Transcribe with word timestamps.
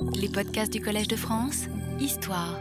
Les 0.00 0.28
podcasts 0.28 0.72
du 0.72 0.80
Collège 0.80 1.08
de 1.08 1.16
France, 1.16 1.64
Histoire. 1.98 2.58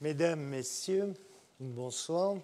Mesdames, 0.00 0.40
Messieurs, 0.40 1.14
bonsoir. 1.60 2.36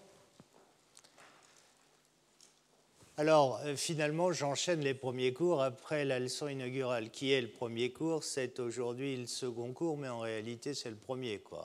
Alors, 3.16 3.60
euh, 3.64 3.76
finalement, 3.76 4.32
j'enchaîne 4.32 4.80
les 4.80 4.94
premiers 4.94 5.32
cours 5.32 5.62
après 5.62 6.04
la 6.04 6.18
leçon 6.18 6.48
inaugurale. 6.48 7.10
Qui 7.10 7.32
est 7.32 7.40
le 7.40 7.50
premier 7.50 7.90
cours? 7.90 8.22
C'est 8.22 8.60
aujourd'hui 8.60 9.16
le 9.16 9.26
second 9.26 9.72
cours, 9.72 9.96
mais 9.96 10.08
en 10.08 10.20
réalité, 10.20 10.74
c'est 10.74 10.90
le 10.90 10.96
premier. 10.96 11.42
Euh, 11.52 11.56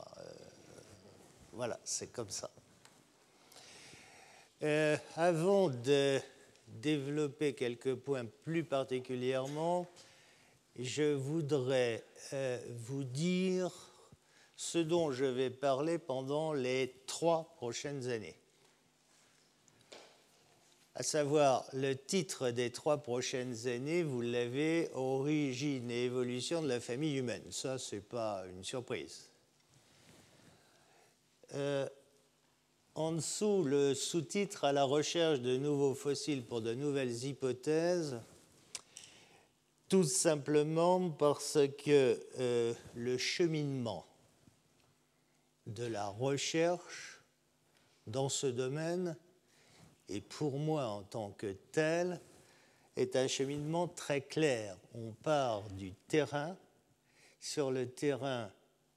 voilà, 1.53 1.79
c'est 1.83 2.11
comme 2.11 2.29
ça. 2.29 2.49
Euh, 4.63 4.97
avant 5.15 5.69
de 5.69 6.19
développer 6.67 7.53
quelques 7.53 7.95
points 7.95 8.25
plus 8.43 8.63
particulièrement, 8.63 9.88
je 10.77 11.13
voudrais 11.13 12.04
vous 12.69 13.04
dire 13.04 13.71
ce 14.55 14.77
dont 14.77 15.11
je 15.11 15.25
vais 15.25 15.50
parler 15.50 15.97
pendant 15.97 16.54
les 16.54 17.04
trois 17.07 17.54
prochaines 17.55 18.07
années 18.07 18.41
à 20.96 21.04
savoir 21.04 21.65
le 21.73 21.96
titre 21.96 22.49
des 22.49 22.69
trois 22.69 22.97
prochaines 22.97 23.68
années, 23.68 24.04
vous 24.04 24.21
l'avez, 24.21 24.89
Origine 24.93 25.89
et 25.89 26.05
évolution 26.05 26.61
de 26.61 26.68
la 26.68 26.79
famille 26.79 27.18
humaine. 27.18 27.43
Ça, 27.49 27.77
ce 27.77 27.96
n'est 27.96 28.01
pas 28.01 28.43
une 28.49 28.63
surprise. 28.63 29.29
Euh, 31.54 31.88
en 32.95 33.13
dessous, 33.13 33.63
le 33.63 33.94
sous-titre 33.94 34.66
à 34.66 34.73
la 34.73 34.83
recherche 34.83 35.39
de 35.39 35.55
nouveaux 35.58 35.95
fossiles 35.95 36.44
pour 36.44 36.61
de 36.61 36.73
nouvelles 36.73 37.23
hypothèses, 37.25 38.19
tout 39.91 40.05
simplement 40.05 41.09
parce 41.09 41.58
que 41.83 42.17
euh, 42.39 42.73
le 42.95 43.17
cheminement 43.17 44.05
de 45.67 45.85
la 45.85 46.07
recherche 46.07 47.21
dans 48.07 48.29
ce 48.29 48.47
domaine 48.47 49.17
et 50.07 50.21
pour 50.21 50.57
moi 50.59 50.85
en 50.85 51.03
tant 51.03 51.31
que 51.31 51.51
tel, 51.73 52.21
est 52.95 53.17
un 53.17 53.27
cheminement 53.27 53.89
très 53.89 54.21
clair. 54.21 54.77
On 54.93 55.11
part 55.11 55.63
du 55.71 55.91
terrain, 56.07 56.55
sur 57.41 57.69
le 57.69 57.85
terrain 57.89 58.49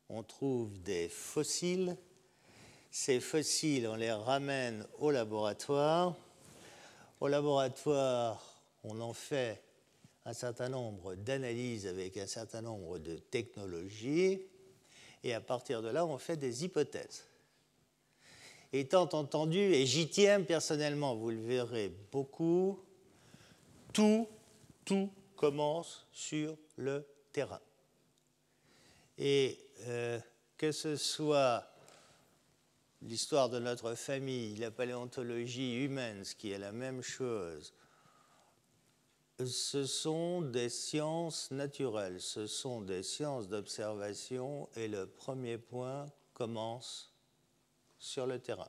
on 0.08 0.22
trouve 0.22 0.80
des 0.80 1.08
fossiles, 1.08 1.96
ces 2.92 3.18
fossiles 3.18 3.88
on 3.88 3.96
les 3.96 4.12
ramène 4.12 4.86
au 5.00 5.10
laboratoire, 5.10 6.14
au 7.18 7.26
laboratoire 7.26 8.40
on 8.84 9.00
en 9.00 9.12
fait 9.12 9.63
un 10.24 10.32
certain 10.32 10.68
nombre 10.68 11.14
d'analyses 11.14 11.86
avec 11.86 12.16
un 12.16 12.26
certain 12.26 12.62
nombre 12.62 12.98
de 12.98 13.16
technologies, 13.16 14.40
et 15.22 15.34
à 15.34 15.40
partir 15.40 15.82
de 15.82 15.88
là 15.88 16.04
on 16.06 16.18
fait 16.18 16.36
des 16.36 16.64
hypothèses 16.64 17.24
étant 18.74 19.08
entendu, 19.12 19.58
et 19.58 19.86
j'y 19.86 20.08
tiens 20.08 20.42
personnellement, 20.42 21.14
vous 21.14 21.30
le 21.30 21.40
verrez 21.40 21.92
beaucoup, 22.10 22.80
tout, 23.92 24.28
tout 24.84 25.10
commence 25.36 26.06
sur 26.10 26.56
le 26.76 27.06
terrain. 27.32 27.60
Et 29.16 29.60
euh, 29.86 30.18
que 30.58 30.72
ce 30.72 30.96
soit 30.96 31.70
l'histoire 33.02 33.48
de 33.48 33.60
notre 33.60 33.94
famille, 33.94 34.56
la 34.56 34.72
paléontologie 34.72 35.84
humaine, 35.84 36.24
ce 36.24 36.34
qui 36.34 36.50
est 36.50 36.58
la 36.58 36.72
même 36.72 37.02
chose, 37.02 37.72
ce 39.42 39.84
sont 39.84 40.42
des 40.42 40.68
sciences 40.68 41.50
naturelles, 41.50 42.20
ce 42.20 42.46
sont 42.46 42.80
des 42.80 43.02
sciences 43.02 43.48
d'observation, 43.48 44.68
et 44.76 44.86
le 44.86 45.06
premier 45.06 45.58
point 45.58 46.06
commence 46.34 47.12
sur 47.98 48.26
le 48.26 48.38
terrain. 48.38 48.68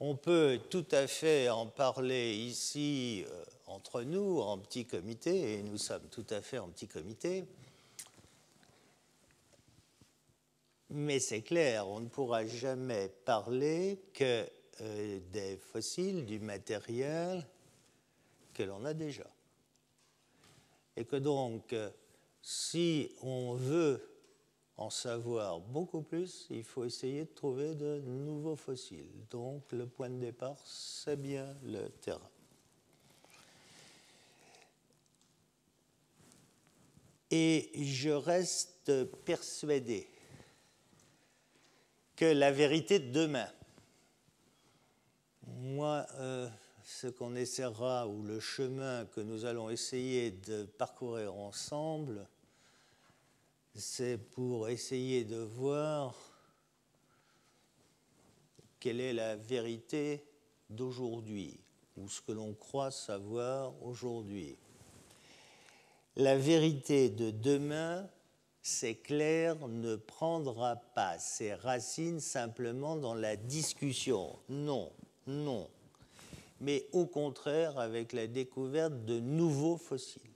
On 0.00 0.16
peut 0.16 0.60
tout 0.70 0.86
à 0.92 1.06
fait 1.06 1.48
en 1.48 1.66
parler 1.66 2.34
ici 2.34 3.24
euh, 3.28 3.44
entre 3.66 4.02
nous, 4.02 4.40
en 4.40 4.58
petit 4.58 4.86
comité, 4.86 5.54
et 5.54 5.62
nous 5.62 5.78
sommes 5.78 6.08
tout 6.10 6.26
à 6.30 6.40
fait 6.40 6.58
en 6.58 6.68
petit 6.68 6.86
comité. 6.86 7.44
Mais 10.90 11.20
c'est 11.20 11.42
clair, 11.42 11.86
on 11.86 12.00
ne 12.00 12.08
pourra 12.08 12.46
jamais 12.46 13.08
parler 13.24 14.00
que 14.14 14.48
euh, 14.80 15.20
des 15.32 15.56
fossiles, 15.56 16.24
du 16.24 16.38
matériel 16.38 17.46
que 18.58 18.64
l'on 18.64 18.84
a 18.84 18.92
déjà. 18.92 19.30
Et 20.96 21.04
que 21.04 21.14
donc, 21.14 21.72
euh, 21.72 21.90
si 22.42 23.14
on 23.22 23.54
veut 23.54 24.02
en 24.76 24.90
savoir 24.90 25.60
beaucoup 25.60 26.02
plus, 26.02 26.48
il 26.50 26.64
faut 26.64 26.84
essayer 26.84 27.24
de 27.24 27.32
trouver 27.32 27.76
de 27.76 28.00
nouveaux 28.00 28.56
fossiles. 28.56 29.12
Donc 29.30 29.70
le 29.70 29.86
point 29.86 30.10
de 30.10 30.18
départ, 30.18 30.56
c'est 30.64 31.20
bien 31.20 31.56
le 31.62 31.88
terrain. 31.88 32.30
Et 37.30 37.70
je 37.84 38.10
reste 38.10 39.04
persuadé 39.24 40.08
que 42.16 42.24
la 42.24 42.50
vérité 42.50 42.98
de 42.98 43.12
demain, 43.12 43.52
moi, 45.46 46.06
euh, 46.14 46.48
ce 46.88 47.06
qu'on 47.06 47.36
essaiera, 47.36 48.08
ou 48.08 48.22
le 48.22 48.40
chemin 48.40 49.04
que 49.04 49.20
nous 49.20 49.44
allons 49.44 49.68
essayer 49.68 50.30
de 50.30 50.64
parcourir 50.64 51.34
ensemble, 51.34 52.26
c'est 53.74 54.16
pour 54.16 54.70
essayer 54.70 55.24
de 55.24 55.36
voir 55.36 56.14
quelle 58.80 59.02
est 59.02 59.12
la 59.12 59.36
vérité 59.36 60.24
d'aujourd'hui, 60.70 61.60
ou 61.98 62.08
ce 62.08 62.22
que 62.22 62.32
l'on 62.32 62.54
croit 62.54 62.90
savoir 62.90 63.74
aujourd'hui. 63.82 64.56
La 66.16 66.38
vérité 66.38 67.10
de 67.10 67.30
demain, 67.30 68.08
c'est 68.62 68.96
clair, 68.96 69.68
ne 69.68 69.94
prendra 69.94 70.76
pas 70.76 71.18
ses 71.18 71.52
racines 71.52 72.20
simplement 72.20 72.96
dans 72.96 73.14
la 73.14 73.36
discussion. 73.36 74.38
Non, 74.48 74.90
non. 75.26 75.68
Mais 76.60 76.86
au 76.92 77.06
contraire 77.06 77.78
avec 77.78 78.12
la 78.12 78.26
découverte 78.26 79.04
de 79.04 79.20
nouveaux 79.20 79.76
fossiles. 79.76 80.28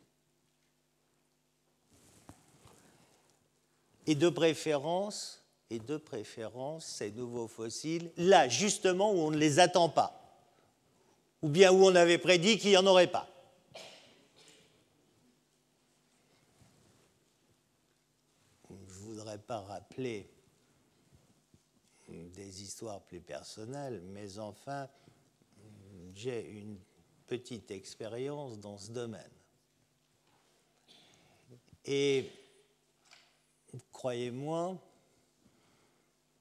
et 4.06 4.15
de 4.15 4.28
préférence, 4.28 5.43
et 5.71 5.78
de 5.78 5.97
préférence 5.97 6.84
ces 6.84 7.10
nouveaux 7.12 7.49
fossiles, 7.49 8.10
là 8.16 8.49
justement 8.49 9.12
où 9.12 9.16
on 9.16 9.31
ne 9.31 9.37
les 9.37 9.59
attend 9.59 9.88
pas, 9.88 10.19
ou 11.41 11.49
bien 11.49 11.72
où 11.72 11.84
on 11.84 11.94
avait 11.94 12.19
prédit 12.19 12.59
qu'il 12.59 12.71
n'y 12.71 12.77
en 12.77 12.87
aurait 12.87 13.10
pas. 13.10 13.28
Je 18.69 18.75
ne 18.75 18.87
voudrais 18.87 19.39
pas 19.39 19.60
rappeler 19.60 20.28
des 22.09 22.62
histoires 22.62 23.00
plus 23.00 23.21
personnelles, 23.21 24.03
mais 24.12 24.39
enfin, 24.39 24.89
j'ai 26.15 26.49
une 26.50 26.78
petite 27.27 27.71
expérience 27.71 28.59
dans 28.59 28.78
ce 28.78 28.91
domaine. 28.93 29.31
Et 31.84 32.31
croyez-moi, 33.91 34.78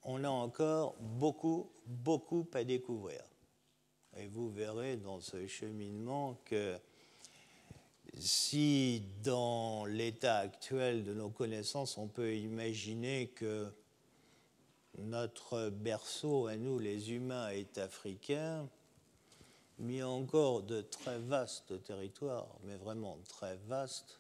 on 0.04 0.24
a 0.24 0.30
encore 0.30 0.96
beaucoup, 1.00 1.72
beaucoup 1.86 2.48
à 2.54 2.64
découvrir. 2.64 3.22
Et 4.18 4.28
vous 4.28 4.50
verrez 4.52 4.98
dans 4.98 5.22
ce 5.22 5.48
cheminement 5.48 6.42
que 6.46 6.78
si 8.18 9.04
dans 9.24 9.86
l'état 9.86 10.38
actuel 10.38 11.04
de 11.04 11.14
nos 11.14 11.30
connaissances, 11.30 11.98
on 11.98 12.08
peut 12.08 12.36
imaginer 12.36 13.28
que 13.30 13.72
notre 14.98 15.70
berceau 15.70 16.48
à 16.48 16.58
nous, 16.58 16.78
les 16.78 17.14
humains, 17.14 17.50
est 17.50 17.78
africain, 17.78 18.68
mais 19.80 20.04
encore 20.04 20.64
de 20.64 20.82
très 20.82 21.20
vastes 21.20 21.84
territoires, 21.84 22.56
mais 22.64 22.76
vraiment 22.76 23.18
très 23.28 23.58
vastes, 23.68 24.20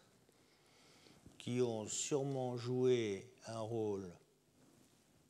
qui 1.37 1.61
ont 1.61 1.87
sûrement 1.87 2.55
joué 2.57 3.27
un 3.47 3.59
rôle 3.59 4.11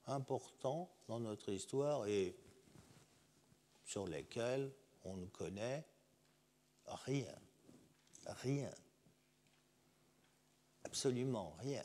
important 0.07 0.89
dans 1.07 1.19
notre 1.19 1.49
histoire 1.49 2.05
et 2.05 2.35
sur 3.85 4.07
lesquels 4.07 4.71
on 5.05 5.15
ne 5.15 5.25
connaît 5.27 5.85
rien, 6.87 7.35
rien, 8.25 8.71
absolument 10.83 11.55
rien. 11.59 11.83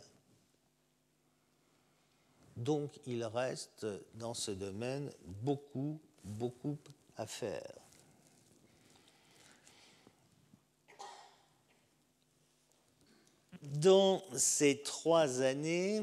Donc 2.57 2.99
il 3.07 3.23
reste 3.25 3.87
dans 4.15 4.35
ce 4.35 4.51
domaine 4.51 5.13
beaucoup, 5.25 6.01
beaucoup 6.25 6.79
à 7.17 7.27
faire. 7.27 7.86
Dans 13.75 14.23
ces 14.37 14.81
trois 14.83 15.43
années, 15.43 16.01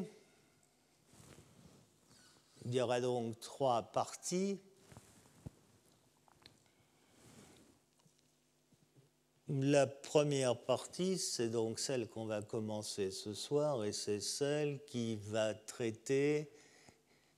il 2.66 2.76
y 2.76 2.82
aura 2.82 3.00
donc 3.00 3.40
trois 3.40 3.84
parties. 3.84 4.60
La 9.48 9.88
première 9.88 10.58
partie, 10.58 11.18
c'est 11.18 11.48
donc 11.48 11.80
celle 11.80 12.10
qu'on 12.10 12.26
va 12.26 12.42
commencer 12.42 13.12
ce 13.12 13.34
soir 13.34 13.86
et 13.86 13.94
c'est 13.94 14.20
celle 14.20 14.84
qui 14.86 15.16
va 15.16 15.54
traiter 15.54 16.50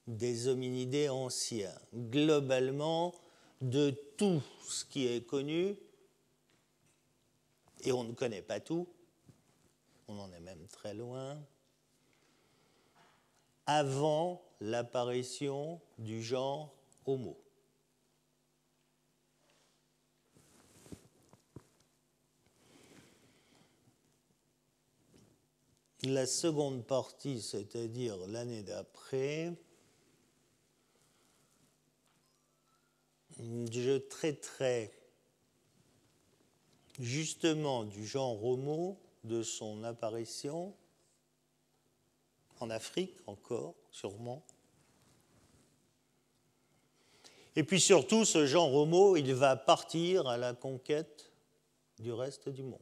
des 0.07 0.48
hominidés 0.48 1.10
anciens. 1.10 1.78
Globalement, 1.94 3.13
de 3.62 3.92
tout 4.18 4.42
ce 4.68 4.86
qui 4.86 5.06
est 5.06 5.24
connu, 5.24 5.75
et 7.83 7.92
on 7.92 8.04
ne 8.04 8.13
connaît 8.13 8.42
pas 8.42 8.60
tout, 8.60 8.88
on 10.07 10.19
en 10.19 10.31
est 10.31 10.40
même 10.40 10.68
très 10.68 10.94
loin, 10.94 11.38
avant 13.66 14.44
l'apparition 14.62 15.81
du 15.98 16.22
genre 16.22 16.74
Homo. 17.06 17.38
La 26.04 26.28
seconde 26.28 26.86
partie, 26.86 27.42
c'est-à-dire 27.42 28.18
l'année 28.28 28.62
d'après, 28.62 29.56
je 33.40 33.98
traiterai 33.98 34.92
justement 37.00 37.84
du 37.84 38.06
genre 38.06 38.44
Homo, 38.46 39.00
de 39.27 39.44
son 39.44 39.83
apparition 39.83 40.75
en 42.60 42.69
Afrique 42.69 43.18
encore, 43.27 43.75
sûrement. 43.92 44.45
Et 47.56 47.63
puis 47.63 47.80
surtout, 47.80 48.25
ce 48.25 48.45
genre 48.45 48.74
Homo, 48.74 49.16
il 49.16 49.33
va 49.33 49.56
partir 49.56 50.27
à 50.27 50.38
la 50.38 50.54
conquête 50.54 51.31
du 52.00 52.12
reste 52.12 52.50
du 52.50 52.63
monde. 52.63 52.80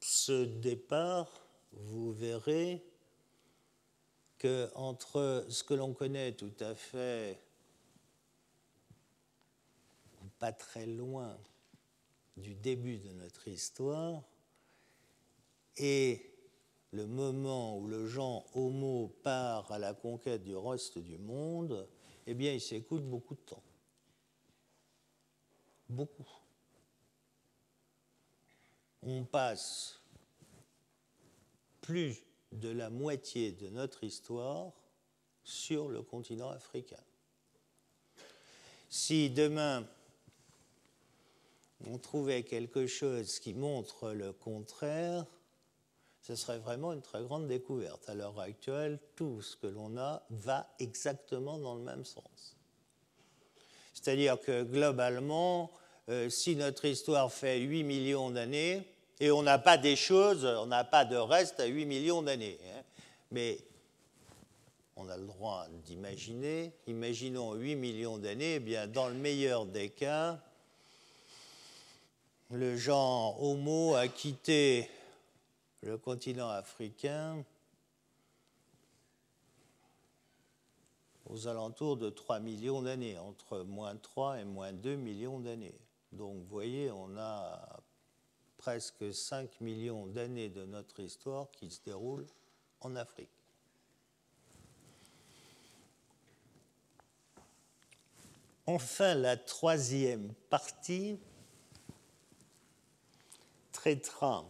Ce 0.00 0.44
départ, 0.44 1.46
vous 1.72 2.12
verrez, 2.12 2.84
que 4.38 4.70
entre 4.74 5.46
ce 5.48 5.64
que 5.64 5.74
l'on 5.74 5.94
connaît 5.94 6.32
tout 6.32 6.54
à 6.60 6.74
fait, 6.74 7.40
pas 10.38 10.52
très 10.52 10.86
loin 10.86 11.38
du 12.36 12.54
début 12.54 12.98
de 12.98 13.12
notre 13.12 13.48
histoire, 13.48 14.22
et 15.76 16.32
le 16.92 17.06
moment 17.06 17.78
où 17.78 17.86
le 17.86 18.06
genre 18.06 18.44
Homo 18.56 19.08
part 19.22 19.70
à 19.70 19.78
la 19.78 19.94
conquête 19.94 20.42
du 20.42 20.56
reste 20.56 20.98
du 20.98 21.18
monde, 21.18 21.88
eh 22.26 22.34
bien, 22.34 22.52
il 22.52 22.60
s'écoute 22.60 23.04
beaucoup 23.04 23.34
de 23.34 23.40
temps. 23.40 23.62
Beaucoup. 25.88 26.28
On 29.02 29.24
passe 29.24 30.00
plus 31.80 32.16
de 32.50 32.68
la 32.68 32.90
moitié 32.90 33.52
de 33.52 33.68
notre 33.68 34.02
histoire 34.02 34.72
sur 35.44 35.88
le 35.88 36.02
continent 36.02 36.50
africain. 36.50 37.02
Si 38.88 39.30
demain 39.30 39.86
on 41.86 41.98
trouvait 41.98 42.42
quelque 42.42 42.86
chose 42.86 43.38
qui 43.38 43.54
montre 43.54 44.10
le 44.12 44.32
contraire, 44.32 45.24
ce 46.20 46.34
serait 46.34 46.58
vraiment 46.58 46.92
une 46.92 47.02
très 47.02 47.22
grande 47.22 47.46
découverte. 47.46 48.08
À 48.08 48.14
l'heure 48.14 48.40
actuelle, 48.40 48.98
tout 49.14 49.42
ce 49.42 49.56
que 49.56 49.68
l'on 49.68 49.96
a 49.96 50.22
va 50.30 50.68
exactement 50.80 51.58
dans 51.58 51.76
le 51.76 51.82
même 51.82 52.04
sens. 52.04 52.56
C'est-à-dire 53.94 54.40
que 54.40 54.64
globalement, 54.64 55.70
euh, 56.08 56.28
si 56.28 56.56
notre 56.56 56.84
histoire 56.84 57.32
fait 57.32 57.60
8 57.60 57.84
millions 57.84 58.30
d'années, 58.30 58.86
et 59.20 59.30
on 59.30 59.42
n'a 59.42 59.58
pas 59.58 59.78
des 59.78 59.96
choses, 59.96 60.44
on 60.44 60.66
n'a 60.66 60.84
pas 60.84 61.04
de 61.04 61.16
reste 61.16 61.60
à 61.60 61.66
8 61.66 61.86
millions 61.86 62.22
d'années. 62.22 62.58
Hein. 62.66 62.82
Mais 63.30 63.58
on 64.96 65.08
a 65.08 65.16
le 65.16 65.26
droit 65.26 65.66
d'imaginer. 65.84 66.72
Imaginons 66.86 67.54
8 67.54 67.76
millions 67.76 68.18
d'années, 68.18 68.56
eh 68.56 68.60
bien 68.60 68.86
dans 68.86 69.08
le 69.08 69.14
meilleur 69.14 69.64
des 69.64 69.90
cas, 69.90 70.40
le 72.50 72.76
genre 72.76 73.42
Homo 73.42 73.94
a 73.94 74.08
quitté 74.08 74.88
le 75.82 75.98
continent 75.98 76.48
africain 76.48 77.44
aux 81.26 81.48
alentours 81.48 81.96
de 81.96 82.08
3 82.08 82.38
millions 82.40 82.82
d'années, 82.82 83.18
entre 83.18 83.60
moins 83.60 83.96
3 83.96 84.40
et 84.40 84.44
moins 84.44 84.72
2 84.72 84.94
millions 84.94 85.40
d'années. 85.40 85.78
Donc 86.12 86.36
vous 86.36 86.46
voyez, 86.46 86.90
on 86.92 87.16
a 87.18 87.80
presque 88.58 89.12
5 89.12 89.60
millions 89.60 90.06
d'années 90.06 90.48
de 90.48 90.64
notre 90.64 91.00
histoire 91.00 91.50
qui 91.50 91.70
se 91.70 91.80
déroule 91.84 92.26
en 92.80 92.94
Afrique. 92.94 93.28
Enfin, 98.68 99.14
la 99.14 99.36
troisième 99.36 100.32
partie 100.48 101.18
traitera 103.76 104.42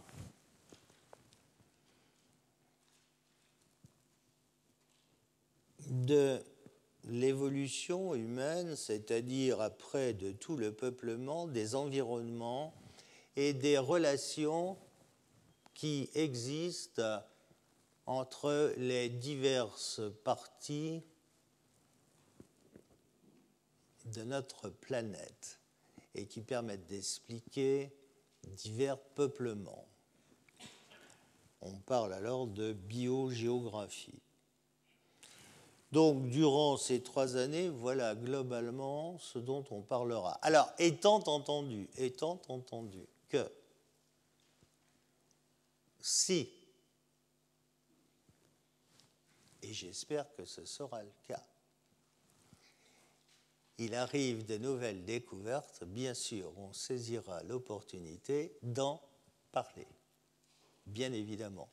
de 5.89 6.41
l'évolution 7.03 8.15
humaine, 8.15 8.77
c'est-à-dire 8.77 9.61
après 9.61 10.13
de 10.13 10.31
tout 10.31 10.57
le 10.57 10.73
peuplement, 10.73 11.49
des 11.49 11.75
environnements 11.75 12.73
et 13.35 13.53
des 13.53 13.79
relations 13.79 14.79
qui 15.75 16.09
existent 16.15 17.21
entre 18.07 18.75
les 18.77 19.09
diverses 19.09 20.01
parties 20.23 21.03
de 24.05 24.23
notre 24.23 24.71
planète 24.71 25.59
et 26.15 26.27
qui 26.27 26.43
permettent 26.43 26.87
d'expliquer 26.87 27.93
divers 28.47 28.99
peuplements. 28.99 29.87
On 31.61 31.73
parle 31.73 32.13
alors 32.13 32.47
de 32.47 32.73
biogéographie. 32.73 34.21
Donc, 35.93 36.29
durant 36.29 36.77
ces 36.77 37.03
trois 37.03 37.37
années, 37.37 37.69
voilà 37.69 38.15
globalement 38.15 39.19
ce 39.19 39.39
dont 39.39 39.65
on 39.71 39.83
parlera. 39.83 40.33
Alors, 40.43 40.71
étant 40.79 41.23
entendu, 41.27 41.89
étant 41.97 42.41
entendu 42.49 43.07
que 43.29 43.51
si, 46.01 46.53
et 49.63 49.73
j'espère 49.73 50.33
que 50.35 50.45
ce 50.45 50.65
sera 50.65 51.03
le 51.03 51.13
cas, 51.27 51.43
il 53.79 53.95
arrive 53.95 54.47
de 54.47 54.57
nouvelles 54.57 55.05
découvertes, 55.05 55.85
bien 55.85 56.15
sûr, 56.15 56.53
on 56.59 56.73
saisira 56.73 57.43
l'opportunité 57.45 58.57
d'en 58.63 59.01
parler, 59.53 59.87
bien 60.87 61.13
évidemment. 61.13 61.69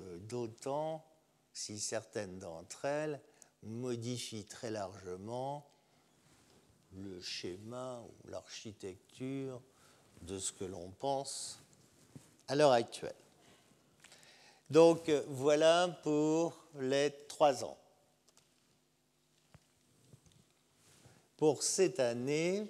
Euh, 0.00 0.18
d'autant 0.18 1.04
si 1.52 1.78
certaines 1.78 2.38
d'entre 2.38 2.84
elles 2.84 3.20
modifient 3.62 4.44
très 4.44 4.70
largement 4.70 5.66
le 6.92 7.20
schéma 7.20 8.02
ou 8.02 8.30
l'architecture 8.30 9.60
de 10.22 10.38
ce 10.38 10.52
que 10.52 10.64
l'on 10.64 10.90
pense 10.90 11.60
à 12.48 12.54
l'heure 12.54 12.72
actuelle. 12.72 13.14
Donc 14.70 15.10
voilà 15.28 15.88
pour 16.02 16.58
les 16.78 17.12
trois 17.28 17.64
ans. 17.64 17.78
Pour 21.36 21.62
cette 21.62 22.00
année, 22.00 22.66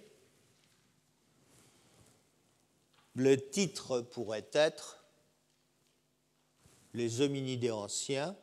le 3.15 3.37
titre 3.37 4.01
pourrait 4.01 4.49
être 4.53 5.05
Les 6.93 7.21
hominidés 7.21 7.71
anciens, 7.71 8.37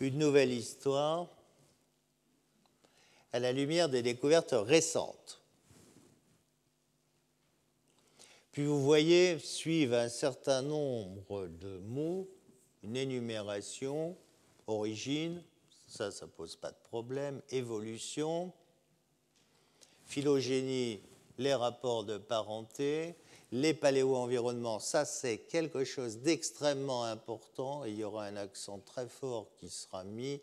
une 0.00 0.18
nouvelle 0.18 0.52
histoire 0.52 1.28
à 3.32 3.38
la 3.38 3.52
lumière 3.52 3.88
des 3.88 4.02
découvertes 4.02 4.54
récentes. 4.54 5.42
Puis 8.52 8.64
vous 8.64 8.82
voyez, 8.82 9.38
suivent 9.38 9.94
un 9.94 10.08
certain 10.08 10.62
nombre 10.62 11.46
de 11.46 11.78
mots, 11.80 12.30
une 12.86 12.96
énumération 12.96 14.16
Origine, 14.68 15.44
ça, 15.86 16.10
ça 16.10 16.26
pose 16.26 16.56
pas 16.56 16.72
de 16.72 16.78
problème. 16.82 17.40
Évolution, 17.50 18.52
phylogénie, 20.04 21.00
les 21.38 21.54
rapports 21.54 22.02
de 22.02 22.18
parenté, 22.18 23.14
les 23.52 23.74
paléo-environnements, 23.74 24.80
ça 24.80 25.04
c'est 25.04 25.38
quelque 25.38 25.84
chose 25.84 26.18
d'extrêmement 26.18 27.04
important 27.04 27.84
et 27.84 27.90
il 27.90 27.98
y 27.98 28.04
aura 28.04 28.24
un 28.24 28.36
accent 28.36 28.80
très 28.80 29.08
fort 29.08 29.52
qui 29.56 29.70
sera 29.70 30.02
mis. 30.02 30.40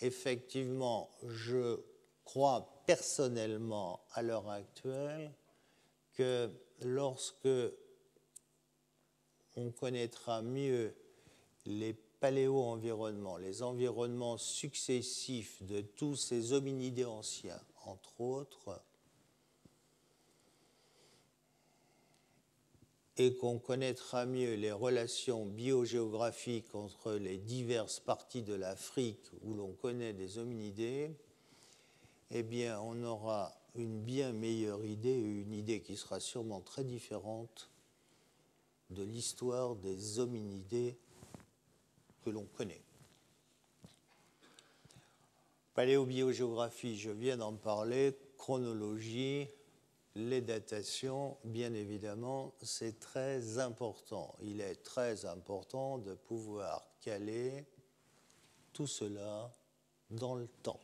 Effectivement, 0.00 1.10
je 1.26 1.78
crois 2.24 2.82
personnellement 2.86 4.00
à 4.14 4.22
l'heure 4.22 4.48
actuelle 4.48 5.30
que 6.14 6.48
lorsque 6.80 7.48
on 9.56 9.70
connaîtra 9.72 10.40
mieux 10.40 10.94
les 11.66 11.94
paléo-environnements, 12.20 13.38
les 13.38 13.62
environnements 13.62 14.36
successifs 14.36 15.62
de 15.62 15.80
tous 15.80 16.16
ces 16.16 16.52
hominidés 16.52 17.04
anciens, 17.04 17.60
entre 17.84 18.20
autres, 18.20 18.82
et 23.16 23.36
qu'on 23.36 23.58
connaîtra 23.58 24.24
mieux 24.24 24.54
les 24.54 24.72
relations 24.72 25.44
biogéographiques 25.44 26.74
entre 26.74 27.12
les 27.12 27.36
diverses 27.36 28.00
parties 28.00 28.42
de 28.42 28.54
l'Afrique 28.54 29.26
où 29.42 29.54
l'on 29.54 29.72
connaît 29.72 30.14
des 30.14 30.38
hominidés, 30.38 31.10
eh 32.30 32.42
bien, 32.42 32.80
on 32.80 33.02
aura 33.04 33.52
une 33.74 34.00
bien 34.00 34.32
meilleure 34.32 34.84
idée, 34.84 35.14
une 35.14 35.52
idée 35.52 35.80
qui 35.80 35.96
sera 35.96 36.20
sûrement 36.20 36.60
très 36.60 36.84
différente 36.84 37.70
de 38.90 39.02
l'histoire 39.02 39.76
des 39.76 40.18
hominidés 40.18 40.96
que 42.24 42.30
l'on 42.30 42.46
connaît. 42.56 42.82
Paléobiogéographie, 45.74 46.98
je 46.98 47.10
viens 47.10 47.36
d'en 47.36 47.54
parler, 47.54 48.16
chronologie, 48.36 49.48
les 50.14 50.40
datations, 50.40 51.38
bien 51.44 51.72
évidemment, 51.72 52.54
c'est 52.62 52.98
très 52.98 53.58
important. 53.58 54.34
Il 54.40 54.60
est 54.60 54.82
très 54.82 55.24
important 55.24 55.98
de 55.98 56.14
pouvoir 56.14 56.86
caler 57.00 57.64
tout 58.72 58.86
cela 58.86 59.52
dans 60.10 60.34
le 60.34 60.48
temps. 60.48 60.80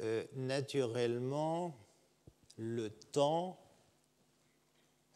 Euh, 0.00 0.24
naturellement, 0.34 1.74
le 2.56 2.88
temps 2.90 3.58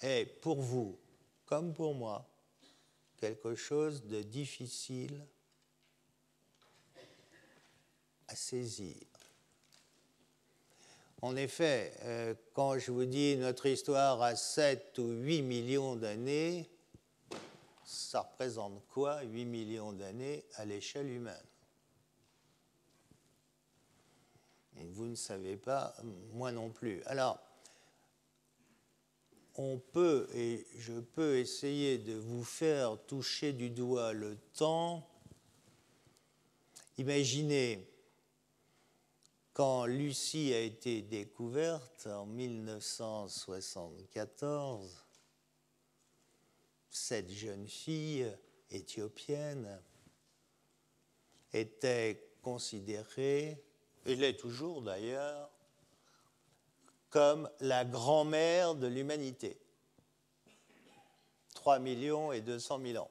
est 0.01 0.27
pour 0.41 0.61
vous, 0.61 0.99
comme 1.47 1.73
pour 1.73 1.95
moi, 1.95 2.29
quelque 3.23 3.55
chose 3.55 4.03
de 4.07 4.21
difficile 4.21 5.25
à 8.27 8.35
saisir. 8.35 8.97
En 11.21 11.37
effet, 11.37 11.95
euh, 12.03 12.35
quand 12.53 12.81
je 12.81 12.91
vous 12.91 13.05
dis 13.05 13.37
notre 13.37 13.67
histoire 13.67 14.21
a 14.23 14.35
7 14.35 14.99
ou 14.99 15.13
8 15.13 15.43
millions 15.43 15.95
d'années, 15.95 16.69
ça 17.85 18.23
représente 18.23 18.85
quoi 18.89 19.23
8 19.23 19.45
millions 19.45 19.93
d'années 19.93 20.45
à 20.57 20.65
l'échelle 20.65 21.09
humaine? 21.09 21.47
Vous 24.91 25.07
ne 25.07 25.15
savez 25.15 25.57
pas, 25.57 25.95
moi 26.33 26.51
non 26.51 26.71
plus. 26.71 27.05
Alors, 27.05 27.39
on 29.57 29.79
peut, 29.79 30.29
et 30.35 30.67
je 30.79 31.01
peux 31.01 31.39
essayer 31.39 31.99
de 31.99 32.15
vous 32.15 32.45
faire 32.45 32.97
toucher 33.07 33.53
du 33.53 33.71
doigt 33.71 34.13
le 34.13 34.37
temps. 34.55 35.09
Imaginez 36.99 37.89
quand 39.53 39.85
Lucie 39.85 40.55
a 40.55 40.61
été 40.61 41.03
découverte 41.03 42.07
en 42.07 42.25
1974, 42.25 45.05
cette 46.89 47.31
jeune 47.31 47.69
fille 47.69 48.27
éthiopienne 48.71 49.79
était 51.53 52.33
considérée, 52.41 53.63
et 54.07 54.17
l'est 54.17 54.39
toujours 54.39 54.81
d'ailleurs, 54.81 55.52
comme 57.13 57.49
la 57.61 57.85
grand-mère 57.85 58.75
de 58.75 58.87
l'humanité. 58.87 59.61
3 61.55 61.79
millions 61.79 62.33
et 62.33 62.41
200 62.41 62.81
000 62.83 63.05
ans. 63.05 63.11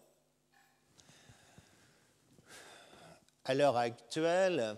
À 3.45 3.53
l'heure 3.53 3.77
actuelle, 3.77 4.75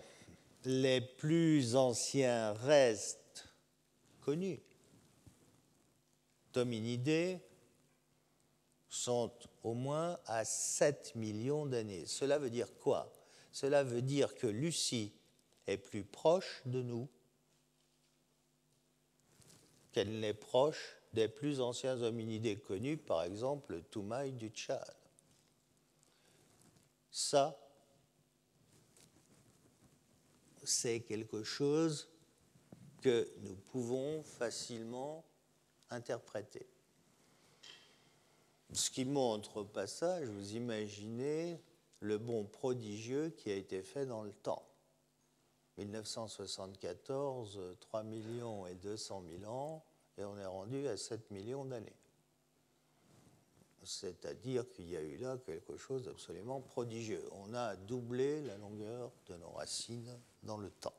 les 0.66 1.00
plus 1.00 1.74
anciens 1.74 2.52
restes 2.52 3.48
connus 4.20 4.62
d'hominidés 6.52 7.40
sont 8.90 9.32
au 9.62 9.72
moins 9.72 10.18
à 10.26 10.44
7 10.44 11.14
millions 11.14 11.64
d'années. 11.64 12.04
Cela 12.06 12.38
veut 12.38 12.50
dire 12.50 12.68
quoi? 12.78 13.10
Cela 13.52 13.84
veut 13.84 14.02
dire 14.02 14.34
que 14.34 14.46
Lucie 14.46 15.14
est 15.66 15.78
plus 15.78 16.04
proche 16.04 16.60
de 16.66 16.82
nous 16.82 17.08
qu'elle 19.94 20.18
n'est 20.18 20.34
proche 20.34 20.96
des 21.12 21.28
plus 21.28 21.60
anciens 21.60 22.02
hominidés 22.02 22.58
connus, 22.58 22.96
par 22.96 23.22
exemple 23.22 23.74
le 23.74 23.82
Toumaï 23.82 24.32
du 24.32 24.48
Tchad. 24.48 24.96
Ça, 27.12 27.56
c'est 30.64 31.00
quelque 31.00 31.44
chose 31.44 32.08
que 33.02 33.30
nous 33.42 33.54
pouvons 33.54 34.24
facilement 34.24 35.24
interpréter. 35.90 36.66
Ce 38.72 38.90
qui 38.90 39.04
montre 39.04 39.58
au 39.58 39.64
passage, 39.64 40.26
vous 40.26 40.56
imaginez 40.56 41.62
le 42.00 42.18
bond 42.18 42.44
prodigieux 42.44 43.28
qui 43.30 43.52
a 43.52 43.54
été 43.54 43.82
fait 43.82 44.06
dans 44.06 44.22
le 44.22 44.32
temps. 44.32 44.66
1974, 45.78 47.76
3 47.80 48.02
millions 48.04 48.66
et 48.66 48.74
200 48.74 49.24
000 49.40 49.50
ans, 49.50 49.84
et 50.16 50.24
on 50.24 50.38
est 50.38 50.46
rendu 50.46 50.86
à 50.86 50.96
7 50.96 51.30
millions 51.30 51.64
d'années. 51.64 51.96
C'est-à-dire 53.82 54.70
qu'il 54.70 54.88
y 54.88 54.96
a 54.96 55.02
eu 55.02 55.16
là 55.18 55.36
quelque 55.44 55.76
chose 55.76 56.04
d'absolument 56.04 56.60
prodigieux. 56.60 57.28
On 57.32 57.52
a 57.54 57.76
doublé 57.76 58.40
la 58.42 58.56
longueur 58.56 59.12
de 59.26 59.36
nos 59.36 59.50
racines 59.50 60.18
dans 60.42 60.56
le 60.56 60.70
temps. 60.70 60.94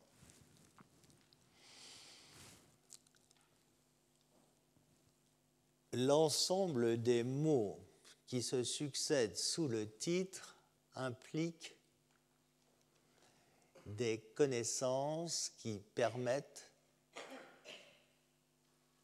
L'ensemble 5.94 7.02
des 7.02 7.24
mots 7.24 7.80
qui 8.28 8.44
se 8.44 8.64
succèdent 8.64 9.38
sous 9.38 9.68
le 9.68 9.90
titre 9.90 10.58
implique 10.96 11.78
des 13.86 14.20
connaissances 14.36 15.52
qui 15.58 15.80
permettent 15.94 16.72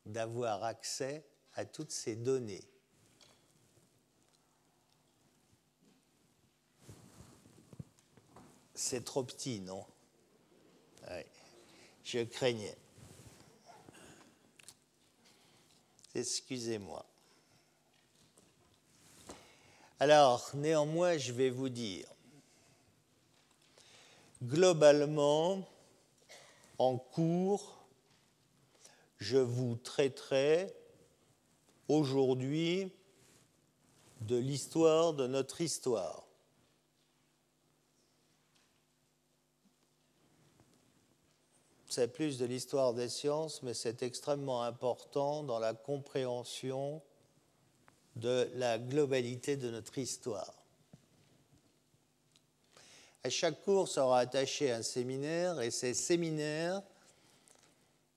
d'avoir 0.06 0.64
accès 0.64 1.26
à 1.54 1.66
toutes 1.66 1.92
ces 1.92 2.16
données. 2.16 2.68
C'est 8.74 9.06
trop 9.06 9.24
petit, 9.24 9.60
non? 9.60 9.86
Je 12.04 12.24
craignais. 12.24 12.76
Excusez-moi. 16.16 17.06
Alors, 20.00 20.50
néanmoins, 20.56 21.18
je 21.18 21.32
vais 21.32 21.52
vous 21.52 21.70
dire, 21.70 22.08
globalement, 24.44 25.68
en 26.78 26.98
cours, 26.98 27.86
je 29.18 29.38
vous 29.38 29.76
traiterai 29.76 30.74
aujourd'hui 31.88 32.92
de 34.22 34.38
l'histoire 34.38 35.14
de 35.14 35.28
notre 35.28 35.62
histoire. 35.62 36.26
c'est 41.92 42.08
plus 42.08 42.38
de 42.38 42.46
l'histoire 42.46 42.94
des 42.94 43.10
sciences, 43.10 43.64
mais 43.64 43.74
c'est 43.74 44.02
extrêmement 44.02 44.64
important 44.64 45.44
dans 45.44 45.60
la 45.60 45.74
compréhension 45.74 47.02
de 48.16 48.50
la 48.56 48.80
globalité 48.80 49.58
de 49.58 49.70
notre 49.70 49.98
histoire. 49.98 50.61
À 53.24 53.30
chaque 53.30 53.64
cours 53.64 53.88
sera 53.88 54.20
attaché 54.20 54.72
un 54.72 54.82
séminaire 54.82 55.62
et 55.62 55.70
ces 55.70 55.94
séminaires, 55.94 56.82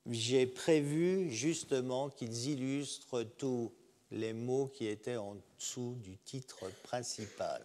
j'ai 0.06 0.46
prévu 0.46 1.30
justement 1.30 2.08
qu'ils 2.08 2.49
illustrent 2.49 3.23
tous 3.23 3.70
les 4.11 4.32
mots 4.32 4.68
qui 4.68 4.87
étaient 4.87 5.16
en 5.16 5.37
dessous 5.58 5.96
du 6.00 6.16
titre 6.16 6.70
principal. 6.84 7.62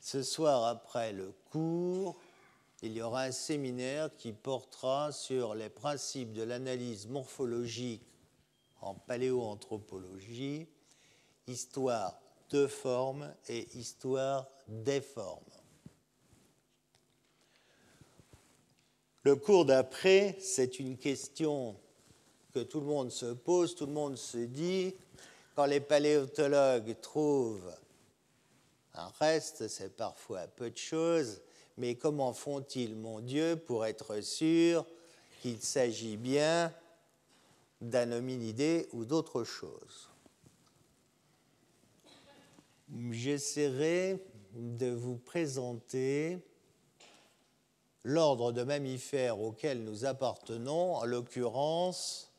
Ce 0.00 0.22
soir, 0.22 0.64
après 0.66 1.12
le 1.12 1.32
cours, 1.50 2.16
il 2.82 2.92
y 2.92 3.02
aura 3.02 3.22
un 3.22 3.32
séminaire 3.32 4.10
qui 4.16 4.32
portera 4.32 5.10
sur 5.10 5.56
les 5.56 5.68
principes 5.68 6.32
de 6.32 6.42
l'analyse 6.42 7.08
morphologique 7.08 8.06
en 8.80 8.94
paléoanthropologie, 8.94 10.68
histoire 11.48 12.20
de 12.50 12.68
formes 12.68 13.34
et 13.48 13.68
histoire 13.76 14.46
des 14.68 15.00
formes. 15.00 15.42
Le 19.30 19.36
cours 19.36 19.64
d'après, 19.64 20.36
c'est 20.40 20.80
une 20.80 20.98
question 20.98 21.76
que 22.52 22.58
tout 22.58 22.80
le 22.80 22.86
monde 22.86 23.12
se 23.12 23.26
pose, 23.26 23.76
tout 23.76 23.86
le 23.86 23.92
monde 23.92 24.16
se 24.16 24.38
dit, 24.38 24.92
quand 25.54 25.66
les 25.66 25.78
paléontologues 25.78 26.96
trouvent 27.00 27.72
un 28.94 29.08
reste, 29.20 29.68
c'est 29.68 29.94
parfois 29.94 30.48
peu 30.48 30.68
de 30.68 30.76
choses, 30.76 31.42
mais 31.76 31.94
comment 31.94 32.32
font-ils, 32.32 32.96
mon 32.96 33.20
Dieu, 33.20 33.54
pour 33.54 33.86
être 33.86 34.20
sûrs 34.20 34.84
qu'il 35.40 35.60
s'agit 35.60 36.16
bien 36.16 36.74
d'un 37.80 38.10
hominidé 38.10 38.88
ou 38.92 39.04
d'autre 39.04 39.44
chose? 39.44 40.10
J'essaierai 43.12 44.24
de 44.56 44.90
vous 44.90 45.18
présenter 45.18 46.40
l'ordre 48.04 48.52
de 48.52 48.62
mammifères 48.62 49.40
auquel 49.40 49.84
nous 49.84 50.04
appartenons, 50.04 50.96
en 50.96 51.04
l'occurrence 51.04 52.30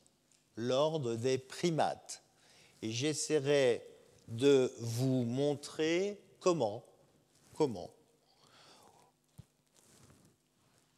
l'ordre 0.56 1.15
des 1.15 1.38
primates. 1.38 2.24
Et 2.82 2.91
j'essaierai 2.91 3.86
de 4.27 4.72
vous 4.80 5.24
montrer 5.24 6.20
comment, 6.39 6.84
comment, 7.53 7.91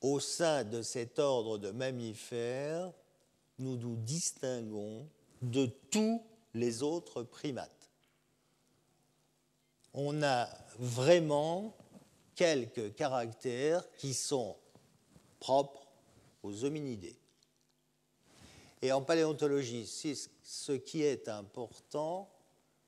au 0.01 0.19
sein 0.19 0.63
de 0.63 0.81
cet 0.81 1.17
ordre 1.17 1.57
de 1.57 1.71
mammifères, 1.71 2.91
nous 3.57 3.77
nous 3.77 3.95
distinguons 3.95 5.07
de 5.41 5.65
tous 5.89 6.21
les 6.53 6.83
autres 6.83 7.23
primates. 7.23 7.89
On 9.93 10.21
a 10.23 10.49
vraiment 10.77 11.75
quelques 12.35 12.95
caractères 12.95 13.83
qui 13.97 14.13
sont 14.13 14.57
propres 15.39 15.87
aux 16.41 16.63
hominidés. 16.65 17.17
Et 18.81 18.91
en 18.91 19.01
paléontologie, 19.01 19.87
ce 19.87 20.73
qui 20.73 21.03
est 21.03 21.29
important, 21.29 22.29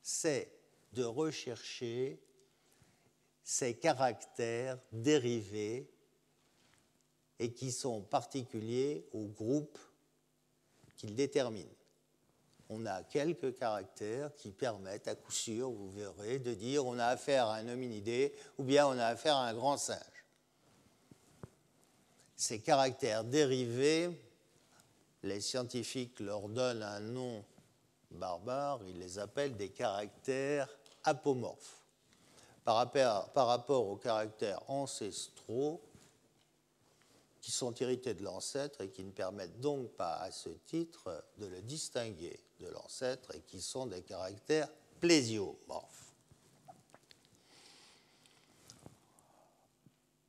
c'est 0.01 0.51
de 0.93 1.03
rechercher 1.03 2.19
ces 3.43 3.75
caractères 3.75 4.77
dérivés 4.91 5.89
et 7.39 7.53
qui 7.53 7.71
sont 7.71 8.01
particuliers 8.01 9.07
au 9.13 9.25
groupe 9.25 9.77
qu'ils 10.97 11.15
déterminent. 11.15 11.69
On 12.69 12.85
a 12.85 13.03
quelques 13.03 13.55
caractères 13.55 14.33
qui 14.35 14.51
permettent 14.51 15.07
à 15.07 15.15
coup 15.15 15.31
sûr, 15.31 15.69
vous 15.69 15.91
verrez, 15.91 16.39
de 16.39 16.53
dire 16.53 16.85
on 16.85 16.97
a 16.97 17.05
affaire 17.05 17.47
à 17.47 17.55
un 17.55 17.69
hominidé 17.69 18.33
ou 18.57 18.63
bien 18.63 18.87
on 18.87 18.97
a 18.97 19.05
affaire 19.05 19.35
à 19.35 19.47
un 19.47 19.53
grand 19.53 19.77
singe. 19.77 19.99
Ces 22.35 22.59
caractères 22.59 23.23
dérivés, 23.23 24.09
les 25.23 25.41
scientifiques 25.41 26.19
leur 26.19 26.49
donnent 26.49 26.83
un 26.83 26.99
nom 26.99 27.43
barbare, 28.11 28.81
ils 28.87 28.99
les 28.99 29.19
appellent 29.19 29.55
des 29.55 29.69
caractères 29.69 30.67
apomorphes. 31.03 31.81
Par 32.63 32.77
rapport, 32.77 33.87
aux 33.87 33.95
caractères 33.97 34.67
ancestraux, 34.69 35.81
qui 37.45 37.51
sont 37.51 37.75
hérités 37.75 38.15
de 38.15 38.23
l'ancêtre 38.23 38.81
et 38.81 38.89
qui 38.89 39.03
ne 39.03 39.11
permettent 39.11 39.59
donc 39.59 39.91
pas 39.91 40.15
à 40.15 40.31
ce 40.31 40.49
titre 40.49 41.23
de 41.37 41.45
le 41.45 41.61
distinguer 41.61 42.39
de 42.59 42.67
l'ancêtre 42.69 43.35
et 43.35 43.41
qui 43.41 43.61
sont 43.61 43.85
des 43.85 44.01
caractères 44.01 44.67
plésiomorphes. 44.99 46.11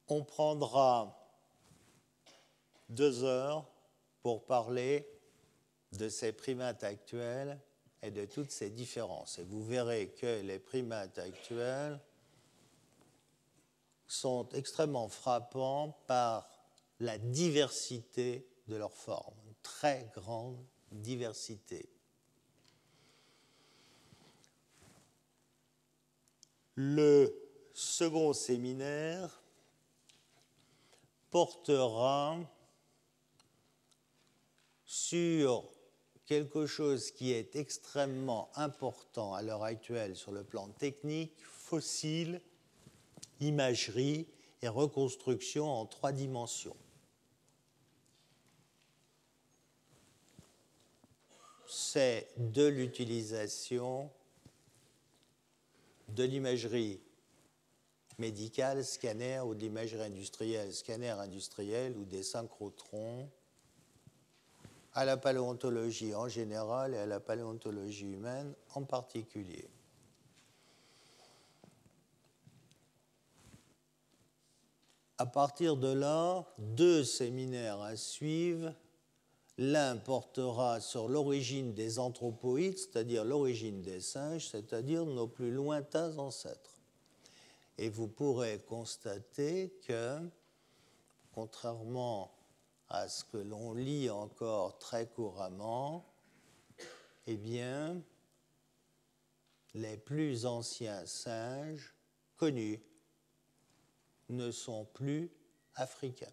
On 0.08 0.24
prendra 0.24 1.18
deux 2.90 3.24
heures 3.24 3.66
pour 4.20 4.44
parler 4.44 5.08
de 5.92 6.10
ces 6.10 6.32
primates 6.32 6.84
actuels 6.84 7.58
et 8.02 8.10
de 8.10 8.26
toutes 8.26 8.50
ces 8.50 8.68
différences. 8.68 9.38
Et 9.38 9.44
vous 9.44 9.64
verrez 9.64 10.10
que 10.10 10.42
les 10.42 10.58
primates 10.58 11.16
actuels 11.16 11.98
sont 14.06 14.50
extrêmement 14.50 15.08
frappants 15.08 15.98
par 16.06 16.55
la 17.00 17.18
diversité 17.18 18.46
de 18.68 18.76
leurs 18.76 18.94
formes, 18.94 19.36
une 19.46 19.54
très 19.62 20.10
grande 20.14 20.58
diversité. 20.92 21.88
Le 26.74 27.34
second 27.72 28.32
séminaire 28.32 29.42
portera 31.30 32.38
sur 34.84 35.70
quelque 36.26 36.66
chose 36.66 37.10
qui 37.10 37.32
est 37.32 37.56
extrêmement 37.56 38.50
important 38.54 39.34
à 39.34 39.42
l'heure 39.42 39.62
actuelle 39.62 40.16
sur 40.16 40.32
le 40.32 40.44
plan 40.44 40.68
technique, 40.68 41.34
fossile, 41.44 42.40
imagerie 43.40 44.26
et 44.62 44.68
reconstruction 44.68 45.68
en 45.68 45.86
trois 45.86 46.12
dimensions. 46.12 46.76
C'est 51.68 52.28
de 52.36 52.66
l'utilisation 52.66 54.10
de 56.08 56.24
l'imagerie 56.24 57.00
médicale, 58.18 58.84
scanner, 58.84 59.40
ou 59.40 59.54
de 59.54 59.60
l'imagerie 59.60 60.02
industrielle, 60.02 60.72
scanner 60.72 61.10
industriel, 61.10 61.96
ou 61.96 62.04
des 62.04 62.22
synchrotrons, 62.22 63.28
à 64.94 65.04
la 65.04 65.16
paléontologie 65.16 66.14
en 66.14 66.28
général 66.28 66.94
et 66.94 66.98
à 66.98 67.06
la 67.06 67.20
paléontologie 67.20 68.12
humaine 68.12 68.54
en 68.74 68.82
particulier. 68.84 69.68
À 75.18 75.26
partir 75.26 75.76
de 75.76 75.92
là, 75.92 76.46
deux 76.58 77.04
séminaires 77.04 77.80
à 77.80 77.96
suivre 77.96 78.74
L'un 79.58 79.96
portera 79.96 80.80
sur 80.80 81.08
l'origine 81.08 81.72
des 81.72 81.98
anthropoïdes, 81.98 82.76
c'est-à-dire 82.76 83.24
l'origine 83.24 83.80
des 83.80 84.00
singes, 84.00 84.48
c'est-à-dire 84.48 85.06
nos 85.06 85.26
plus 85.26 85.50
lointains 85.50 86.18
ancêtres. 86.18 86.78
Et 87.78 87.88
vous 87.88 88.06
pourrez 88.06 88.58
constater 88.66 89.78
que, 89.86 90.18
contrairement 91.32 92.32
à 92.88 93.08
ce 93.08 93.24
que 93.24 93.38
l'on 93.38 93.72
lit 93.72 94.10
encore 94.10 94.78
très 94.78 95.06
couramment, 95.08 96.04
eh 97.26 97.36
bien, 97.36 98.02
les 99.74 99.96
plus 99.96 100.44
anciens 100.46 101.04
singes 101.06 101.94
connus 102.36 102.82
ne 104.28 104.50
sont 104.50 104.84
plus 104.84 105.30
africains. 105.74 106.32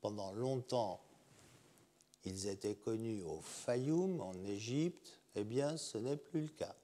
Pendant 0.00 0.32
longtemps, 0.32 1.00
ils 2.24 2.48
étaient 2.48 2.74
connus 2.74 3.22
au 3.22 3.40
Fayoum, 3.40 4.20
en 4.20 4.34
Égypte, 4.44 5.20
eh 5.34 5.44
bien, 5.44 5.76
ce 5.76 5.98
n'est 5.98 6.16
plus 6.16 6.42
le 6.42 6.48
cas. 6.48 6.74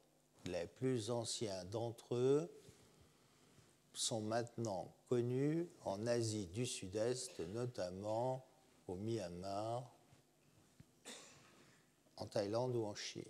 Les 0.47 0.67
plus 0.67 1.11
anciens 1.11 1.65
d'entre 1.65 2.15
eux 2.15 2.51
sont 3.93 4.21
maintenant 4.21 4.95
connus 5.09 5.69
en 5.85 6.07
Asie 6.07 6.47
du 6.47 6.65
Sud-Est, 6.65 7.41
notamment 7.41 8.47
au 8.87 8.95
Myanmar, 8.95 9.91
en 12.17 12.27
Thaïlande 12.27 12.77
ou 12.77 12.85
en 12.85 12.95
Chine. 12.95 13.23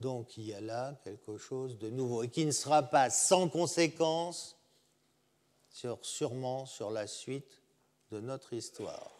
Donc 0.00 0.36
il 0.36 0.44
y 0.44 0.54
a 0.54 0.60
là 0.60 0.94
quelque 1.04 1.38
chose 1.38 1.78
de 1.78 1.88
nouveau 1.88 2.22
et 2.22 2.28
qui 2.28 2.44
ne 2.44 2.50
sera 2.50 2.82
pas 2.82 3.08
sans 3.08 3.48
conséquence 3.48 4.56
sur, 5.70 6.04
sûrement 6.04 6.66
sur 6.66 6.90
la 6.90 7.06
suite 7.06 7.62
de 8.10 8.20
notre 8.20 8.52
histoire. 8.52 9.15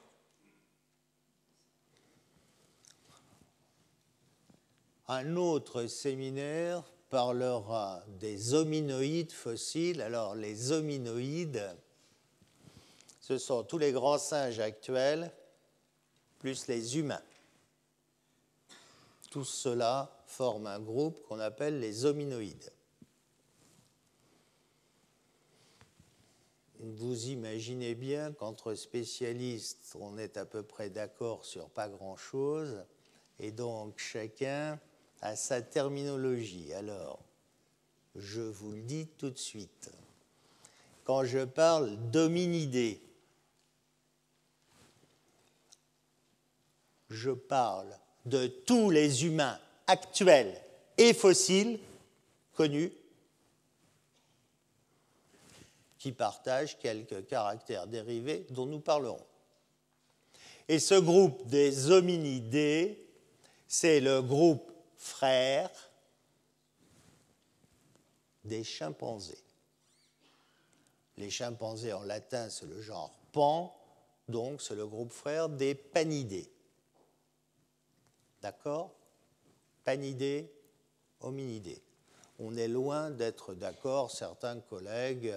Un 5.09 5.37
autre 5.37 5.87
séminaire 5.87 6.83
parlera 7.11 8.03
des 8.19 8.55
hominoïdes 8.55 9.33
fossiles. 9.33 10.01
Alors 10.01 10.35
les 10.35 10.73
hominoïdes, 10.73 11.77
ce 13.21 13.39
sont 13.39 13.63
tous 13.63 13.79
les 13.79 13.93
grands 13.93 14.19
singes 14.19 14.59
actuels, 14.59 15.33
plus 16.39 16.67
les 16.67 16.99
humains. 16.99 17.23
Tout 19.31 19.45
cela 19.45 20.23
forme 20.27 20.67
un 20.67 20.81
groupe 20.81 21.23
qu'on 21.23 21.41
appelle 21.41 21.79
les 21.79 22.05
hominoïdes. 22.05 22.73
vous 26.95 27.29
imaginez 27.29 27.95
bien 27.95 28.33
qu'entre 28.33 28.75
spécialistes, 28.75 29.97
on 29.99 30.19
est 30.19 30.37
à 30.37 30.45
peu 30.45 30.63
près 30.63 30.91
d'accord 30.91 31.45
sur 31.45 31.69
pas 31.71 31.89
grand-chose, 31.89 32.85
et 33.39 33.51
donc 33.51 33.99
chacun 33.99 34.79
a 35.23 35.37
sa 35.37 35.63
terminologie. 35.63 36.73
Alors, 36.75 37.19
je 38.15 38.41
vous 38.41 38.73
le 38.73 38.83
dis 38.83 39.07
tout 39.19 39.31
de 39.31 39.39
suite. 39.39 39.91
Quand 41.05 41.25
je 41.25 41.45
parle 41.45 41.97
d'hominidés, 42.11 43.01
je 47.11 47.31
parle 47.31 47.97
de 48.25 48.47
tous 48.47 48.91
les 48.91 49.25
humains 49.25 49.59
actuels 49.87 50.61
et 50.99 51.15
fossiles 51.15 51.79
connus 52.55 52.93
qui 55.99 56.13
partagent 56.13 56.79
quelques 56.79 57.27
caractères 57.27 57.87
dérivés 57.87 58.47
dont 58.51 58.67
nous 58.67 58.81
parlerons. 58.81 59.25
Et 60.69 60.79
ce 60.79 60.95
groupe 60.95 61.47
des 61.47 61.91
hominidés, 61.91 63.07
c'est 63.69 64.01
le 64.01 64.23
groupe 64.23 64.66
frère 65.07 65.71
des 68.45 68.65
chimpanzés. 68.65 69.43
Les 71.17 71.31
chimpanzés 71.31 71.93
en 71.93 72.03
latin, 72.03 72.51
c'est 72.51 72.67
le 72.67 72.83
genre 72.83 73.17
pan, 73.33 73.75
donc 74.29 74.61
c'est 74.61 74.75
le 74.75 74.87
groupe 74.87 75.13
frère 75.13 75.49
des 75.49 75.75
panidés. 75.75 76.51
D'accord? 78.43 78.95
Panidés, 79.85 80.53
hominidés. 81.21 81.83
On 82.39 82.57
est 82.57 82.69
loin 82.69 83.11
d'être 83.11 83.55
d'accord, 83.55 84.11
certains 84.11 84.61
collègues, 84.61 85.35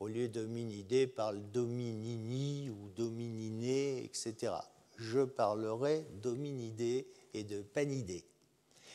au 0.00 0.08
lieu 0.08 0.28
d'hominidés, 0.28 1.06
parlent 1.06 1.42
dominini 1.52 2.70
ou 2.70 2.88
domininé, 2.96 4.02
etc. 4.02 4.54
Je 4.96 5.20
parlerai 5.20 6.06
d'hominidés 6.22 7.06
et 7.34 7.44
de 7.44 7.62
panidés. 7.62 8.24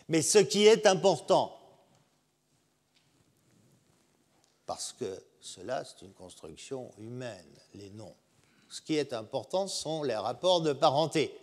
Mais 0.07 0.21
ce 0.21 0.37
qui 0.39 0.65
est 0.65 0.85
important, 0.85 1.59
parce 4.65 4.93
que 4.93 5.23
cela, 5.39 5.83
c'est 5.85 6.03
une 6.03 6.13
construction 6.13 6.91
humaine, 6.97 7.59
les 7.73 7.89
noms. 7.91 8.15
Ce 8.69 8.81
qui 8.81 8.95
est 8.95 9.13
important 9.13 9.67
sont 9.67 10.03
les 10.03 10.15
rapports 10.15 10.61
de 10.61 10.73
parenté. 10.73 11.37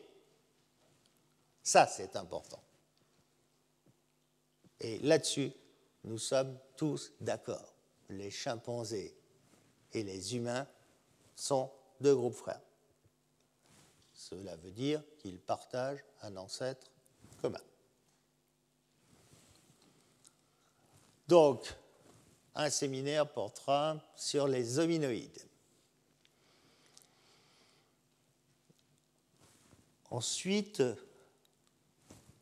Ça, 1.62 1.86
c'est 1.86 2.16
important. 2.16 2.62
Et 4.80 4.98
là-dessus, 4.98 5.52
nous 6.04 6.18
sommes 6.18 6.58
tous 6.76 7.12
d'accord. 7.20 7.74
Les 8.08 8.30
chimpanzés 8.30 9.16
et 9.92 10.02
les 10.02 10.36
humains 10.36 10.66
sont 11.36 11.70
deux 12.00 12.14
groupes 12.14 12.34
frères. 12.34 12.60
Cela 14.12 14.56
veut 14.56 14.72
dire 14.72 15.02
qu'ils 15.18 15.40
partagent 15.40 16.04
un 16.22 16.36
ancêtre 16.36 16.90
commun. 17.40 17.60
Donc, 21.32 21.64
un 22.54 22.68
séminaire 22.68 23.26
portera 23.26 23.98
sur 24.14 24.46
les 24.46 24.78
hominoïdes. 24.78 25.40
Ensuite, 30.10 30.82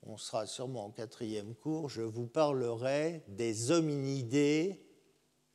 on 0.03 0.17
sera 0.17 0.45
sûrement 0.49 0.87
en 0.87 0.91
quatrième 0.91 1.55
cours, 1.55 1.89
je 1.89 2.03
vous 2.03 2.27
parlerai 2.27 3.23
des 3.29 3.71
hominidés, 3.71 4.83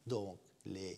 donc 0.08 0.40
les 0.66 0.98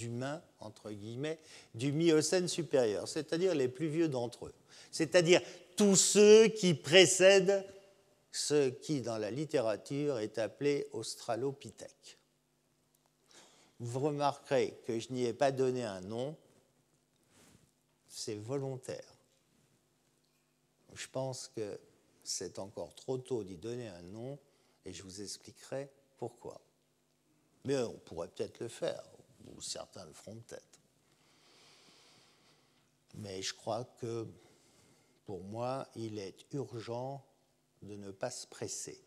humains, 0.00 0.44
entre 0.60 0.92
guillemets, 0.92 1.40
du 1.74 1.90
Miocène 1.90 2.46
supérieur, 2.46 3.08
c'est-à-dire 3.08 3.56
les 3.56 3.66
plus 3.66 3.88
vieux 3.88 4.08
d'entre 4.08 4.46
eux, 4.46 4.54
c'est-à-dire 4.92 5.40
tous 5.76 5.96
ceux 5.96 6.46
qui 6.46 6.72
précèdent 6.72 7.66
ce 8.34 8.70
qui, 8.70 9.00
dans 9.00 9.16
la 9.16 9.30
littérature, 9.30 10.18
est 10.18 10.38
appelé 10.38 10.88
Australopithèque. 10.90 12.18
Vous 13.78 14.00
remarquerez 14.00 14.76
que 14.84 14.98
je 14.98 15.12
n'y 15.12 15.24
ai 15.24 15.32
pas 15.32 15.52
donné 15.52 15.84
un 15.84 16.00
nom, 16.00 16.36
c'est 18.08 18.34
volontaire. 18.34 19.14
Je 20.94 21.06
pense 21.06 21.46
que 21.46 21.78
c'est 22.24 22.58
encore 22.58 22.92
trop 22.96 23.18
tôt 23.18 23.44
d'y 23.44 23.56
donner 23.56 23.86
un 23.86 24.02
nom 24.02 24.36
et 24.84 24.92
je 24.92 25.04
vous 25.04 25.22
expliquerai 25.22 25.88
pourquoi. 26.16 26.60
Mais 27.64 27.78
on 27.78 27.98
pourrait 27.98 28.28
peut-être 28.28 28.58
le 28.58 28.68
faire, 28.68 29.04
ou 29.46 29.60
certains 29.60 30.04
le 30.06 30.12
feront 30.12 30.34
peut-être. 30.34 30.80
Mais 33.14 33.42
je 33.42 33.54
crois 33.54 33.84
que 34.00 34.26
pour 35.24 35.44
moi, 35.44 35.86
il 35.94 36.18
est 36.18 36.52
urgent 36.52 37.24
de 37.84 37.96
ne 37.96 38.10
pas 38.10 38.30
se 38.30 38.46
presser 38.46 39.00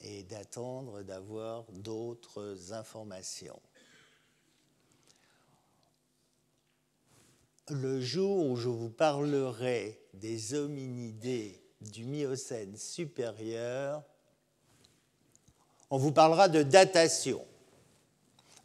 et 0.00 0.22
d'attendre 0.24 1.02
d'avoir 1.02 1.64
d'autres 1.72 2.72
informations. 2.72 3.60
Le 7.68 8.00
jour 8.00 8.46
où 8.46 8.56
je 8.56 8.68
vous 8.68 8.90
parlerai 8.90 10.00
des 10.14 10.54
hominidés 10.54 11.62
du 11.80 12.04
Miocène 12.04 12.76
supérieur, 12.76 14.02
on 15.90 15.98
vous 15.98 16.12
parlera 16.12 16.48
de 16.48 16.62
datation. 16.62 17.44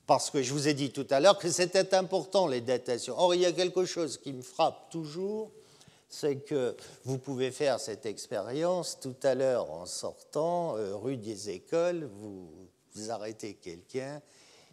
Parce 0.08 0.30
que 0.30 0.42
je 0.42 0.54
vous 0.54 0.68
ai 0.68 0.74
dit 0.74 0.92
tout 0.92 1.08
à 1.10 1.20
l'heure 1.20 1.38
que 1.38 1.50
c'était 1.50 1.96
important 1.96 2.48
les 2.48 2.62
datations. 2.62 3.16
Or, 3.18 3.34
il 3.34 3.42
y 3.42 3.46
a 3.46 3.52
quelque 3.52 3.86
chose 3.86 4.18
qui 4.20 4.34
me 4.34 4.42
frappe 4.42 4.90
toujours, 4.90 5.52
c'est 6.10 6.38
que 6.38 6.76
vous 7.04 7.18
pouvez 7.18 7.52
faire 7.52 7.80
cette 7.80 8.06
expérience 8.06 9.00
tout 9.00 9.16
à 9.24 9.36
l'heure 9.36 9.72
en 9.72 9.86
sortant, 9.86 10.78
euh, 10.78 10.96
rue 10.96 11.18
des 11.18 11.50
écoles, 11.50 12.06
vous, 12.06 12.48
arrêtez 13.10 13.56
quelqu'un 13.56 14.22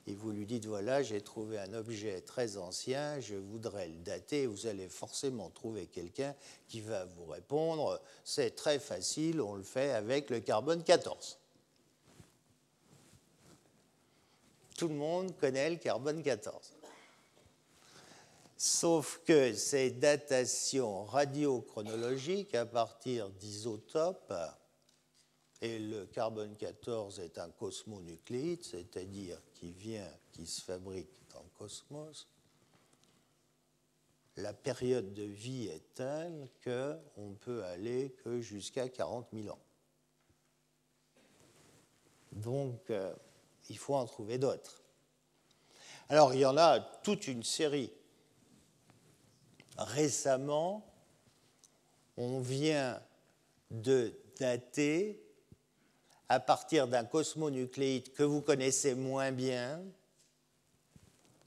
et 0.06 0.14
vous 0.14 0.30
lui 0.30 0.46
dites 0.46 0.66
voilà, 0.66 1.02
j'ai 1.02 1.20
trouvé 1.20 1.58
un 1.58 1.74
objet 1.74 2.20
très 2.20 2.56
ancien, 2.56 3.18
je 3.20 3.34
voudrais 3.34 3.88
le 3.88 3.98
dater. 3.98 4.46
Vous 4.46 4.66
allez 4.66 4.88
forcément 4.88 5.50
trouver 5.50 5.86
quelqu'un 5.86 6.34
qui 6.68 6.80
va 6.80 7.04
vous 7.04 7.24
répondre 7.24 8.00
c'est 8.24 8.54
très 8.54 8.78
facile, 8.78 9.40
on 9.40 9.54
le 9.54 9.62
fait 9.62 9.92
avec 9.92 10.30
le 10.30 10.40
carbone 10.40 10.82
14. 10.82 11.38
Tout 14.76 14.88
le 14.88 14.94
monde 14.94 15.36
connaît 15.38 15.70
le 15.70 15.76
carbone 15.76 16.22
14. 16.22 16.72
Sauf 18.64 19.20
que 19.24 19.54
ces 19.54 19.90
datations 19.90 21.02
radiochronologiques 21.02 22.54
à 22.54 22.64
partir 22.64 23.28
d'isotopes, 23.28 24.32
et 25.60 25.80
le 25.80 26.06
carbone 26.06 26.54
14 26.54 27.18
est 27.18 27.38
un 27.38 27.50
cosmonucléide, 27.50 28.62
c'est-à-dire 28.62 29.42
qui 29.52 29.72
vient, 29.72 30.08
qui 30.30 30.46
se 30.46 30.60
fabrique 30.60 31.10
dans 31.34 31.42
le 31.42 31.48
cosmos, 31.58 32.28
la 34.36 34.52
période 34.52 35.12
de 35.12 35.24
vie 35.24 35.66
est 35.66 35.94
telle 35.94 36.48
qu'on 36.62 37.34
peut 37.40 37.64
aller 37.64 38.12
que 38.22 38.40
jusqu'à 38.40 38.88
40 38.88 39.26
000 39.32 39.48
ans. 39.52 39.62
Donc, 42.30 42.90
euh, 42.90 43.12
il 43.68 43.76
faut 43.76 43.96
en 43.96 44.04
trouver 44.04 44.38
d'autres. 44.38 44.84
Alors, 46.08 46.32
il 46.32 46.38
y 46.38 46.46
en 46.46 46.56
a 46.56 46.78
toute 46.78 47.26
une 47.26 47.42
série 47.42 47.90
récemment, 49.78 50.86
on 52.16 52.40
vient 52.40 53.00
de 53.70 54.14
dater 54.38 55.22
à 56.28 56.40
partir 56.40 56.88
d'un 56.88 57.04
cosmonucléide 57.04 58.12
que 58.12 58.22
vous 58.22 58.40
connaissez 58.40 58.94
moins 58.94 59.32
bien, 59.32 59.82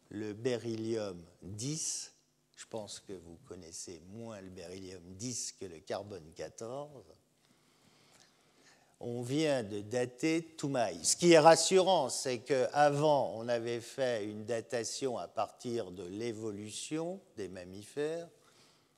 le 0.10 0.34
beryllium 0.34 1.24
10. 1.42 2.14
Je 2.56 2.66
pense 2.68 3.00
que 3.00 3.14
vous 3.14 3.38
connaissez 3.48 4.02
moins 4.12 4.40
le 4.42 4.50
beryllium 4.50 5.02
10 5.16 5.54
que 5.54 5.66
le 5.66 5.80
carbone 5.80 6.32
14. 6.36 7.04
On 9.00 9.22
vient 9.22 9.64
de 9.64 9.82
dater 9.82 10.42
Toumaï. 10.58 11.04
Ce 11.04 11.16
qui 11.16 11.34
est 11.34 11.40
rassurant, 11.40 12.10
c'est 12.10 12.40
qu'avant, 12.40 13.34
on 13.36 13.48
avait 13.50 13.82
fait 13.82 14.26
une 14.26 14.46
datation 14.46 15.18
à 15.18 15.28
partir 15.28 15.92
de 15.92 16.04
l'évolution 16.04 17.20
des 17.36 17.50
mammifères. 17.50 18.28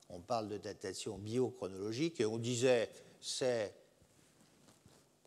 On 0.10 0.20
parle 0.20 0.48
de 0.50 0.58
datation 0.58 1.18
biochronologique 1.18 2.22
et 2.22 2.26
on 2.26 2.38
disait 2.38 2.90
c'est 3.20 3.74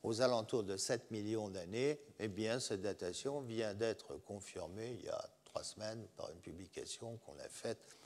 aux 0.03 0.23
alentours 0.23 0.63
de 0.63 0.77
7 0.77 1.11
millions 1.11 1.49
d'années. 1.49 1.99
Eh 2.19 2.29
bien, 2.29 2.61
cette 2.61 2.83
datation 2.83 3.41
vient 3.41 3.75
d'être 3.75 4.17
confirmée 4.25 4.97
il 4.99 5.05
y 5.05 5.09
a 5.09 5.29
trois 5.45 5.65
semaines 5.65 6.07
par 6.17 6.31
une 6.31 6.39
publication 6.39 7.19
qu'on 7.27 7.39
a 7.39 7.49
faite. 7.49 7.97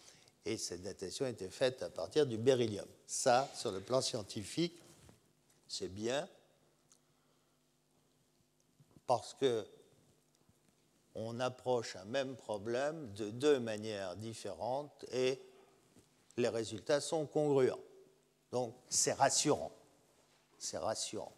Et 0.46 0.56
cette 0.56 0.82
datation 0.82 1.26
été 1.26 1.48
faite 1.48 1.82
à 1.82 1.90
partir 1.90 2.26
du 2.26 2.36
beryllium. 2.36 2.86
Ça, 3.06 3.50
sur 3.54 3.70
le 3.70 3.80
plan 3.80 4.00
scientifique, 4.00 4.74
c'est 5.68 5.88
bien, 5.88 6.28
parce 9.06 9.34
que 9.34 9.66
on 11.14 11.38
approche 11.38 11.96
un 11.96 12.04
même 12.06 12.36
problème 12.36 13.12
de 13.14 13.30
deux 13.30 13.60
manières 13.60 14.16
différentes 14.16 15.04
et 15.12 15.40
les 16.36 16.48
résultats 16.48 17.00
sont 17.00 17.26
congruents. 17.26 17.78
Donc 18.50 18.74
c'est 18.88 19.12
rassurant. 19.12 19.72
C'est 20.58 20.78
rassurant. 20.78 21.34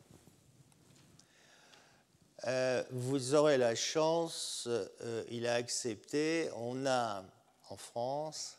Euh, 2.46 2.84
vous 2.90 3.34
aurez 3.34 3.58
la 3.58 3.74
chance, 3.74 4.68
euh, 4.68 5.24
il 5.30 5.46
a 5.46 5.54
accepté, 5.54 6.48
on 6.54 6.86
a 6.86 7.24
en 7.70 7.76
France 7.76 8.58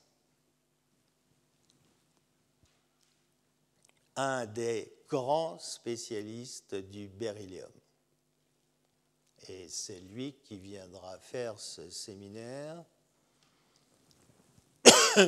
un 4.15 4.45
des 4.47 4.91
grands 5.07 5.59
spécialistes 5.59 6.75
du 6.75 7.07
beryllium. 7.07 7.71
Et 9.49 9.67
c'est 9.69 9.99
lui 9.99 10.33
qui 10.43 10.57
viendra 10.57 11.17
faire 11.19 11.59
ce 11.59 11.89
séminaire. 11.89 12.83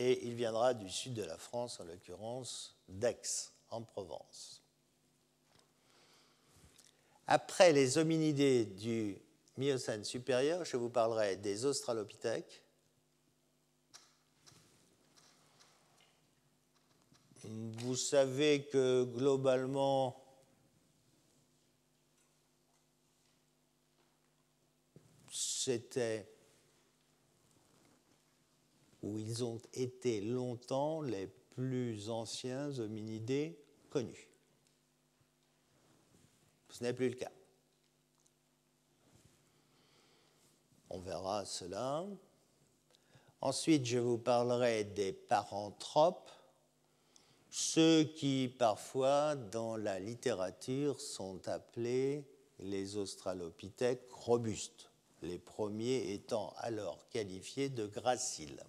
Et 0.00 0.26
il 0.26 0.34
viendra 0.34 0.74
du 0.74 0.88
sud 0.88 1.14
de 1.14 1.24
la 1.24 1.36
France, 1.36 1.80
en 1.80 1.84
l'occurrence 1.84 2.76
d'Aix, 2.88 3.50
en 3.70 3.82
Provence. 3.82 4.62
Après 7.26 7.72
les 7.72 7.98
hominidés 7.98 8.64
du 8.64 9.18
Miocène 9.56 10.04
supérieur, 10.04 10.64
je 10.64 10.76
vous 10.76 10.88
parlerai 10.88 11.36
des 11.36 11.64
australopithèques. 11.66 12.62
Vous 17.42 17.96
savez 17.96 18.64
que 18.64 19.04
globalement, 19.04 20.22
c'était 25.68 26.26
où 29.02 29.18
ils 29.18 29.44
ont 29.44 29.60
été 29.74 30.22
longtemps 30.22 31.02
les 31.02 31.26
plus 31.26 32.08
anciens 32.08 32.78
hominidés 32.78 33.58
connus. 33.90 34.30
Ce 36.70 36.82
n'est 36.82 36.94
plus 36.94 37.10
le 37.10 37.16
cas. 37.16 37.30
On 40.88 41.00
verra 41.00 41.44
cela. 41.44 42.06
Ensuite, 43.42 43.84
je 43.84 43.98
vous 43.98 44.16
parlerai 44.16 44.84
des 44.84 45.12
paranthropes, 45.12 46.30
ceux 47.50 48.04
qui 48.04 48.54
parfois 48.58 49.36
dans 49.36 49.76
la 49.76 50.00
littérature 50.00 50.98
sont 50.98 51.46
appelés 51.46 52.24
les 52.58 52.96
australopithèques 52.96 54.10
robustes, 54.10 54.87
les 55.22 55.38
premiers 55.38 56.12
étant 56.12 56.54
alors 56.58 57.08
qualifiés 57.10 57.68
de 57.68 57.86
graciles. 57.86 58.62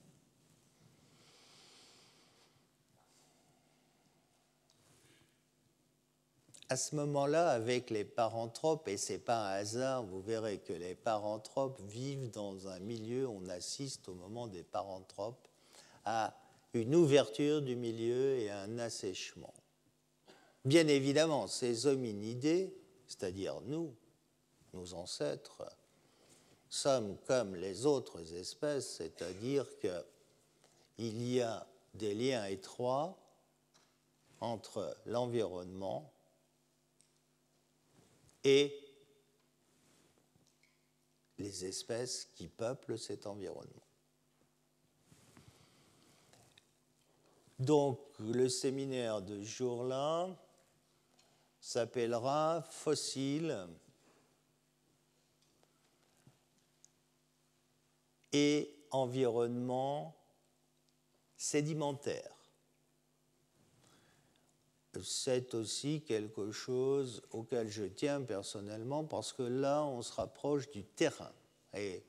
à 6.70 6.78
ce 6.78 6.96
moment-là, 6.96 7.50
avec 7.50 7.90
les 7.90 8.06
paranthropes, 8.06 8.88
et 8.88 8.98
ce 8.98 9.14
n'est 9.14 9.20
pas 9.20 9.50
un 9.50 9.54
hasard, 9.54 10.04
vous 10.04 10.22
verrez 10.22 10.60
que 10.60 10.74
les 10.74 10.94
paranthropes 10.94 11.82
vivent 11.82 12.30
dans 12.30 12.68
un 12.68 12.80
milieu, 12.80 13.28
on 13.28 13.50
assiste 13.50 14.08
au 14.08 14.14
moment 14.14 14.46
des 14.46 14.62
paranthropes 14.62 15.48
à 16.06 16.36
une 16.76 16.94
ouverture 16.94 17.64
du 17.64 17.76
milieu 17.76 18.38
et 18.38 18.52
à 18.52 18.62
un 18.62 18.78
assèchement. 18.78 19.54
Bien 20.64 20.88
évidemment, 20.88 21.48
ces 21.48 21.88
hominidés, 21.88 22.72
c'est-à-dire 23.08 23.62
nous, 23.62 23.96
nos 24.74 24.94
ancêtres, 24.94 25.64
sommes 26.70 27.18
comme 27.26 27.56
les 27.56 27.86
autres 27.86 28.34
espèces, 28.34 28.98
c'est-à-dire 28.98 29.66
qu'il 29.80 31.34
y 31.34 31.42
a 31.42 31.68
des 31.96 32.14
liens 32.14 32.46
étroits 32.46 33.18
entre 34.40 34.96
l'environnement 35.06 36.14
et 38.44 38.74
les 41.38 41.66
espèces 41.66 42.26
qui 42.36 42.48
peuplent 42.48 42.98
cet 42.98 43.26
environnement. 43.26 43.74
Donc 47.58 48.00
le 48.20 48.48
séminaire 48.48 49.22
de 49.22 49.42
jour-là 49.42 50.30
s'appellera 51.60 52.64
Fossiles 52.70 53.68
et 58.32 58.74
environnement 58.92 60.16
sédimentaire 61.36 62.40
c'est 65.04 65.54
aussi 65.54 66.02
quelque 66.02 66.52
chose 66.52 67.22
auquel 67.32 67.70
je 67.70 67.86
tiens 67.86 68.22
personnellement 68.22 69.04
parce 69.04 69.34
que 69.34 69.44
là, 69.44 69.84
on 69.84 70.02
se 70.02 70.14
rapproche 70.14 70.70
du 70.72 70.84
terrain. 70.84 71.32
Et 71.74 72.04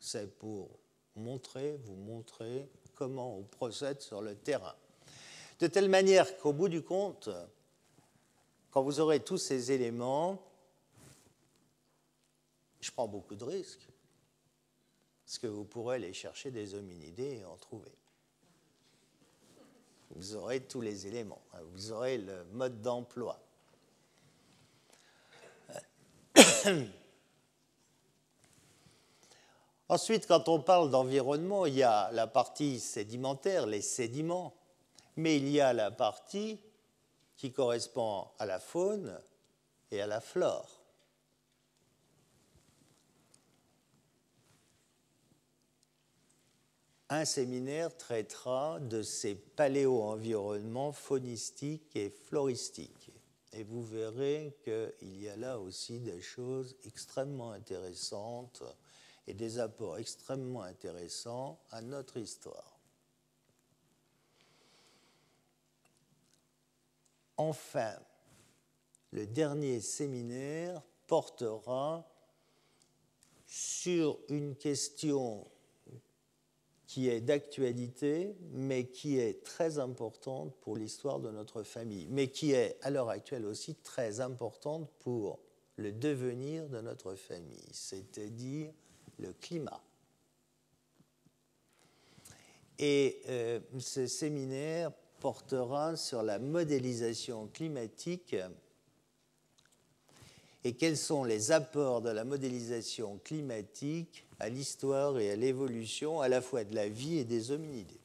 c'est 0.00 0.36
pour 0.38 0.70
montrer, 1.14 1.76
vous 1.84 1.94
montrer 1.94 2.68
comment 2.94 3.36
on 3.36 3.42
procède 3.42 4.00
sur 4.00 4.22
le 4.22 4.34
terrain. 4.34 4.74
De 5.60 5.66
telle 5.66 5.88
manière 5.88 6.36
qu'au 6.38 6.52
bout 6.52 6.68
du 6.68 6.82
compte, 6.82 7.28
quand 8.70 8.82
vous 8.82 9.00
aurez 9.00 9.20
tous 9.20 9.38
ces 9.38 9.72
éléments, 9.72 10.42
je 12.80 12.90
prends 12.90 13.08
beaucoup 13.08 13.34
de 13.34 13.44
risques, 13.44 13.88
parce 15.28 15.36
que 15.36 15.46
vous 15.46 15.64
pourrez 15.64 15.96
aller 15.96 16.14
chercher 16.14 16.50
des 16.50 16.74
hominidés 16.74 17.40
et 17.40 17.44
en 17.44 17.58
trouver 17.58 17.92
vous 20.12 20.36
aurez 20.36 20.60
tous 20.60 20.80
les 20.80 21.06
éléments, 21.06 21.42
hein. 21.52 21.58
vous 21.72 21.92
aurez 21.92 22.16
le 22.16 22.44
mode 22.52 22.80
d'emploi. 22.80 23.38
Ensuite, 29.90 30.26
quand 30.26 30.48
on 30.48 30.62
parle 30.62 30.90
d'environnement, 30.90 31.66
il 31.66 31.74
y 31.74 31.82
a 31.82 32.10
la 32.12 32.26
partie 32.26 32.80
sédimentaire, 32.80 33.66
les 33.66 33.82
sédiments, 33.82 34.54
mais 35.16 35.36
il 35.36 35.50
y 35.50 35.60
a 35.60 35.74
la 35.74 35.90
partie 35.90 36.58
qui 37.36 37.52
correspond 37.52 38.28
à 38.38 38.46
la 38.46 38.58
faune 38.58 39.20
et 39.90 40.00
à 40.00 40.06
la 40.06 40.22
flore. 40.22 40.77
Un 47.10 47.24
séminaire 47.24 47.96
traitera 47.96 48.80
de 48.80 49.02
ces 49.02 49.34
paléo-environnements 49.34 50.92
faunistiques 50.92 51.96
et 51.96 52.10
floristiques. 52.10 53.10
Et 53.52 53.62
vous 53.62 53.82
verrez 53.82 54.56
qu'il 54.62 55.22
y 55.22 55.28
a 55.28 55.36
là 55.36 55.58
aussi 55.58 56.00
des 56.00 56.20
choses 56.20 56.76
extrêmement 56.84 57.52
intéressantes 57.52 58.62
et 59.26 59.32
des 59.32 59.58
apports 59.58 59.98
extrêmement 59.98 60.62
intéressants 60.62 61.58
à 61.70 61.80
notre 61.80 62.18
histoire. 62.18 62.78
Enfin, 67.38 67.94
le 69.12 69.26
dernier 69.26 69.80
séminaire 69.80 70.82
portera 71.06 72.06
sur 73.46 74.18
une 74.28 74.56
question 74.56 75.46
qui 76.88 77.10
est 77.10 77.20
d'actualité, 77.20 78.34
mais 78.50 78.86
qui 78.86 79.18
est 79.18 79.44
très 79.44 79.78
importante 79.78 80.54
pour 80.62 80.74
l'histoire 80.74 81.20
de 81.20 81.30
notre 81.30 81.62
famille, 81.62 82.06
mais 82.08 82.28
qui 82.28 82.52
est 82.52 82.78
à 82.80 82.88
l'heure 82.88 83.10
actuelle 83.10 83.44
aussi 83.44 83.74
très 83.74 84.20
importante 84.20 84.90
pour 85.00 85.38
le 85.76 85.92
devenir 85.92 86.66
de 86.66 86.80
notre 86.80 87.14
famille, 87.14 87.68
c'est-à-dire 87.72 88.72
le 89.18 89.34
climat. 89.34 89.82
Et 92.78 93.20
euh, 93.28 93.60
ce 93.78 94.06
séminaire 94.06 94.90
portera 95.20 95.94
sur 95.94 96.22
la 96.22 96.38
modélisation 96.38 97.48
climatique 97.48 98.34
et 100.64 100.74
quels 100.74 100.96
sont 100.96 101.24
les 101.24 101.52
apports 101.52 102.00
de 102.00 102.10
la 102.10 102.24
modélisation 102.24 103.18
climatique 103.18 104.24
à 104.38 104.48
l'histoire 104.48 105.18
et 105.18 105.30
à 105.30 105.36
l'évolution 105.36 106.20
à 106.20 106.28
la 106.28 106.40
fois 106.40 106.64
de 106.64 106.74
la 106.74 106.88
vie 106.88 107.18
et 107.18 107.24
des 107.24 107.50
hominidés. 107.50 108.00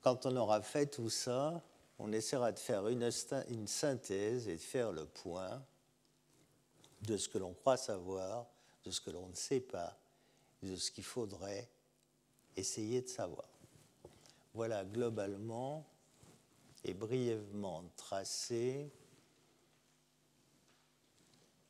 Quand 0.00 0.26
on 0.26 0.34
aura 0.36 0.62
fait 0.62 0.86
tout 0.86 1.10
ça, 1.10 1.62
on 1.98 2.12
essaiera 2.12 2.52
de 2.52 2.58
faire 2.58 2.88
une, 2.88 3.10
synthèse 3.66 4.48
et 4.48 4.56
de 4.56 4.60
faire 4.60 4.92
le 4.92 5.04
point 5.04 5.62
de 7.02 7.16
ce 7.16 7.28
que 7.28 7.38
l'on 7.38 7.52
croit 7.52 7.76
savoir, 7.76 8.46
de 8.84 8.90
ce 8.90 9.00
que 9.00 9.10
l'on 9.10 9.28
ne 9.28 9.34
sait 9.34 9.60
pas, 9.60 9.98
de 10.62 10.74
ce 10.76 10.90
qu'il 10.90 11.04
faudrait 11.04 11.68
essayer 12.56 13.02
de 13.02 13.08
savoir. 13.08 13.48
Voilà 14.54 14.84
globalement 14.84 15.86
et 16.84 16.94
brièvement 16.94 17.84
tracé 17.96 18.90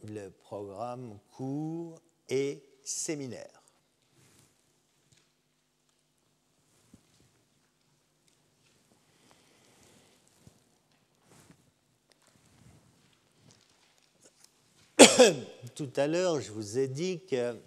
le 0.08 0.30
programme 0.30 1.18
cours 1.30 2.00
et 2.28 2.62
séminaire. 2.82 3.62
Tout 15.74 15.90
à 15.96 16.06
l'heure, 16.06 16.40
je 16.40 16.52
vous 16.52 16.78
ai 16.78 16.88
dit 16.88 17.24
que 17.26 17.58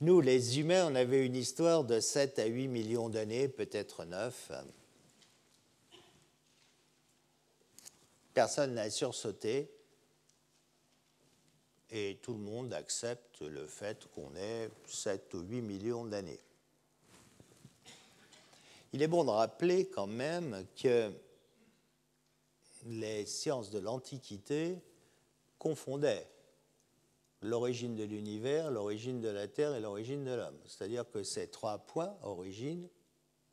nous, 0.00 0.20
les 0.20 0.58
humains, 0.58 0.86
on 0.90 0.94
avait 0.94 1.24
une 1.24 1.36
histoire 1.36 1.84
de 1.84 2.00
7 2.00 2.38
à 2.40 2.46
8 2.46 2.66
millions 2.68 3.08
d'années, 3.08 3.46
peut-être 3.48 4.04
9. 4.04 4.50
Personne 8.34 8.74
n'a 8.74 8.90
sursauté 8.90 9.70
et 11.92 12.18
tout 12.22 12.32
le 12.32 12.38
monde 12.38 12.72
accepte 12.72 13.42
le 13.42 13.66
fait 13.66 14.08
qu'on 14.14 14.34
ait 14.34 14.70
7 14.86 15.34
ou 15.34 15.40
8 15.40 15.60
millions 15.60 16.06
d'années. 16.06 16.40
Il 18.94 19.02
est 19.02 19.08
bon 19.08 19.24
de 19.24 19.30
rappeler 19.30 19.88
quand 19.88 20.06
même 20.06 20.66
que 20.74 21.12
les 22.86 23.26
sciences 23.26 23.70
de 23.70 23.78
l'Antiquité 23.78 24.78
confondaient 25.58 26.26
l'origine 27.42 27.94
de 27.94 28.04
l'univers, 28.04 28.70
l'origine 28.70 29.20
de 29.20 29.28
la 29.28 29.46
Terre 29.46 29.74
et 29.74 29.80
l'origine 29.80 30.24
de 30.24 30.32
l'homme. 30.32 30.58
C'est-à-dire 30.66 31.08
que 31.10 31.22
ces 31.22 31.48
trois 31.48 31.78
points, 31.78 32.16
origine, 32.22 32.88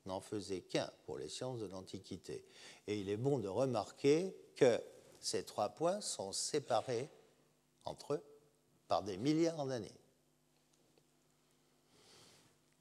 n'en 0.06 0.22
faisaient 0.22 0.62
qu'un 0.62 0.90
pour 1.06 1.18
les 1.18 1.28
sciences 1.28 1.60
de 1.60 1.68
l'Antiquité. 1.68 2.46
Et 2.88 2.98
il 3.00 3.10
est 3.10 3.18
bon 3.18 3.38
de 3.38 3.50
remarquer 3.50 4.34
que 4.56 4.82
ces 5.20 5.44
trois 5.44 5.70
points 5.70 6.00
sont 6.00 6.32
séparés 6.32 7.10
entre 7.86 8.14
eux 8.14 8.29
par 8.90 9.04
des 9.04 9.16
milliards 9.16 9.68
d'années. 9.68 9.96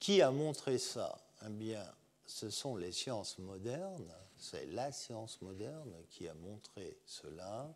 Qui 0.00 0.22
a 0.22 0.32
montré 0.32 0.78
ça? 0.78 1.24
Eh 1.46 1.50
bien, 1.50 1.84
ce 2.26 2.50
sont 2.50 2.76
les 2.76 2.90
sciences 2.90 3.38
modernes, 3.38 4.12
c'est 4.36 4.66
la 4.66 4.90
science 4.90 5.40
moderne 5.42 5.94
qui 6.10 6.26
a 6.26 6.34
montré 6.34 6.98
cela, 7.04 7.72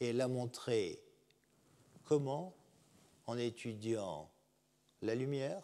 et 0.00 0.08
elle 0.08 0.20
a 0.20 0.28
montré 0.28 1.02
comment? 2.04 2.54
En 3.26 3.38
étudiant 3.38 4.28
la 5.00 5.14
lumière, 5.14 5.62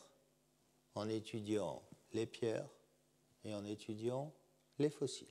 en 0.95 1.09
étudiant 1.09 1.83
les 2.13 2.25
pierres 2.25 2.71
et 3.45 3.53
en 3.53 3.65
étudiant 3.65 4.33
les 4.79 4.91
fossiles. 4.91 5.27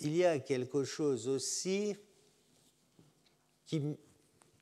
Il 0.00 0.16
y 0.16 0.24
a 0.24 0.38
quelque 0.38 0.84
chose 0.84 1.26
aussi 1.26 1.96
qui, 3.66 3.96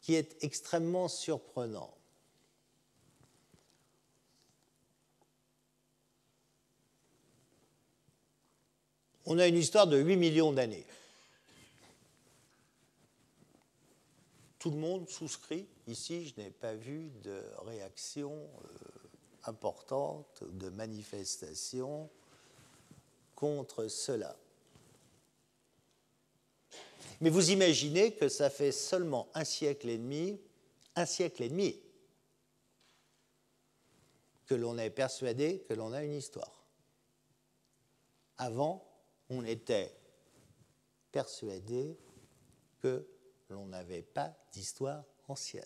est 0.08 0.42
extrêmement 0.42 1.08
surprenant. 1.08 1.92
On 9.26 9.38
a 9.38 9.46
une 9.46 9.56
histoire 9.56 9.86
de 9.86 9.98
8 9.98 10.16
millions 10.16 10.52
d'années. 10.52 10.86
Tout 14.58 14.70
le 14.70 14.76
monde 14.76 15.08
souscrit. 15.08 15.66
Ici, 15.86 16.26
je 16.26 16.40
n'ai 16.40 16.50
pas 16.50 16.74
vu 16.74 17.10
de 17.22 17.42
réaction 17.64 18.32
euh, 18.32 18.68
importante, 19.44 20.42
de 20.44 20.70
manifestation 20.70 22.08
contre 23.34 23.88
cela. 23.88 24.36
Mais 27.20 27.30
vous 27.30 27.50
imaginez 27.50 28.14
que 28.14 28.28
ça 28.28 28.50
fait 28.50 28.72
seulement 28.72 29.28
un 29.34 29.44
siècle 29.44 29.88
et 29.88 29.98
demi, 29.98 30.40
un 30.94 31.06
siècle 31.06 31.42
et 31.42 31.48
demi, 31.48 31.80
que 34.46 34.54
l'on 34.54 34.78
est 34.78 34.90
persuadé 34.90 35.64
que 35.68 35.74
l'on 35.74 35.92
a 35.92 36.02
une 36.02 36.14
histoire. 36.14 36.64
Avant, 38.38 38.86
on 39.28 39.44
était 39.44 39.94
persuadé 41.10 41.98
que 42.80 43.06
l'on 43.48 43.66
n'avait 43.66 44.02
pas 44.02 44.36
d'histoire 44.52 45.04
ancienne. 45.28 45.64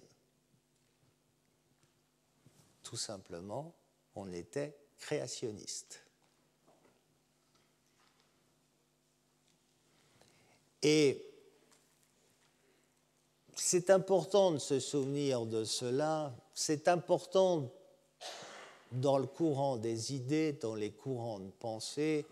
Tout 2.83 2.97
simplement, 2.97 3.75
on 4.15 4.33
était 4.33 4.77
créationniste. 4.99 6.03
Et 10.83 11.30
c'est 13.71 13.91
important 13.91 14.51
de 14.51 14.59
se 14.59 14.81
souvenir 14.81 15.47
de 15.47 15.63
cela, 15.63 16.35
c'est 16.55 16.89
important 16.89 17.71
dans 18.91 19.17
le 19.17 19.29
courant 19.29 19.77
des 19.77 20.13
idées, 20.13 20.55
dans 20.55 20.75
les 20.75 20.91
courants 20.91 21.39
de 21.39 21.53
pensée, 21.61 22.27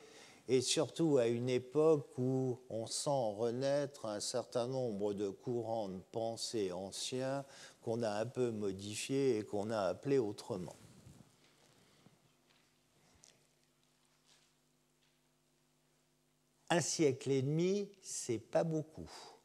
et 0.48 0.60
surtout 0.60 1.16
à 1.18 1.28
une 1.28 1.48
époque 1.48 2.08
où 2.18 2.58
on 2.68 2.86
sent 2.88 3.36
renaître 3.36 4.06
un 4.06 4.18
certain 4.18 4.66
nombre 4.66 5.14
de 5.14 5.28
courants 5.28 5.88
de 5.88 6.00
pensée 6.10 6.72
anciens 6.72 7.44
qu'on 7.82 8.02
a 8.02 8.10
un 8.10 8.26
peu 8.26 8.50
modifiés 8.50 9.38
et 9.38 9.44
qu'on 9.44 9.70
a 9.70 9.82
appelés 9.82 10.18
autrement. 10.18 10.74
Un 16.68 16.80
siècle 16.80 17.30
et 17.30 17.42
demi, 17.42 17.88
c'est 18.02 18.40
pas 18.40 18.64
beaucoup. 18.64 19.37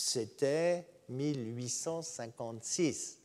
C'était 0.00 0.86
1856. 1.08 3.18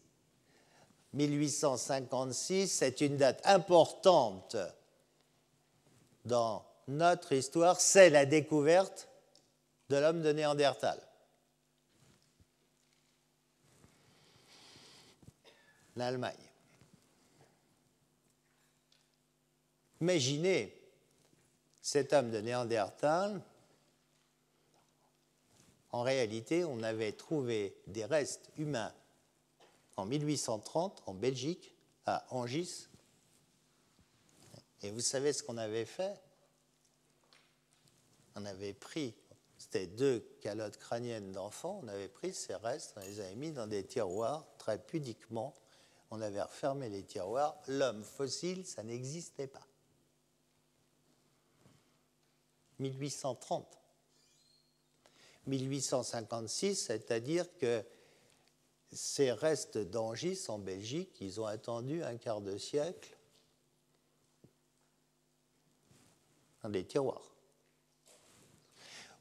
1856, 1.13 2.67
c'est 2.67 3.01
une 3.01 3.17
date 3.17 3.41
importante 3.45 4.57
dans 6.25 6.65
notre 6.87 7.31
histoire, 7.31 7.79
c'est 7.79 8.09
la 8.09 8.25
découverte 8.25 9.07
de 9.89 9.95
l'homme 9.95 10.21
de 10.21 10.33
Néandertal. 10.33 10.99
L'Allemagne. 15.95 16.35
Imaginez 20.01 20.77
cet 21.81 22.11
homme 22.11 22.31
de 22.31 22.41
Néandertal. 22.41 23.41
En 25.95 26.01
réalité, 26.01 26.65
on 26.65 26.83
avait 26.83 27.13
trouvé 27.13 27.73
des 27.87 28.03
restes 28.03 28.49
humains 28.57 28.93
en 29.95 30.03
1830 30.05 31.01
en 31.05 31.13
Belgique, 31.13 31.73
à 32.05 32.25
Angis. 32.31 32.89
Et 34.81 34.91
vous 34.91 34.99
savez 34.99 35.31
ce 35.31 35.41
qu'on 35.41 35.55
avait 35.55 35.85
fait? 35.85 36.19
On 38.35 38.43
avait 38.43 38.73
pris, 38.73 39.15
c'était 39.57 39.87
deux 39.87 40.19
calottes 40.41 40.75
crâniennes 40.75 41.31
d'enfants, 41.31 41.79
on 41.81 41.87
avait 41.87 42.09
pris 42.09 42.33
ces 42.33 42.55
restes, 42.55 42.95
on 42.97 42.99
les 42.99 43.21
avait 43.21 43.35
mis 43.35 43.53
dans 43.53 43.65
des 43.65 43.85
tiroirs 43.85 44.45
très 44.57 44.77
pudiquement. 44.77 45.53
On 46.11 46.19
avait 46.19 46.41
refermé 46.41 46.89
les 46.89 47.03
tiroirs. 47.03 47.55
L'homme 47.69 48.03
fossile, 48.03 48.65
ça 48.65 48.83
n'existait 48.83 49.47
pas. 49.47 49.65
1830. 52.79 53.84
1856, 55.47 56.75
c'est-à-dire 56.75 57.45
que 57.57 57.83
ces 58.91 59.31
restes 59.31 59.77
d'Angis 59.77 60.39
en 60.47 60.59
Belgique, 60.59 61.17
ils 61.21 61.41
ont 61.41 61.45
attendu 61.45 62.03
un 62.03 62.17
quart 62.17 62.41
de 62.41 62.57
siècle 62.57 63.17
dans 66.63 66.69
des 66.69 66.85
tiroirs. 66.85 67.35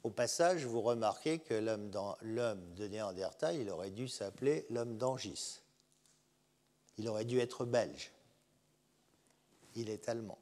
Au 0.03 0.11
passage, 0.11 0.67
vous 0.67 0.83
remarquez 0.83 1.39
que 1.39 1.55
l'homme 1.55 2.75
de 2.75 2.87
Néandertal, 2.89 3.57
il 3.57 3.71
aurait 3.71 3.91
dû 3.91 4.07
s'appeler 4.07 4.67
l'homme 4.69 4.99
d'Angis. 4.99 5.63
Il 6.99 7.09
aurait 7.09 7.25
dû 7.25 7.41
être 7.41 7.65
belge. 7.65 8.13
Il 9.75 9.89
est 9.89 10.09
allemand. 10.09 10.39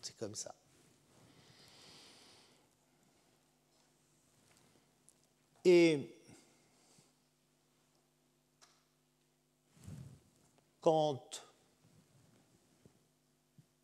C'est 0.00 0.16
comme 0.16 0.36
ça. 0.36 0.54
Et 5.70 6.00
quand 10.80 11.44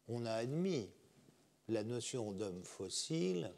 on 0.09 0.25
a 0.25 0.33
admis 0.33 0.89
la 1.69 1.85
notion 1.85 2.33
d'homme 2.33 2.65
fossile, 2.65 3.53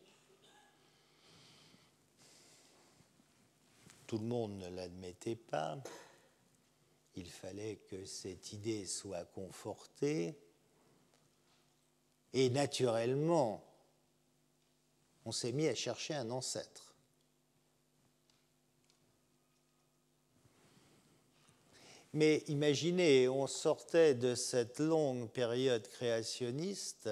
tout 4.09 4.19
le 4.19 4.25
monde 4.25 4.59
ne 4.59 4.71
l'admettait 4.71 5.37
pas, 5.37 5.81
il 7.15 7.31
fallait 7.31 7.77
que 7.89 8.05
cette 8.07 8.53
idée 8.53 8.87
soit 8.87 9.25
confortée, 9.27 10.37
Et 12.33 12.51
naturellement, 12.51 13.65
on 15.25 15.31
s'est 15.31 15.53
mis 15.53 15.69
à 15.69 15.77
chercher 15.77 16.15
un 16.15 16.29
ancêtre. 16.31 16.86
Mais 22.17 22.43
imaginez, 22.49 23.29
on 23.29 23.47
sortait 23.47 24.15
de 24.15 24.35
cette 24.35 24.81
longue 24.81 25.29
période 25.29 25.87
créationniste 25.87 27.11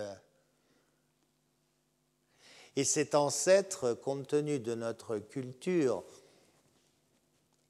et 2.75 2.85
cet 2.85 3.15
ancêtre, 3.15 3.93
compte 3.93 4.29
tenu 4.29 4.61
de 4.61 4.75
notre 4.75 5.19
culture, 5.19 6.05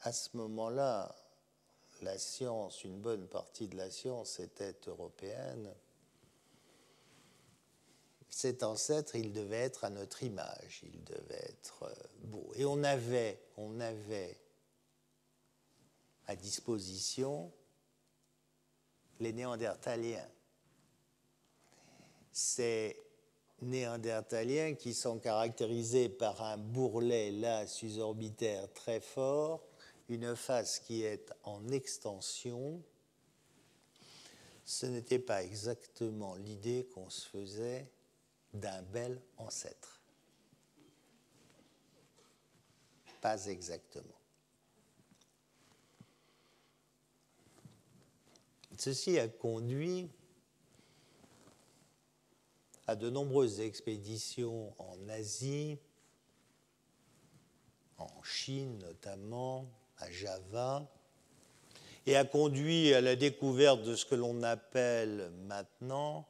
à 0.03 0.12
ce 0.12 0.28
moment-là, 0.35 1.12
la 2.03 2.18
science, 2.18 2.85
une 2.85 3.01
bonne 3.01 3.26
partie 3.26 3.66
de 3.66 3.76
la 3.78 3.91
science 3.91 4.39
était 4.39 4.76
européenne. 4.87 5.74
Cet 8.30 8.62
ancêtre, 8.62 9.16
il 9.16 9.32
devait 9.32 9.57
être 9.57 9.82
à 9.82 9.91
notre 9.91 10.22
image, 10.22 10.85
il 10.85 11.03
devait 11.03 11.49
être 11.49 11.82
euh, 11.82 11.95
beau. 12.26 12.53
Et 12.55 12.64
on 12.64 12.85
avait, 12.85 13.41
on 13.57 13.80
avait 13.80 14.39
à 16.26 16.36
disposition 16.36 17.52
les 19.20 19.32
Néandertaliens. 19.32 20.28
Ces 22.32 23.00
Néandertaliens 23.62 24.74
qui 24.74 24.92
sont 24.92 25.18
caractérisés 25.18 26.08
par 26.08 26.42
un 26.42 26.56
bourrelet 26.56 27.30
là 27.30 27.66
susorbitaire 27.66 28.72
très 28.72 29.00
fort, 29.00 29.64
une 30.08 30.34
face 30.36 30.80
qui 30.80 31.02
est 31.02 31.32
en 31.44 31.68
extension. 31.68 32.82
Ce 34.64 34.86
n'était 34.86 35.18
pas 35.18 35.42
exactement 35.42 36.34
l'idée 36.36 36.88
qu'on 36.94 37.08
se 37.10 37.28
faisait 37.28 37.88
d'un 38.52 38.82
bel 38.82 39.20
ancêtre. 39.36 40.00
Pas 43.20 43.46
exactement. 43.46 44.23
Ceci 48.76 49.18
a 49.18 49.28
conduit 49.28 50.08
à 52.86 52.96
de 52.96 53.08
nombreuses 53.08 53.60
expéditions 53.60 54.74
en 54.78 55.08
Asie, 55.08 55.78
en 57.98 58.22
Chine 58.22 58.78
notamment, 58.78 59.66
à 59.98 60.10
Java, 60.10 60.90
et 62.06 62.16
a 62.16 62.24
conduit 62.24 62.92
à 62.94 63.00
la 63.00 63.16
découverte 63.16 63.82
de 63.82 63.94
ce 63.94 64.04
que 64.04 64.14
l'on 64.14 64.42
appelle 64.42 65.30
maintenant 65.46 66.26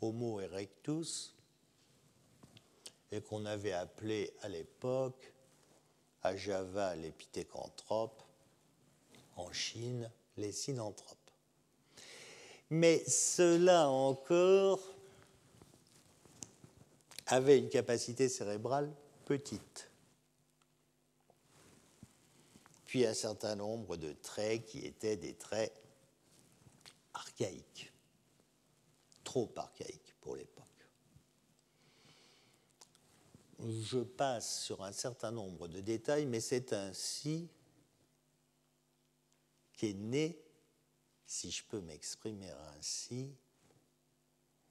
Homo 0.00 0.40
erectus, 0.40 1.34
et 3.10 3.20
qu'on 3.20 3.46
avait 3.46 3.72
appelé 3.72 4.32
à 4.42 4.48
l'époque 4.48 5.32
à 6.22 6.36
Java 6.36 6.94
les 6.94 7.10
pithécanthropes, 7.10 8.22
en 9.36 9.52
Chine 9.52 10.10
les 10.36 10.52
synanthropes. 10.52 11.17
Mais 12.70 13.02
cela 13.08 13.88
encore 13.88 14.80
avait 17.26 17.58
une 17.58 17.68
capacité 17.68 18.28
cérébrale 18.28 18.92
petite. 19.24 19.90
Puis 22.86 23.06
un 23.06 23.14
certain 23.14 23.54
nombre 23.54 23.96
de 23.96 24.12
traits 24.12 24.64
qui 24.64 24.86
étaient 24.86 25.16
des 25.16 25.34
traits 25.34 25.72
archaïques, 27.14 27.92
trop 29.24 29.50
archaïques 29.56 30.14
pour 30.20 30.36
l'époque. 30.36 30.64
Je 33.60 33.98
passe 33.98 34.62
sur 34.62 34.82
un 34.84 34.92
certain 34.92 35.30
nombre 35.30 35.68
de 35.68 35.80
détails, 35.80 36.26
mais 36.26 36.40
c'est 36.40 36.72
ainsi 36.72 37.48
qu'est 39.76 39.94
né 39.94 40.47
si 41.28 41.50
je 41.50 41.62
peux 41.68 41.80
m'exprimer 41.82 42.50
ainsi, 42.76 43.30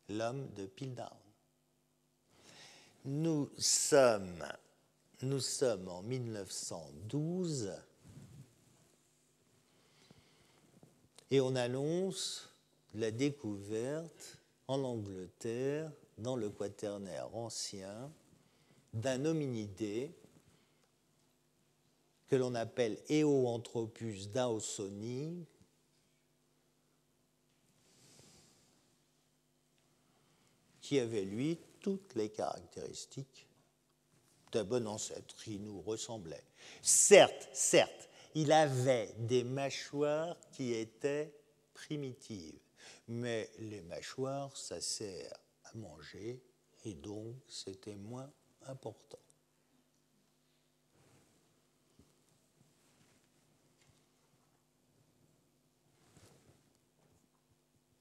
l'homme 0.09 0.51
de 0.55 0.65
Piltdown. 0.65 1.07
Nous 3.05 3.47
sommes, 3.59 4.43
en 5.21 6.01
1912 6.01 7.71
et 11.29 11.39
on 11.41 11.55
annonce 11.55 12.49
la 12.95 13.11
découverte 13.11 14.39
en 14.67 14.83
Angleterre, 14.83 15.91
dans 16.17 16.35
le 16.35 16.49
quaternaire 16.49 17.33
ancien, 17.35 18.11
d'un 18.93 19.25
hominidé 19.25 20.11
que 22.27 22.35
l'on 22.35 22.55
appelle 22.55 22.97
Eoanthropus 23.09 24.29
dawsoni, 24.29 25.45
qui 30.87 30.99
avait, 30.99 31.25
lui, 31.25 31.59
toutes 31.81 32.15
les 32.15 32.29
caractéristiques 32.29 33.45
d'un 34.53 34.63
bon 34.63 34.87
ancêtre. 34.87 35.45
Il 35.45 35.61
nous 35.61 35.81
ressemblait. 35.81 36.45
Certes, 36.81 37.49
certes, 37.51 38.07
il 38.35 38.53
avait 38.53 39.13
des 39.17 39.43
mâchoires 39.43 40.37
qui 40.53 40.73
étaient 40.73 41.33
primitives, 41.73 42.61
mais 43.09 43.51
les 43.59 43.81
mâchoires, 43.81 44.55
ça 44.55 44.79
sert 44.79 45.33
à 45.65 45.77
manger, 45.77 46.41
et 46.85 46.93
donc 46.93 47.35
c'était 47.49 47.97
moins 47.97 48.31
important. 48.65 49.19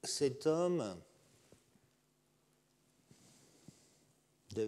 Cet 0.05 0.47
homme 0.47 1.01
de 4.57 4.67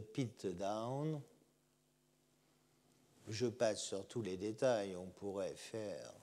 Down, 0.52 1.20
Je 3.28 3.48
passe 3.48 3.84
sur 3.84 4.08
tous 4.08 4.22
les 4.22 4.38
détails. 4.38 4.96
On 4.96 5.08
pourrait 5.08 5.56
faire, 5.56 6.14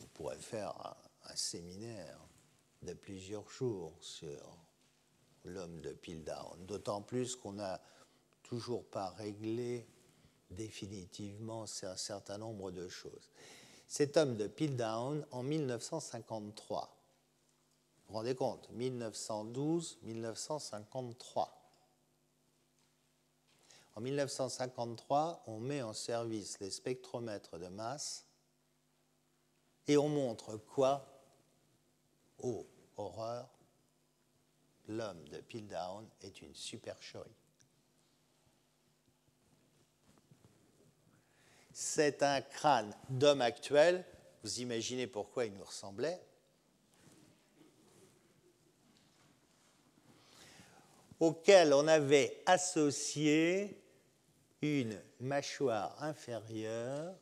on 0.00 0.06
pourrait 0.14 0.38
faire 0.38 0.96
un, 1.24 1.34
séminaire 1.34 2.20
de 2.82 2.94
plusieurs 2.94 3.50
jours 3.50 3.92
sur 4.00 4.56
l'homme 5.44 5.80
de 5.80 5.92
Piltdown. 5.92 6.64
D'autant 6.66 7.02
plus 7.02 7.34
qu'on 7.36 7.52
n'a 7.52 7.80
toujours 8.42 8.84
pas 8.84 9.10
réglé 9.10 9.86
définitivement 10.50 11.64
un 11.64 11.96
certain 11.96 12.38
nombre 12.38 12.70
de 12.70 12.88
choses. 12.88 13.30
Cet 13.86 14.16
homme 14.16 14.36
de 14.36 14.46
Piltdown, 14.46 15.26
en 15.32 15.42
1953, 15.42 16.94
vous 18.06 18.12
vous 18.12 18.18
rendez 18.18 18.34
compte, 18.34 18.70
1912-1953. 18.72 21.57
En 23.98 24.00
1953, 24.00 25.42
on 25.48 25.58
met 25.58 25.82
en 25.82 25.92
service 25.92 26.60
les 26.60 26.70
spectromètres 26.70 27.58
de 27.58 27.66
masse 27.66 28.24
et 29.88 29.96
on 29.96 30.08
montre 30.08 30.56
quoi? 30.56 31.20
Oh, 32.38 32.64
horreur, 32.96 33.50
l'homme 34.86 35.28
de 35.30 35.40
Piltdown 35.40 36.08
est 36.20 36.42
une 36.42 36.54
supercherie. 36.54 37.34
C'est 41.72 42.22
un 42.22 42.40
crâne 42.40 42.94
d'homme 43.08 43.40
actuel, 43.40 44.04
vous 44.44 44.60
imaginez 44.60 45.08
pourquoi 45.08 45.46
il 45.46 45.54
nous 45.54 45.64
ressemblait, 45.64 46.24
auquel 51.18 51.74
on 51.74 51.88
avait 51.88 52.40
associé 52.46 53.82
une 54.62 55.00
mâchoire 55.20 56.02
inférieure 56.02 57.14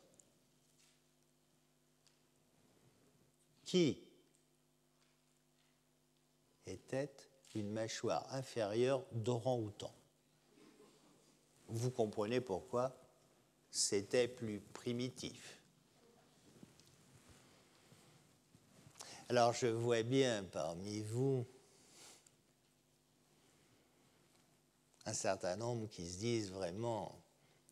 qui 3.63 4.01
était 6.65 7.13
une 7.55 7.71
mâchoire 7.71 8.25
inférieure 8.33 9.05
d'orang-outan. 9.11 9.93
Vous 11.67 11.91
comprenez 11.91 12.39
pourquoi 12.39 12.95
c'était 13.69 14.27
plus 14.27 14.59
primitif. 14.59 15.61
Alors 19.29 19.53
je 19.53 19.67
vois 19.67 20.03
bien 20.03 20.43
parmi 20.45 21.01
vous 21.01 21.45
un 25.05 25.13
certain 25.13 25.55
nombre 25.55 25.87
qui 25.87 26.07
se 26.07 26.17
disent 26.19 26.51
vraiment 26.51 27.16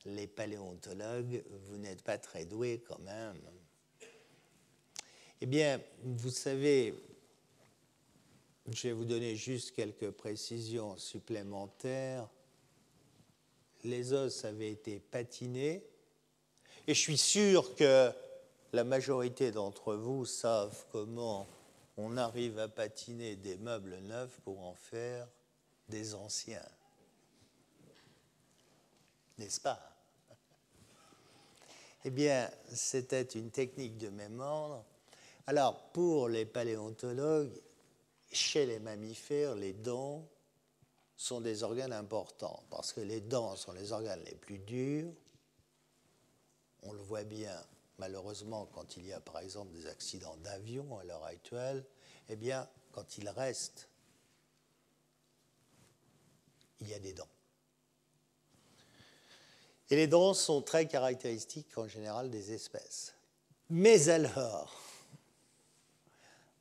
les 0.06 0.28
paléontologues, 0.28 1.44
vous 1.68 1.78
n'êtes 1.78 2.04
pas 2.04 2.18
très 2.18 2.46
doués 2.46 2.84
quand 2.88 3.00
même. 3.00 3.42
Eh 5.42 5.46
bien, 5.46 5.82
vous 6.04 6.30
savez, 6.30 6.94
je 8.72 8.88
vais 8.88 8.94
vous 8.94 9.06
donner 9.06 9.36
juste 9.36 9.72
quelques 9.76 10.12
précisions 10.12 10.98
supplémentaires. 10.98 12.30
Les 13.84 14.14
os 14.14 14.46
avaient 14.46 14.72
été 14.72 15.00
patinés, 15.00 15.84
et 16.88 16.94
je 16.94 17.00
suis 17.00 17.18
sûr 17.18 17.76
que 17.76 18.12
la 18.74 18.84
majorité 18.84 19.52
d'entre 19.52 19.96
vous 19.96 20.26
savent 20.26 20.86
comment 20.92 21.48
on 21.98 22.18
arrive 22.18 22.60
à 22.60 22.68
patiner 22.68 23.36
des 23.36 23.58
meubles 23.58 23.98
neufs 24.00 24.40
pour 24.44 24.62
en 24.62 24.74
faire 24.74 25.28
des 25.88 26.14
anciens. 26.14 26.68
N'est-ce 29.38 29.62
pas? 29.62 29.95
Eh 32.06 32.12
bien, 32.12 32.50
c'était 32.72 33.24
une 33.24 33.50
technique 33.50 33.98
de 33.98 34.10
mémoire. 34.10 34.84
Alors, 35.48 35.90
pour 35.92 36.30
les 36.30 36.46
paléontologues, 36.46 37.60
chez 38.32 38.68
les 38.68 38.80
mammifères, 38.80 39.56
les 39.56 39.74
dents 39.74 40.24
sont 41.18 41.42
des 41.42 41.64
organes 41.64 41.94
importants 41.94 42.64
parce 42.70 42.94
que 42.94 43.02
les 43.02 43.22
dents 43.22 43.56
sont 43.56 43.72
les 43.72 43.92
organes 43.92 44.22
les 44.24 44.36
plus 44.36 44.60
durs. 44.60 45.12
On 46.84 46.94
le 46.94 47.02
voit 47.02 47.24
bien 47.24 47.60
malheureusement, 47.98 48.68
quand 48.74 48.98
il 48.98 49.08
y 49.08 49.14
a 49.14 49.20
par 49.20 49.40
exemple 49.40 49.74
des 49.74 49.88
accidents 49.88 50.38
d'avion 50.38 51.00
à 51.00 51.04
l'heure 51.06 51.24
actuelle, 51.24 51.84
eh 52.30 52.36
bien, 52.36 52.70
quand 52.92 53.18
il 53.18 53.30
reste, 53.30 53.90
il 56.82 56.90
y 56.90 56.94
a 56.94 57.00
des 57.00 57.14
dents. 57.14 57.35
Et 59.90 59.96
les 59.96 60.08
dents 60.08 60.34
sont 60.34 60.62
très 60.62 60.88
caractéristiques 60.88 61.78
en 61.78 61.88
général 61.88 62.30
des 62.30 62.54
espèces. 62.54 63.14
Mais 63.70 64.10
alors, 64.10 64.82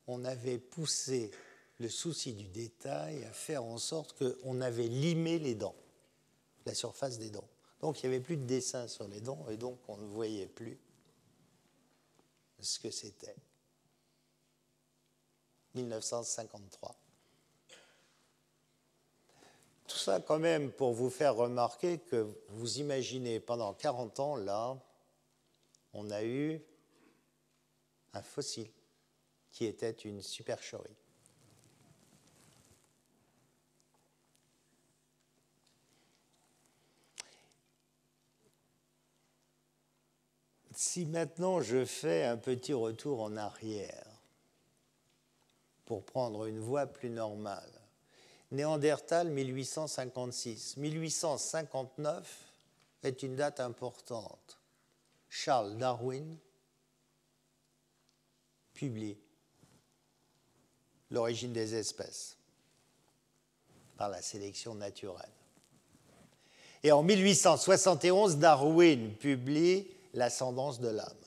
on 0.07 0.25
avait 0.25 0.59
poussé 0.59 1.31
le 1.79 1.89
souci 1.89 2.33
du 2.33 2.47
détail 2.47 3.23
à 3.25 3.31
faire 3.31 3.63
en 3.63 3.77
sorte 3.77 4.15
qu'on 4.17 4.61
avait 4.61 4.87
limé 4.87 5.39
les 5.39 5.55
dents, 5.55 5.75
la 6.65 6.73
surface 6.73 7.17
des 7.17 7.29
dents. 7.29 7.47
Donc 7.81 8.01
il 8.01 8.09
n'y 8.09 8.15
avait 8.15 8.23
plus 8.23 8.37
de 8.37 8.45
dessin 8.45 8.87
sur 8.87 9.07
les 9.07 9.19
dents 9.19 9.45
et 9.49 9.57
donc 9.57 9.77
on 9.87 9.97
ne 9.97 10.05
voyait 10.05 10.47
plus 10.47 10.77
ce 12.59 12.79
que 12.79 12.91
c'était. 12.91 13.35
1953. 15.75 16.95
Tout 19.87 19.97
ça 19.97 20.19
quand 20.19 20.39
même 20.39 20.71
pour 20.71 20.93
vous 20.93 21.09
faire 21.09 21.35
remarquer 21.35 21.99
que 21.99 22.27
vous 22.49 22.79
imaginez 22.79 23.39
pendant 23.39 23.73
40 23.73 24.19
ans, 24.19 24.35
là, 24.35 24.77
on 25.93 26.09
a 26.09 26.23
eu 26.23 26.61
un 28.13 28.21
fossile 28.21 28.71
qui 29.51 29.65
était 29.65 29.91
une 29.91 30.21
supercherie. 30.21 30.97
Si 40.71 41.05
maintenant 41.05 41.61
je 41.61 41.85
fais 41.85 42.25
un 42.25 42.35
petit 42.35 42.73
retour 42.73 43.21
en 43.21 43.37
arrière 43.37 44.05
pour 45.85 46.03
prendre 46.03 46.47
une 46.47 46.59
voie 46.59 46.85
plus 46.85 47.09
normale, 47.09 47.74
Néandertal 48.55 49.29
1856, 49.29 50.77
1859 50.77 52.53
est 53.03 53.21
une 53.23 53.35
date 53.35 53.59
importante. 53.59 54.59
Charles 55.29 55.77
Darwin 55.77 56.37
publie 58.73 59.17
L'origine 61.11 61.53
des 61.53 61.75
espèces 61.75 62.37
par 63.95 64.09
la 64.09 64.21
sélection 64.21 64.73
naturelle. 64.73 65.29
Et 66.83 66.91
en 66.91 67.03
1871, 67.03 68.37
Darwin 68.37 69.13
publie 69.15 69.87
l'ascendance 70.13 70.79
de 70.79 70.89
l'homme. 70.89 71.25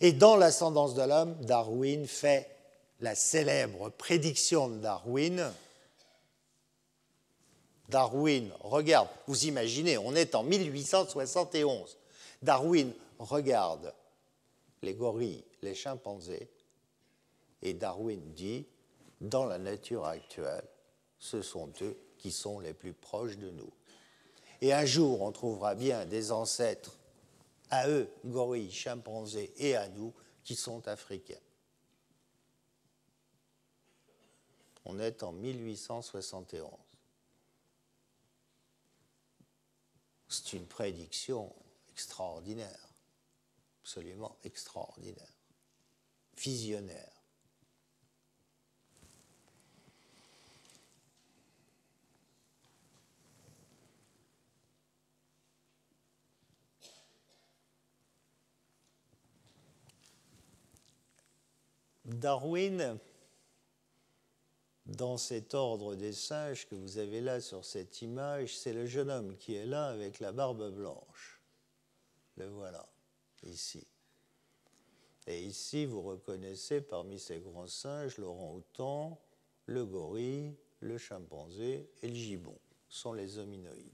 Et 0.00 0.12
dans 0.12 0.36
l'ascendance 0.36 0.94
de 0.94 1.02
l'homme, 1.02 1.36
Darwin 1.44 2.06
fait 2.06 2.50
la 3.00 3.14
célèbre 3.14 3.90
prédiction 3.90 4.68
de 4.68 4.78
Darwin. 4.78 5.52
Darwin 7.88 8.50
regarde, 8.60 9.08
vous 9.26 9.46
imaginez, 9.46 9.98
on 9.98 10.14
est 10.14 10.34
en 10.34 10.42
1871. 10.42 11.98
Darwin 12.42 12.92
regarde 13.18 13.94
les 14.82 14.94
gorilles, 14.94 15.44
les 15.62 15.74
chimpanzés, 15.74 16.48
et 17.62 17.74
Darwin 17.74 18.20
dit, 18.34 18.66
dans 19.20 19.46
la 19.46 19.58
nature 19.58 20.04
actuelle, 20.04 20.64
ce 21.18 21.42
sont 21.42 21.72
eux 21.80 21.96
qui 22.18 22.30
sont 22.30 22.60
les 22.60 22.74
plus 22.74 22.92
proches 22.92 23.38
de 23.38 23.50
nous. 23.50 23.72
Et 24.60 24.72
un 24.72 24.84
jour, 24.84 25.22
on 25.22 25.32
trouvera 25.32 25.74
bien 25.74 26.04
des 26.06 26.32
ancêtres 26.32 26.98
à 27.70 27.88
eux, 27.88 28.08
gorilles, 28.24 28.70
chimpanzés, 28.70 29.52
et 29.56 29.76
à 29.76 29.88
nous, 29.88 30.12
qui 30.42 30.54
sont 30.54 30.86
africains. 30.88 31.34
On 34.84 34.98
est 34.98 35.22
en 35.22 35.32
1871. 35.32 36.83
C'est 40.34 40.54
une 40.54 40.66
prédiction 40.66 41.54
extraordinaire, 41.92 42.88
absolument 43.82 44.36
extraordinaire, 44.42 45.32
visionnaire. 46.36 47.12
Darwin, 62.04 62.98
dans 64.86 65.16
cet 65.16 65.54
ordre 65.54 65.94
des 65.94 66.12
singes 66.12 66.66
que 66.66 66.74
vous 66.74 66.98
avez 66.98 67.20
là 67.20 67.40
sur 67.40 67.64
cette 67.64 68.02
image, 68.02 68.56
c'est 68.56 68.72
le 68.72 68.86
jeune 68.86 69.10
homme 69.10 69.36
qui 69.36 69.54
est 69.54 69.66
là 69.66 69.88
avec 69.88 70.20
la 70.20 70.32
barbe 70.32 70.70
blanche. 70.70 71.40
Le 72.36 72.46
voilà, 72.48 72.86
ici. 73.44 73.86
Et 75.26 75.42
ici, 75.42 75.86
vous 75.86 76.02
reconnaissez 76.02 76.82
parmi 76.82 77.18
ces 77.18 77.40
grands 77.40 77.66
singes 77.66 78.18
l'orang-outan, 78.18 79.18
le 79.66 79.86
gorille, 79.86 80.54
le 80.80 80.98
chimpanzé 80.98 81.88
et 82.02 82.08
le 82.08 82.14
gibbon. 82.14 82.58
sont 82.88 83.14
les 83.14 83.38
hominoïdes. 83.38 83.90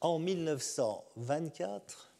En 0.00 0.18
1924, 0.18 2.11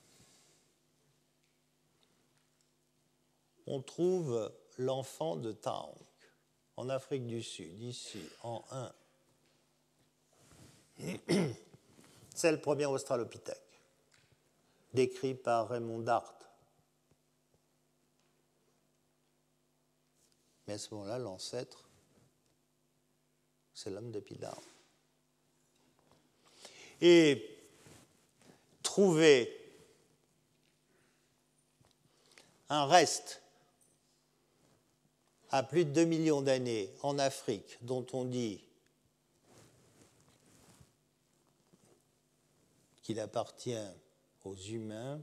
on 3.73 3.81
trouve 3.81 4.53
l'enfant 4.77 5.37
de 5.37 5.51
Taong 5.51 5.97
en 6.77 6.91
Afrique 6.91 7.27
du 7.27 7.43
Sud, 7.43 7.81
ici, 7.81 8.21
en 8.43 8.63
1. 8.71 8.93
C'est 12.35 12.53
le 12.53 12.61
premier 12.61 12.85
australopithèque, 12.85 13.81
décrit 14.93 15.35
par 15.35 15.71
Raymond 15.71 16.01
Dart. 16.01 16.35
Mais 20.67 20.75
à 20.75 20.79
ce 20.79 20.93
moment-là, 20.93 21.19
l'ancêtre, 21.19 21.89
c'est 23.75 23.91
l'homme 23.91 24.11
de 24.13 24.21
Pidar. 24.21 24.61
Et 27.01 27.59
trouver 28.83 29.51
un 32.69 32.85
reste 32.85 33.43
à 35.53 35.63
plus 35.63 35.85
de 35.85 35.91
2 35.91 36.05
millions 36.07 36.41
d'années 36.41 36.91
en 37.03 37.19
Afrique 37.19 37.79
dont 37.83 38.07
on 38.15 38.25
dit 38.25 38.65
qu'il 43.03 43.21
appartient 43.21 43.77
aux 44.45 44.55
humains, 44.55 45.21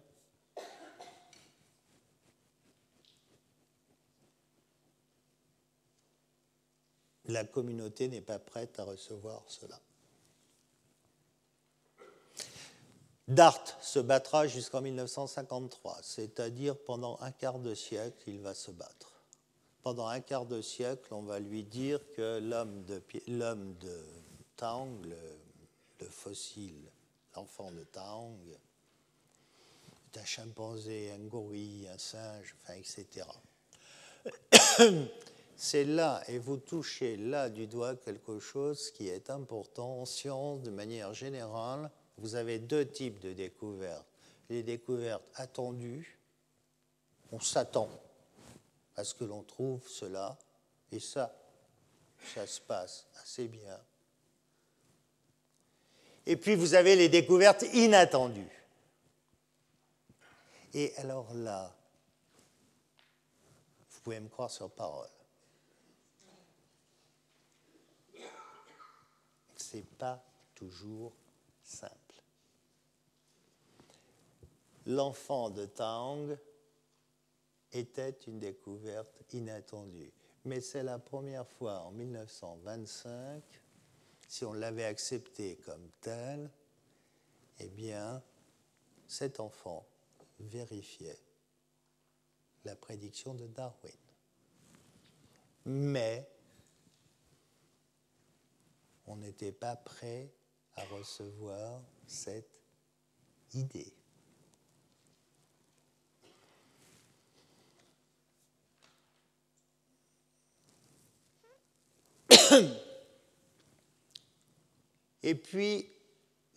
la 7.25 7.43
communauté 7.43 8.07
n'est 8.07 8.21
pas 8.21 8.39
prête 8.39 8.79
à 8.79 8.83
recevoir 8.83 9.43
cela. 9.47 9.79
Dart 13.27 13.63
se 13.81 13.99
battra 13.99 14.47
jusqu'en 14.47 14.81
1953, 14.81 15.99
c'est-à-dire 16.01 16.77
pendant 16.77 17.19
un 17.21 17.31
quart 17.31 17.59
de 17.59 17.73
siècle, 17.75 18.23
il 18.27 18.39
va 18.41 18.53
se 18.53 18.71
battre. 18.71 19.08
Pendant 19.83 20.07
un 20.07 20.19
quart 20.19 20.45
de 20.45 20.61
siècle, 20.61 21.13
on 21.13 21.21
va 21.21 21.39
lui 21.39 21.63
dire 21.63 21.99
que 22.15 22.39
l'homme 22.39 22.83
de, 22.83 23.01
Tang, 24.57 24.89
le, 25.05 26.05
fossile, 26.09 26.91
l'enfant 27.35 27.71
de 27.71 27.83
Tang, 27.85 28.37
un 30.15 30.25
chimpanzé, 30.25 31.11
un 31.11 31.25
gorille, 31.27 31.87
un 31.87 31.97
singe, 31.97 32.55
etc. 32.75 33.25
C'est 35.55 35.85
là, 35.85 36.23
et 36.27 36.39
vous 36.39 36.57
touchez 36.57 37.17
là 37.17 37.49
du 37.49 37.67
doigt 37.67 37.95
quelque 37.95 38.39
chose 38.39 38.91
qui 38.91 39.07
est 39.07 39.29
important 39.29 40.01
en 40.01 40.05
science 40.05 40.61
de 40.61 40.71
manière 40.71 41.13
générale. 41.13 41.91
Vous 42.17 42.35
avez 42.35 42.59
deux 42.59 42.85
types 42.85 43.19
de 43.19 43.33
découvertes. 43.33 44.05
Les 44.49 44.63
découvertes 44.63 45.23
attendues, 45.35 46.17
on 47.31 47.39
s'attend 47.39 47.89
à 48.99 49.05
ce 49.05 49.15
que 49.15 49.23
l'on 49.23 49.43
trouve 49.43 49.87
cela, 49.87 50.37
et 50.91 50.99
ça, 50.99 51.33
ça 52.33 52.45
se 52.45 52.59
passe 52.59 53.07
assez 53.21 53.47
bien. 53.47 53.79
Et 56.25 56.35
puis 56.35 56.53
vous 56.55 56.73
avez 56.73 56.97
les 56.97 57.07
découvertes 57.07 57.63
inattendues. 57.73 58.67
Et 60.73 60.93
alors 60.97 61.33
là, 61.33 61.73
vous 63.89 64.01
pouvez 64.01 64.19
me 64.19 64.27
croire 64.27 64.51
sur 64.51 64.69
parole. 64.69 65.07
C'est 69.55 69.87
pas 69.97 70.21
toujours 70.55 71.13
simple. 71.63 71.95
L'enfant 74.85 75.49
de 75.49 75.65
Tang 75.67 76.37
était 77.71 78.17
une 78.27 78.39
découverte 78.39 79.33
inattendue. 79.33 80.11
Mais 80.45 80.61
c'est 80.61 80.83
la 80.83 80.99
première 80.99 81.47
fois 81.47 81.81
en 81.81 81.91
1925, 81.91 83.43
si 84.27 84.45
on 84.45 84.53
l'avait 84.53 84.85
accepté 84.85 85.57
comme 85.57 85.89
tel, 86.01 86.49
eh 87.59 87.69
bien, 87.69 88.23
cet 89.07 89.39
enfant 89.39 89.85
vérifiait 90.39 91.19
la 92.63 92.75
prédiction 92.75 93.33
de 93.33 93.47
Darwin. 93.47 93.91
Mais 95.65 96.29
on 99.07 99.17
n'était 99.17 99.51
pas 99.51 99.75
prêt 99.75 100.31
à 100.75 100.83
recevoir 100.85 101.81
cette 102.07 102.49
idée. 103.53 103.98
Et 115.23 115.35
puis, 115.35 115.87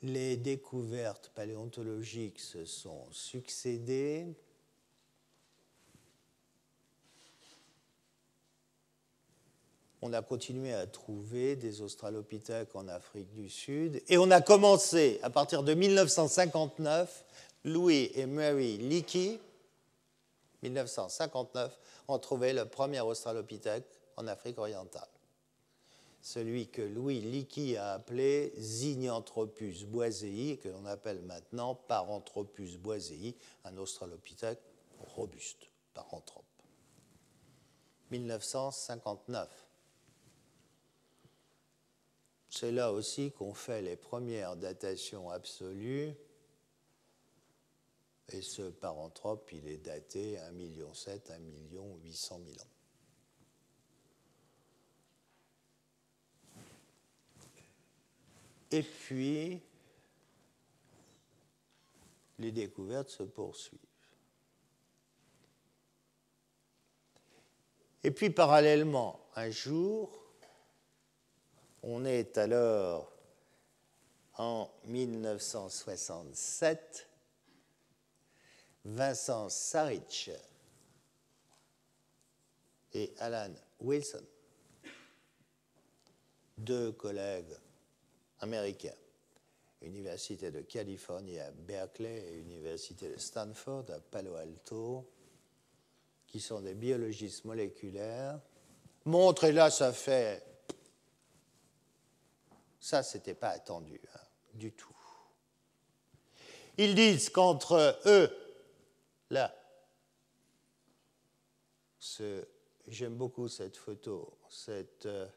les 0.03 0.36
découvertes 0.36 1.30
paléontologiques 1.34 2.40
se 2.40 2.64
sont 2.64 3.05
succédées. 3.11 4.26
On 10.05 10.12
a 10.12 10.22
continué 10.22 10.74
à 10.74 10.88
trouver 10.88 11.55
des 11.55 11.80
australopithèques 11.80 12.74
en 12.74 12.88
Afrique 12.88 13.32
du 13.34 13.49
Sud 13.49 14.03
et 14.09 14.18
on 14.18 14.32
a 14.32 14.40
commencé, 14.40 15.20
à 15.22 15.30
partir 15.30 15.62
de 15.62 15.74
1959, 15.74 17.24
Louis 17.64 18.11
et 18.16 18.26
Mary 18.26 18.78
Leakey, 18.78 19.38
1959, 20.64 21.78
ont 22.09 22.18
trouvé 22.18 22.53
le 22.53 22.64
premier 22.64 23.01
australopithèque 23.01 23.86
en 24.16 24.26
Afrique 24.26 24.59
orientale 24.59 25.07
celui 26.22 26.68
que 26.68 26.82
Louis 26.82 27.20
Leakey 27.20 27.76
a 27.76 27.94
appelé 27.94 28.54
Zinyanthropus 28.56 29.84
boisei, 29.84 30.56
que 30.58 30.68
l'on 30.68 30.86
appelle 30.86 31.20
maintenant 31.22 31.74
Paranthropus 31.74 32.78
boisei, 32.78 33.36
un 33.64 33.76
australopithèque 33.76 34.60
robuste, 34.98 35.68
paranthrope. 35.92 36.44
1959. 38.12 39.48
C'est 42.48 42.70
là 42.70 42.92
aussi 42.92 43.32
qu'on 43.32 43.54
fait 43.54 43.82
les 43.82 43.96
premières 43.96 44.56
datations 44.56 45.28
absolues. 45.30 46.14
Et 48.28 48.42
ce 48.42 48.62
paranthrope, 48.62 49.50
il 49.52 49.66
est 49.66 49.78
daté 49.78 50.38
à 50.38 50.52
1,7 50.52 50.52
million, 50.52 50.92
1 51.30 51.38
million 51.38 51.96
800 52.04 52.40
000 52.46 52.60
ans. 52.60 52.71
Et 58.72 58.82
puis, 58.82 59.62
les 62.38 62.52
découvertes 62.52 63.10
se 63.10 63.22
poursuivent. 63.22 63.78
Et 68.02 68.10
puis, 68.10 68.30
parallèlement, 68.30 69.20
un 69.36 69.50
jour, 69.50 70.10
on 71.82 72.06
est 72.06 72.38
alors 72.38 73.12
en 74.38 74.70
1967, 74.86 77.10
Vincent 78.86 79.50
Sarich 79.50 80.30
et 82.94 83.12
Alan 83.18 83.52
Wilson, 83.80 84.24
deux 86.56 86.92
collègues 86.92 87.54
américains. 88.43 88.95
Université 89.82 90.51
de 90.51 90.61
Californie 90.61 91.40
à 91.40 91.51
Berkeley 91.51 92.28
et 92.28 92.38
Université 92.38 93.09
de 93.09 93.18
Stanford 93.18 93.86
à 93.90 94.01
Palo 94.01 94.34
Alto, 94.36 95.09
qui 96.26 96.40
sont 96.40 96.61
des 96.61 96.74
biologistes 96.74 97.45
moléculaires, 97.45 98.38
montrent, 99.05 99.45
et 99.45 99.53
là 99.53 99.70
ça 99.70 99.93
fait... 99.93 100.45
Ça, 102.80 103.05
c'était 103.05 103.34
pas 103.34 103.51
attendu 103.51 104.01
hein, 104.14 104.20
du 104.55 104.72
tout. 104.72 104.88
Ils 106.78 106.97
disent 106.97 107.30
qu'entre 107.30 108.01
eux, 108.07 108.28
là, 109.30 109.55
j'aime 112.88 113.14
beaucoup 113.14 113.49
cette 113.49 113.76
photo, 113.76 114.36
cette... 114.49 115.07
Euh, 115.07 115.28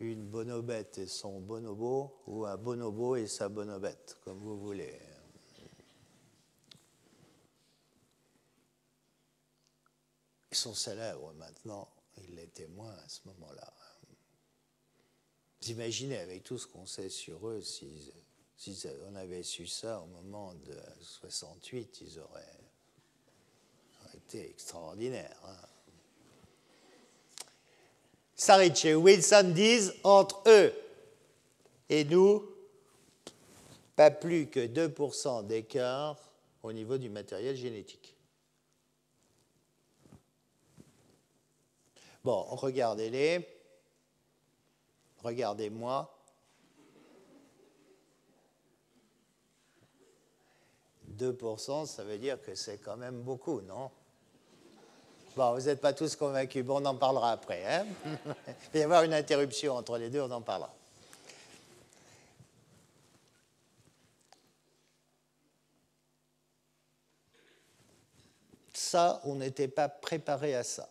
une 0.00 0.24
bonobette 0.24 0.98
et 0.98 1.06
son 1.06 1.40
bonobo, 1.40 2.22
ou 2.26 2.44
un 2.44 2.56
bonobo 2.56 3.16
et 3.16 3.26
sa 3.26 3.48
bonobette, 3.48 4.18
comme 4.22 4.38
vous 4.38 4.58
voulez. 4.58 5.00
Ils 10.50 10.56
sont 10.56 10.74
célèbres 10.74 11.32
maintenant, 11.34 11.88
ils 12.18 12.34
l'étaient 12.34 12.68
moins 12.68 12.92
à 12.92 13.08
ce 13.08 13.20
moment-là. 13.26 13.72
Vous 15.60 15.70
imaginez, 15.70 16.18
avec 16.18 16.44
tout 16.44 16.58
ce 16.58 16.66
qu'on 16.66 16.86
sait 16.86 17.08
sur 17.08 17.48
eux, 17.48 17.60
si, 17.60 18.12
on 19.06 19.14
avait 19.16 19.42
su 19.42 19.66
ça 19.66 20.00
au 20.00 20.06
moment 20.06 20.54
de 20.54 20.78
68, 21.00 22.00
ils 22.02 22.18
auraient, 22.20 22.60
été 24.14 24.48
extraordinaires. 24.48 25.40
Hein. 25.44 25.75
Sarich 28.36 28.84
et 28.84 28.94
Wilson 28.94 29.52
disent 29.54 29.94
entre 30.04 30.42
eux 30.46 30.72
et 31.88 32.04
nous, 32.04 32.46
pas 33.96 34.10
plus 34.10 34.48
que 34.48 34.60
2% 34.60 35.46
d'écart 35.46 36.18
au 36.62 36.70
niveau 36.72 36.98
du 36.98 37.08
matériel 37.08 37.56
génétique. 37.56 38.14
Bon, 42.22 42.42
regardez-les. 42.42 43.48
Regardez-moi. 45.22 46.12
2%, 51.16 51.86
ça 51.86 52.04
veut 52.04 52.18
dire 52.18 52.42
que 52.42 52.54
c'est 52.54 52.78
quand 52.78 52.96
même 52.96 53.22
beaucoup, 53.22 53.62
non? 53.62 53.90
Bon, 55.36 55.52
vous 55.52 55.66
n'êtes 55.66 55.82
pas 55.82 55.92
tous 55.92 56.16
convaincus. 56.16 56.64
Bon, 56.64 56.80
on 56.82 56.86
en 56.86 56.96
parlera 56.96 57.32
après. 57.32 57.62
Hein 57.66 57.86
Il 58.06 58.72
va 58.72 58.78
y 58.78 58.82
avoir 58.82 59.02
une 59.02 59.12
interruption 59.12 59.76
entre 59.76 59.98
les 59.98 60.08
deux, 60.08 60.22
on 60.22 60.30
en 60.30 60.40
parlera. 60.40 60.74
Ça, 68.72 69.20
on 69.24 69.34
n'était 69.34 69.68
pas 69.68 69.90
préparé 69.90 70.54
à 70.54 70.64
ça. 70.64 70.88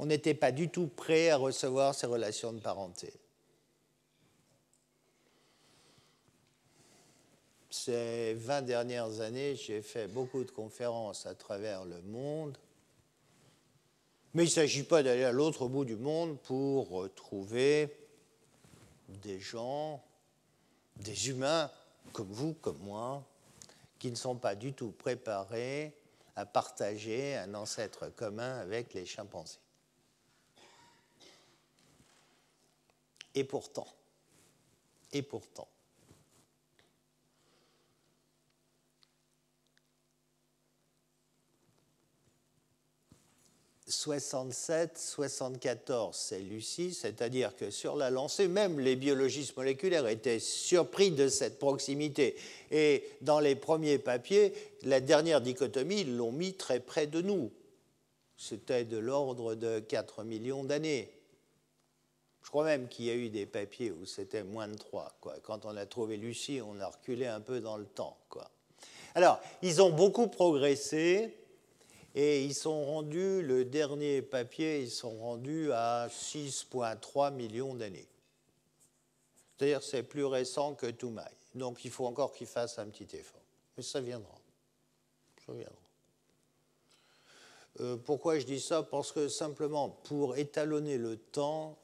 On 0.00 0.06
n'était 0.06 0.34
pas 0.34 0.50
du 0.50 0.68
tout 0.68 0.88
prêt 0.88 1.30
à 1.30 1.36
recevoir 1.36 1.94
ces 1.94 2.06
relations 2.06 2.52
de 2.52 2.60
parenté. 2.60 3.12
Ces 7.70 8.34
20 8.34 8.62
dernières 8.62 9.20
années, 9.20 9.56
j'ai 9.56 9.82
fait 9.82 10.08
beaucoup 10.08 10.44
de 10.44 10.50
conférences 10.50 11.26
à 11.26 11.34
travers 11.34 11.84
le 11.84 12.00
monde. 12.02 12.56
Mais 14.34 14.44
il 14.44 14.46
ne 14.46 14.52
s'agit 14.52 14.84
pas 14.84 15.02
d'aller 15.02 15.24
à 15.24 15.32
l'autre 15.32 15.68
bout 15.68 15.84
du 15.84 15.96
monde 15.96 16.38
pour 16.40 17.12
trouver 17.14 17.94
des 19.08 19.40
gens, 19.40 20.02
des 20.96 21.30
humains 21.30 21.70
comme 22.12 22.30
vous, 22.30 22.54
comme 22.54 22.78
moi, 22.78 23.24
qui 23.98 24.10
ne 24.10 24.16
sont 24.16 24.36
pas 24.36 24.54
du 24.54 24.72
tout 24.72 24.92
préparés 24.92 25.94
à 26.36 26.46
partager 26.46 27.36
un 27.36 27.54
ancêtre 27.54 28.08
commun 28.08 28.58
avec 28.58 28.94
les 28.94 29.04
chimpanzés. 29.04 29.58
Et 33.34 33.44
pourtant, 33.44 33.88
et 35.12 35.22
pourtant, 35.22 35.68
67, 43.88 44.98
74, 44.98 46.14
c'est 46.14 46.40
Lucie, 46.40 46.92
c'est-à-dire 46.92 47.56
que 47.56 47.70
sur 47.70 47.96
la 47.96 48.10
lancée, 48.10 48.46
même 48.46 48.78
les 48.78 48.96
biologistes 48.96 49.56
moléculaires 49.56 50.06
étaient 50.06 50.38
surpris 50.38 51.10
de 51.10 51.28
cette 51.28 51.58
proximité. 51.58 52.36
Et 52.70 53.04
dans 53.22 53.40
les 53.40 53.54
premiers 53.54 53.98
papiers, 53.98 54.52
la 54.82 55.00
dernière 55.00 55.40
dichotomie, 55.40 56.02
ils 56.02 56.16
l'ont 56.16 56.32
mis 56.32 56.54
très 56.54 56.80
près 56.80 57.06
de 57.06 57.22
nous. 57.22 57.50
C'était 58.36 58.84
de 58.84 58.98
l'ordre 58.98 59.54
de 59.54 59.80
4 59.80 60.22
millions 60.22 60.64
d'années. 60.64 61.10
Je 62.42 62.50
crois 62.50 62.64
même 62.64 62.88
qu'il 62.88 63.06
y 63.06 63.10
a 63.10 63.14
eu 63.14 63.30
des 63.30 63.46
papiers 63.46 63.90
où 63.90 64.06
c'était 64.06 64.44
moins 64.44 64.68
de 64.68 64.76
3. 64.76 65.16
Quoi. 65.20 65.34
Quand 65.42 65.64
on 65.64 65.76
a 65.76 65.86
trouvé 65.86 66.16
Lucie, 66.16 66.60
on 66.64 66.78
a 66.80 66.86
reculé 66.86 67.26
un 67.26 67.40
peu 67.40 67.60
dans 67.60 67.76
le 67.76 67.84
temps. 67.84 68.16
Quoi. 68.28 68.50
Alors, 69.14 69.40
ils 69.62 69.82
ont 69.82 69.90
beaucoup 69.90 70.28
progressé 70.28 71.34
et 72.20 72.44
ils 72.44 72.54
sont 72.54 72.84
rendus, 72.84 73.42
le 73.42 73.64
dernier 73.64 74.22
papier, 74.22 74.82
ils 74.82 74.90
sont 74.90 75.16
rendus 75.20 75.70
à 75.72 76.08
6,3 76.08 77.32
millions 77.32 77.76
d'années. 77.76 78.08
C'est-à-dire 79.56 79.84
c'est 79.84 80.02
plus 80.02 80.24
récent 80.24 80.74
que 80.74 80.86
Toumaï. 80.90 81.30
Donc 81.54 81.84
il 81.84 81.92
faut 81.92 82.06
encore 82.06 82.32
qu'ils 82.32 82.48
fassent 82.48 82.80
un 82.80 82.88
petit 82.88 83.06
effort. 83.16 83.40
Mais 83.76 83.84
ça 83.84 84.00
viendra. 84.00 84.34
Ça 85.46 85.52
viendra. 85.52 85.72
Euh, 87.78 87.96
pourquoi 87.96 88.40
je 88.40 88.46
dis 88.46 88.58
ça? 88.58 88.82
Parce 88.82 89.12
que 89.12 89.28
simplement, 89.28 89.88
pour 89.88 90.36
étalonner 90.36 90.98
le 90.98 91.18
temps, 91.18 91.78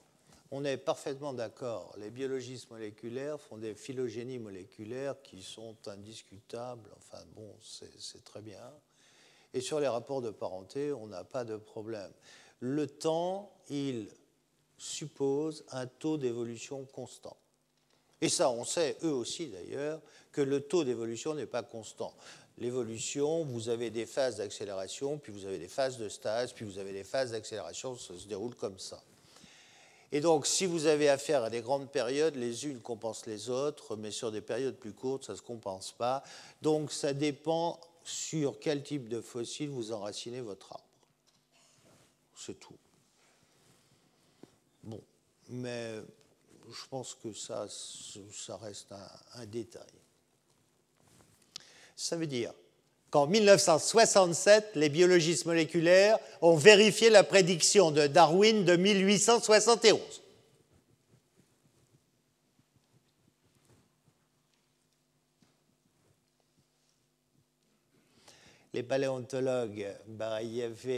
on 0.51 0.65
est 0.65 0.79
parfaitement 0.79 1.33
d'accord. 1.33 1.95
Les 1.97 2.11
biologistes 2.11 2.69
moléculaires 2.73 3.41
font 3.41 3.57
des 3.57 3.77
phylogénies 3.77 4.41
moléculaires 4.41 5.15
qui 5.23 5.45
sont 5.45 5.77
indiscutables. 5.87 6.91
Enfin 6.97 7.23
bon, 7.37 7.55
c'est 7.63 8.25
très 8.25 8.43
bien. 8.43 8.73
Et 9.55 9.61
sur 9.61 9.81
les 9.81 9.89
rapports 9.89 10.21
de 10.21 10.31
parenté, 10.31 10.93
on 10.93 11.07
n'a 11.07 11.25
pas 11.25 11.45
de 11.45 11.57
problème. 11.57 12.11
Le 12.59 12.87
temps, 12.87 13.53
il 13.71 14.09
suppose 14.77 15.65
un 15.71 15.87
taux 15.87 16.19
d'évolution 16.19 16.85
constant. 16.93 17.37
Et 18.21 18.29
ça, 18.29 18.51
on 18.51 18.65
sait, 18.65 18.97
eux 19.05 19.13
aussi 19.13 19.47
d'ailleurs, 19.47 20.01
que 20.33 20.41
le 20.41 20.61
taux 20.61 20.83
d'évolution 20.83 21.35
n'est 21.35 21.47
pas 21.47 21.63
constant. 21.63 22.13
L'évolution, 22.59 23.45
vous 23.45 23.69
avez 23.69 23.91
des 23.91 24.07
phases 24.07 24.37
d'accélération, 24.37 25.19
puis 25.19 25.33
vous 25.33 25.47
avez 25.47 25.59
des 25.59 25.69
phases 25.69 25.99
de 25.99 26.09
stase, 26.09 26.53
puis 26.53 26.65
vous 26.65 26.79
avez 26.79 26.93
des 26.93 27.05
phases 27.05 27.33
d'accélération, 27.33 27.97
ça 27.97 28.17
se 28.17 28.27
déroule 28.27 28.55
comme 28.55 28.79
ça. 28.79 29.03
Et 30.13 30.21
donc, 30.21 30.47
si 30.47 30.65
vous 30.65 30.87
avez 30.87 31.09
affaire 31.09 31.43
à 31.43 31.51
des 31.51 31.61
grandes 31.61 31.91
périodes, 31.91 32.37
les 32.37 32.67
unes 32.67 32.81
compensent 32.81 33.27
les 33.27 33.51
autres, 33.51 33.97
mais 33.97 34.11
sur 34.11 34.31
des 34.31 34.41
périodes 34.41 34.77
plus 34.77 34.93
courtes, 34.93 35.25
ça 35.25 35.33
ne 35.33 35.39
se 35.39 35.43
compense 35.43 35.93
pas. 35.93 36.23
Donc, 36.63 36.93
ça 36.93 37.13
dépend 37.13 37.81
sur 38.05 38.61
quel 38.61 38.83
type 38.83 39.09
de 39.09 39.21
fossile 39.21 39.71
vous 39.71 39.93
enracinez 39.93 40.41
votre 40.41 40.73
arbre. 40.73 40.85
C'est 42.37 42.61
tout. 42.61 42.77
Bon, 44.83 45.01
mais 45.49 45.95
je 46.71 46.87
pense 46.91 47.15
que 47.15 47.33
ça, 47.33 47.67
ça 47.69 48.57
reste 48.59 48.93
un, 48.93 49.41
un 49.41 49.47
détail. 49.47 49.83
Ça 51.97 52.17
veut 52.17 52.27
dire 52.27 52.53
qu'en 53.11 53.27
1967, 53.27 54.73
les 54.75 54.89
biologistes 54.89 55.47
moléculaires 55.47 56.19
ont 56.43 56.57
vérifié 56.57 57.11
la 57.11 57.23
prédiction 57.23 57.91
de 57.91 58.07
Darwin 58.07 58.65
de 58.65 58.77
1871. 58.77 60.24
Les 68.75 68.83
paléontologues 68.83 69.87
Barayev 70.09 70.89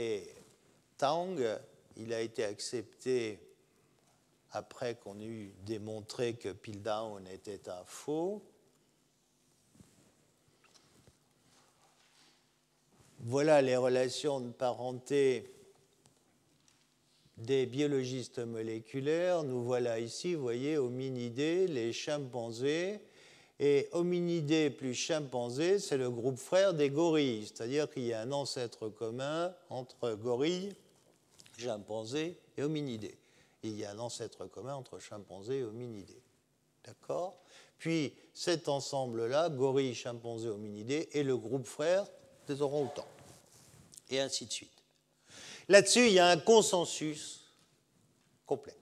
Tang, 0.96 1.36
il 1.98 2.14
a 2.14 2.22
été 2.22 2.42
accepté 2.42 3.38
après 4.50 4.94
qu'on 4.94 5.20
ait 5.20 5.26
eu 5.26 5.52
démontré 5.66 6.32
que 6.34 6.48
Piltdown 6.48 7.28
était 7.28 7.68
un 7.68 7.84
faux. 7.84 8.42
Voilà 13.20 13.60
les 13.60 13.76
relations 13.76 14.40
de 14.40 14.52
parenté 14.52 15.52
des 17.36 17.66
biologistes 17.66 18.38
moléculaires. 18.38 19.42
Nous 19.42 19.62
voilà 19.62 20.00
ici, 20.00 20.34
vous 20.34 20.40
voyez, 20.40 20.78
hominidés, 20.78 21.66
les 21.66 21.92
chimpanzés 21.92 23.00
et 23.58 23.88
hominidés 23.92 24.70
plus 24.70 24.94
chimpanzés, 24.94 25.78
c'est 25.78 25.96
le 25.96 26.10
groupe 26.10 26.38
frère 26.38 26.74
des 26.74 26.90
gorilles, 26.90 27.46
c'est-à-dire 27.46 27.90
qu'il 27.90 28.04
y 28.04 28.12
a 28.12 28.20
un 28.20 28.32
ancêtre 28.32 28.88
commun 28.88 29.54
entre 29.70 30.14
gorilles, 30.14 30.74
chimpanzés 31.56 32.38
et 32.56 32.62
hominidés. 32.62 33.16
Il 33.62 33.76
y 33.76 33.84
a 33.84 33.92
un 33.92 33.98
ancêtre 33.98 34.46
commun 34.46 34.74
entre 34.74 34.98
chimpanzés 34.98 35.58
et 35.58 35.64
hominidés. 35.64 36.22
D'accord? 36.84 37.36
Puis 37.78 38.12
cet 38.32 38.68
ensemble-là, 38.68 39.48
gorilles, 39.48 39.94
chimpanzés, 39.94 40.48
hominidés, 40.48 41.08
est 41.12 41.22
le 41.22 41.36
groupe 41.36 41.66
frère 41.66 42.06
des 42.46 42.62
orang-outans. 42.62 43.08
Et 44.10 44.20
ainsi 44.20 44.46
de 44.46 44.52
suite. 44.52 44.70
Là-dessus, 45.68 46.06
il 46.06 46.12
y 46.12 46.18
a 46.18 46.28
un 46.28 46.38
consensus 46.38 47.44
complet. 48.46 48.76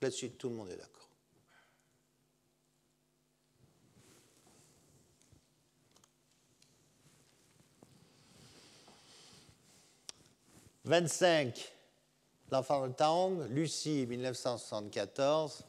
Là-dessus, 0.00 0.30
tout 0.30 0.48
le 0.48 0.56
monde 0.56 0.70
est 0.70 0.76
d'accord. 0.76 0.93
25, 10.84 11.72
l'enfant 12.50 12.86
de 12.86 12.92
Tang, 12.92 13.40
Lucie, 13.48 14.06
1974. 14.06 15.64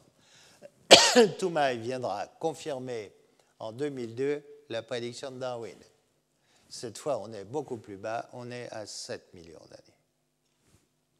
Toumaï 1.40 1.78
viendra 1.78 2.28
confirmer 2.28 3.14
en 3.60 3.72
2002 3.72 4.44
la 4.70 4.84
prédiction 4.84 5.32
de 5.32 5.40
Darwin. 5.40 5.78
Cette 6.68 6.98
fois, 6.98 7.20
on 7.20 7.32
est 7.32 7.46
beaucoup 7.46 7.78
plus 7.78 7.96
bas, 7.96 8.30
on 8.34 8.52
est 8.52 8.70
à 8.72 8.86
7 8.86 9.34
millions 9.34 9.66
d'années. 9.70 9.84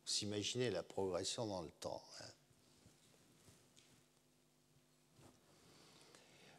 Vous 0.06 0.24
imaginez 0.24 0.70
la 0.72 0.84
progression 0.84 1.48
dans 1.48 1.62
le 1.62 1.70
temps. 1.80 2.04
Hein. 2.20 2.26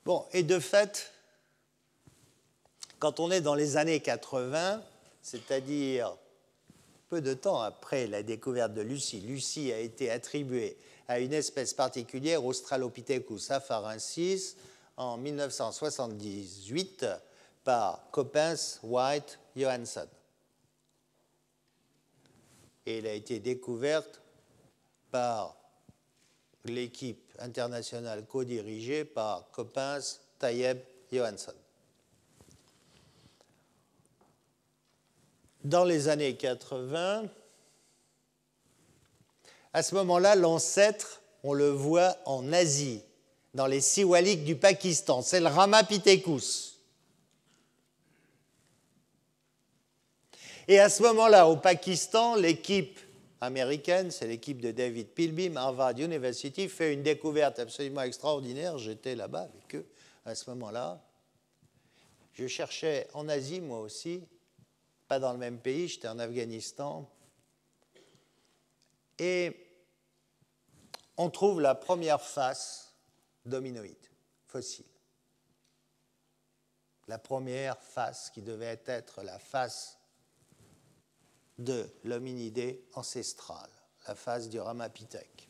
Bon, 0.06 0.24
et 0.32 0.42
de 0.42 0.58
fait, 0.58 1.12
quand 2.98 3.20
on 3.20 3.30
est 3.30 3.40
dans 3.42 3.54
les 3.54 3.76
années 3.76 4.00
80, 4.00 4.82
c'est-à-dire 5.20 6.16
peu 7.08 7.20
de 7.20 7.34
temps 7.34 7.60
après 7.60 8.06
la 8.06 8.22
découverte 8.22 8.74
de 8.74 8.82
Lucie, 8.82 9.20
Lucie 9.20 9.72
a 9.72 9.78
été 9.78 10.10
attribuée 10.10 10.76
à 11.08 11.20
une 11.20 11.32
espèce 11.32 11.72
particulière, 11.72 12.44
Australopithecus 12.44 13.50
afarensis, 13.50 14.56
en 14.96 15.16
1978 15.16 17.06
par 17.64 18.10
Coppens, 18.10 18.80
White, 18.82 19.38
Johansson. 19.56 20.06
Et 22.86 22.98
elle 22.98 23.06
a 23.06 23.12
été 23.12 23.40
découverte 23.40 24.20
par 25.10 25.56
l'équipe 26.64 27.32
internationale 27.38 28.24
co-dirigée 28.26 29.04
par 29.04 29.50
Coppens, 29.50 30.20
Tayeb, 30.38 30.78
Johansson. 31.12 31.54
Dans 35.68 35.84
les 35.84 36.08
années 36.08 36.36
80, 36.36 37.24
à 39.72 39.82
ce 39.82 39.94
moment-là, 39.96 40.36
l'ancêtre, 40.36 41.20
on 41.42 41.52
le 41.52 41.68
voit 41.68 42.16
en 42.24 42.52
Asie, 42.52 43.02
dans 43.52 43.66
les 43.66 43.80
Siwaliks 43.80 44.44
du 44.44 44.56
Pakistan. 44.56 45.22
C'est 45.22 45.40
le 45.40 45.48
Ramapithecus. 45.48 46.78
Et 50.68 50.78
à 50.78 50.88
ce 50.88 51.02
moment-là, 51.02 51.48
au 51.48 51.56
Pakistan, 51.56 52.36
l'équipe 52.36 52.98
américaine, 53.40 54.10
c'est 54.10 54.26
l'équipe 54.26 54.60
de 54.60 54.70
David 54.70 55.08
Pilbeam, 55.08 55.56
Harvard 55.56 55.98
University, 55.98 56.68
fait 56.68 56.92
une 56.92 57.02
découverte 57.02 57.58
absolument 57.58 58.02
extraordinaire. 58.02 58.78
J'étais 58.78 59.14
là-bas 59.14 59.48
avec 59.52 59.74
eux 59.74 59.86
à 60.24 60.34
ce 60.34 60.48
moment-là. 60.50 61.00
Je 62.32 62.46
cherchais 62.46 63.08
en 63.14 63.28
Asie, 63.28 63.60
moi 63.60 63.80
aussi, 63.80 64.22
pas 65.08 65.18
dans 65.18 65.32
le 65.32 65.38
même 65.38 65.58
pays, 65.58 65.88
j'étais 65.88 66.08
en 66.08 66.18
Afghanistan. 66.18 67.08
Et 69.18 69.66
on 71.16 71.30
trouve 71.30 71.60
la 71.60 71.74
première 71.74 72.20
face 72.20 72.94
d'hominoïde 73.44 73.96
fossile. 74.46 74.84
la 77.08 77.18
première 77.18 77.80
face 77.80 78.30
qui 78.30 78.42
devait 78.42 78.80
être 78.86 79.22
la 79.22 79.38
face 79.38 79.96
de 81.58 81.88
l'hominidé 82.04 82.84
ancestral, 82.94 83.70
la 84.08 84.14
face 84.16 84.48
du 84.48 84.58
Ramapithèque. 84.58 85.48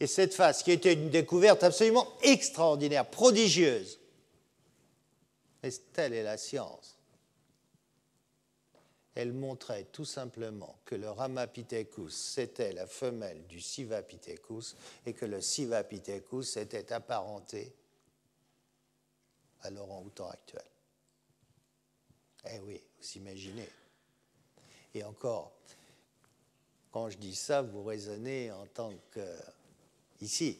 Et 0.00 0.06
cette 0.06 0.34
face, 0.34 0.62
qui 0.62 0.72
était 0.72 0.94
une 0.94 1.10
découverte 1.10 1.62
absolument 1.62 2.08
extraordinaire, 2.22 3.08
prodigieuse, 3.10 4.00
mais 5.62 5.70
telle 5.92 6.14
est 6.14 6.22
la 6.22 6.38
science, 6.38 6.96
elle 9.20 9.34
montrait 9.34 9.84
tout 9.92 10.06
simplement 10.06 10.78
que 10.86 10.94
le 10.94 11.10
Ramapithecus, 11.10 12.14
c'était 12.14 12.72
la 12.72 12.86
femelle 12.86 13.46
du 13.48 13.60
Sivapithecus 13.60 14.76
et 15.04 15.12
que 15.12 15.26
le 15.26 15.42
Sivapithecus 15.42 16.56
était 16.56 16.90
apparenté 16.94 17.70
à 19.60 19.68
l'orang-outan 19.68 20.30
actuel. 20.30 20.64
Eh 22.46 22.60
oui, 22.60 22.82
vous 22.98 23.18
imaginez. 23.18 23.68
Et 24.94 25.04
encore, 25.04 25.52
quand 26.90 27.10
je 27.10 27.18
dis 27.18 27.34
ça, 27.34 27.60
vous 27.60 27.84
raisonnez 27.84 28.50
en 28.50 28.66
tant 28.68 28.94
que 29.10 29.36
ici. 30.22 30.58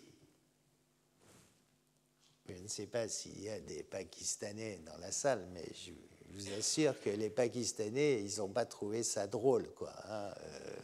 Je 2.46 2.54
ne 2.56 2.68
sais 2.68 2.86
pas 2.86 3.08
s'il 3.08 3.40
y 3.40 3.48
a 3.48 3.58
des 3.58 3.84
Pakistanais 3.84 4.80
dans 4.84 4.98
la 4.98 5.12
salle, 5.12 5.46
mais 5.54 5.64
je 5.72 5.92
vous 6.34 6.52
assure 6.58 7.00
que 7.00 7.10
les 7.10 7.30
Pakistanais, 7.30 8.22
ils 8.22 8.38
n'ont 8.38 8.48
pas 8.48 8.64
trouvé 8.64 9.02
ça 9.02 9.26
drôle, 9.26 9.68
quoi. 9.74 9.92
Hein. 10.08 10.32
Euh, 10.42 10.76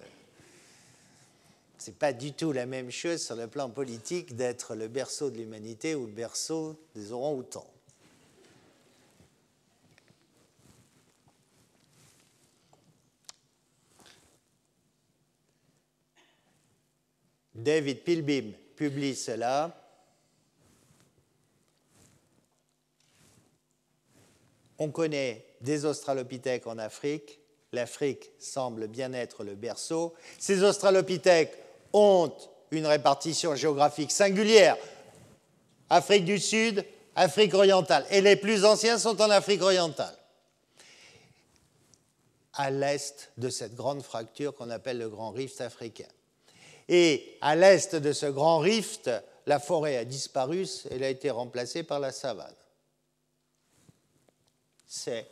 c'est 1.78 1.96
pas 1.96 2.12
du 2.12 2.32
tout 2.32 2.52
la 2.52 2.66
même 2.66 2.90
chose 2.90 3.22
sur 3.22 3.36
le 3.36 3.46
plan 3.46 3.70
politique 3.70 4.34
d'être 4.34 4.74
le 4.74 4.88
berceau 4.88 5.30
de 5.30 5.36
l'humanité 5.36 5.94
ou 5.94 6.06
le 6.06 6.12
berceau 6.12 6.76
des 6.94 7.12
orangs-outans. 7.12 7.70
David 17.54 18.04
Pilbeam 18.04 18.52
publie 18.74 19.14
cela. 19.14 19.85
On 24.78 24.90
connaît 24.90 25.44
des 25.60 25.84
australopithèques 25.84 26.66
en 26.66 26.78
Afrique. 26.78 27.40
L'Afrique 27.72 28.30
semble 28.38 28.86
bien 28.86 29.12
être 29.12 29.44
le 29.44 29.54
berceau. 29.54 30.14
Ces 30.38 30.62
australopithèques 30.62 31.56
ont 31.92 32.32
une 32.70 32.86
répartition 32.86 33.54
géographique 33.54 34.12
singulière. 34.12 34.76
Afrique 35.90 36.24
du 36.24 36.38
Sud, 36.38 36.84
Afrique 37.14 37.54
orientale. 37.54 38.06
Et 38.10 38.20
les 38.20 38.36
plus 38.36 38.64
anciens 38.64 38.98
sont 38.98 39.20
en 39.20 39.30
Afrique 39.30 39.62
orientale, 39.62 40.16
à 42.54 42.70
l'est 42.70 43.30
de 43.36 43.48
cette 43.48 43.74
grande 43.74 44.02
fracture 44.02 44.54
qu'on 44.54 44.70
appelle 44.70 44.98
le 44.98 45.08
Grand 45.08 45.30
Rift 45.30 45.60
africain. 45.60 46.08
Et 46.88 47.36
à 47.40 47.56
l'est 47.56 47.96
de 47.96 48.12
ce 48.12 48.26
grand 48.26 48.58
rift, 48.58 49.10
la 49.46 49.58
forêt 49.58 49.96
a 49.96 50.04
disparu, 50.04 50.66
elle 50.90 51.02
a 51.02 51.08
été 51.08 51.30
remplacée 51.30 51.82
par 51.82 51.98
la 51.98 52.12
savane. 52.12 52.54
C'est 54.86 55.28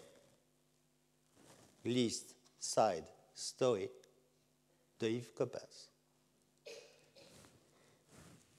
l'East 1.84 2.34
Side 2.58 3.04
Story 3.34 3.88
de 4.98 5.08
Yves 5.08 5.32
Coppens. 5.32 5.90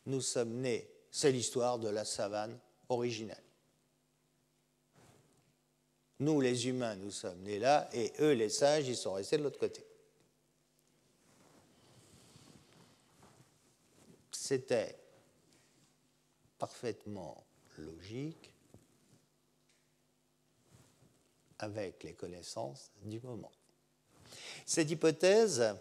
Nous 0.06 0.22
sommes 0.22 0.62
nés, 0.62 0.90
c'est 1.12 1.32
l'histoire 1.32 1.80
de 1.80 1.90
la 1.90 2.06
savane 2.06 2.58
originelle. 2.90 3.44
Nous, 6.20 6.40
les 6.40 6.68
humains, 6.68 6.96
nous 6.96 7.12
sommes 7.12 7.42
nés 7.42 7.60
là, 7.60 7.90
et 7.92 8.14
eux, 8.20 8.34
les 8.34 8.50
singes, 8.50 8.88
ils 8.88 8.96
sont 8.96 9.14
restés 9.14 9.38
de 9.38 9.44
l'autre 9.44 9.60
côté. 9.60 9.86
C'était 14.32 14.98
parfaitement 16.58 17.46
logique 17.78 18.55
avec 21.60 22.04
les 22.04 22.14
connaissances 22.14 22.92
du 23.04 23.20
moment. 23.22 23.52
Cette 24.66 24.90
hypothèse, 24.90 25.76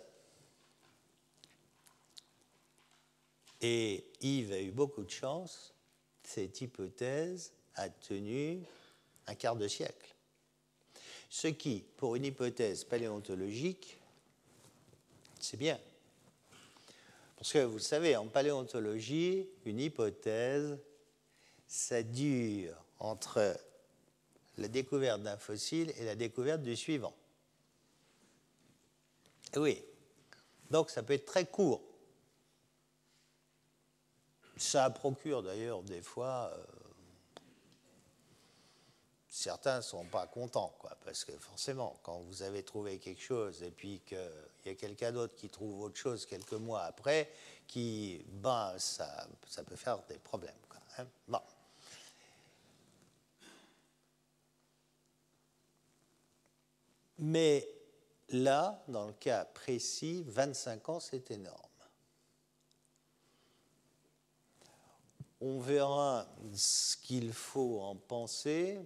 et 3.60 4.04
Yves 4.20 4.52
a 4.52 4.60
eu 4.60 4.70
beaucoup 4.70 5.02
de 5.02 5.10
chance, 5.10 5.72
cette 6.22 6.60
hypothèse 6.60 7.52
a 7.76 7.88
tenu 7.88 8.62
un 9.26 9.34
quart 9.34 9.56
de 9.56 9.68
siècle. 9.68 10.14
Ce 11.30 11.48
qui, 11.48 11.84
pour 11.96 12.14
une 12.16 12.26
hypothèse 12.26 12.84
paléontologique, 12.84 13.98
c'est 15.40 15.56
bien. 15.56 15.80
Parce 17.36 17.52
que 17.52 17.58
vous 17.58 17.78
savez, 17.78 18.16
en 18.16 18.28
paléontologie, 18.28 19.48
une 19.64 19.80
hypothèse, 19.80 20.78
ça 21.66 22.02
dure 22.02 22.76
entre 22.98 23.58
la 24.58 24.68
découverte 24.68 25.22
d'un 25.22 25.36
fossile 25.36 25.92
et 25.96 26.04
la 26.04 26.14
découverte 26.14 26.62
du 26.62 26.76
suivant. 26.76 27.14
oui, 29.56 29.82
donc 30.70 30.90
ça 30.90 31.02
peut 31.02 31.14
être 31.14 31.26
très 31.26 31.46
court. 31.46 31.82
Ça 34.56 34.88
procure 34.90 35.42
d'ailleurs 35.42 35.82
des 35.82 36.00
fois 36.00 36.52
euh, 36.56 36.64
certains 39.34 39.78
ne 39.78 39.82
sont 39.82 40.04
pas 40.04 40.28
contents, 40.28 40.74
quoi, 40.78 40.96
parce 41.04 41.24
que 41.24 41.32
forcément, 41.38 41.98
quand 42.04 42.20
vous 42.20 42.42
avez 42.42 42.62
trouvé 42.62 42.98
quelque 42.98 43.20
chose 43.20 43.64
et 43.64 43.72
puis 43.72 44.00
qu'il 44.06 44.18
y 44.66 44.68
a 44.68 44.74
quelqu'un 44.74 45.10
d'autre 45.10 45.34
qui 45.34 45.48
trouve 45.48 45.80
autre 45.82 45.96
chose 45.96 46.24
quelques 46.24 46.52
mois 46.52 46.82
après, 46.82 47.30
qui, 47.66 48.24
ben, 48.28 48.74
ça, 48.78 49.26
ça 49.48 49.64
peut 49.64 49.74
faire 49.74 49.98
des 50.08 50.18
problèmes. 50.18 50.54
Quoi, 50.68 50.80
hein. 50.98 51.06
bon. 51.26 51.40
Mais 57.24 57.66
là, 58.28 58.84
dans 58.88 59.06
le 59.06 59.12
cas 59.14 59.44
précis, 59.44 60.24
25 60.28 60.88
ans, 60.88 61.00
c'est 61.00 61.30
énorme. 61.30 61.58
On 65.40 65.58
verra 65.58 66.26
ce 66.54 66.96
qu'il 66.96 67.32
faut 67.32 67.80
en 67.80 67.96
penser 67.96 68.78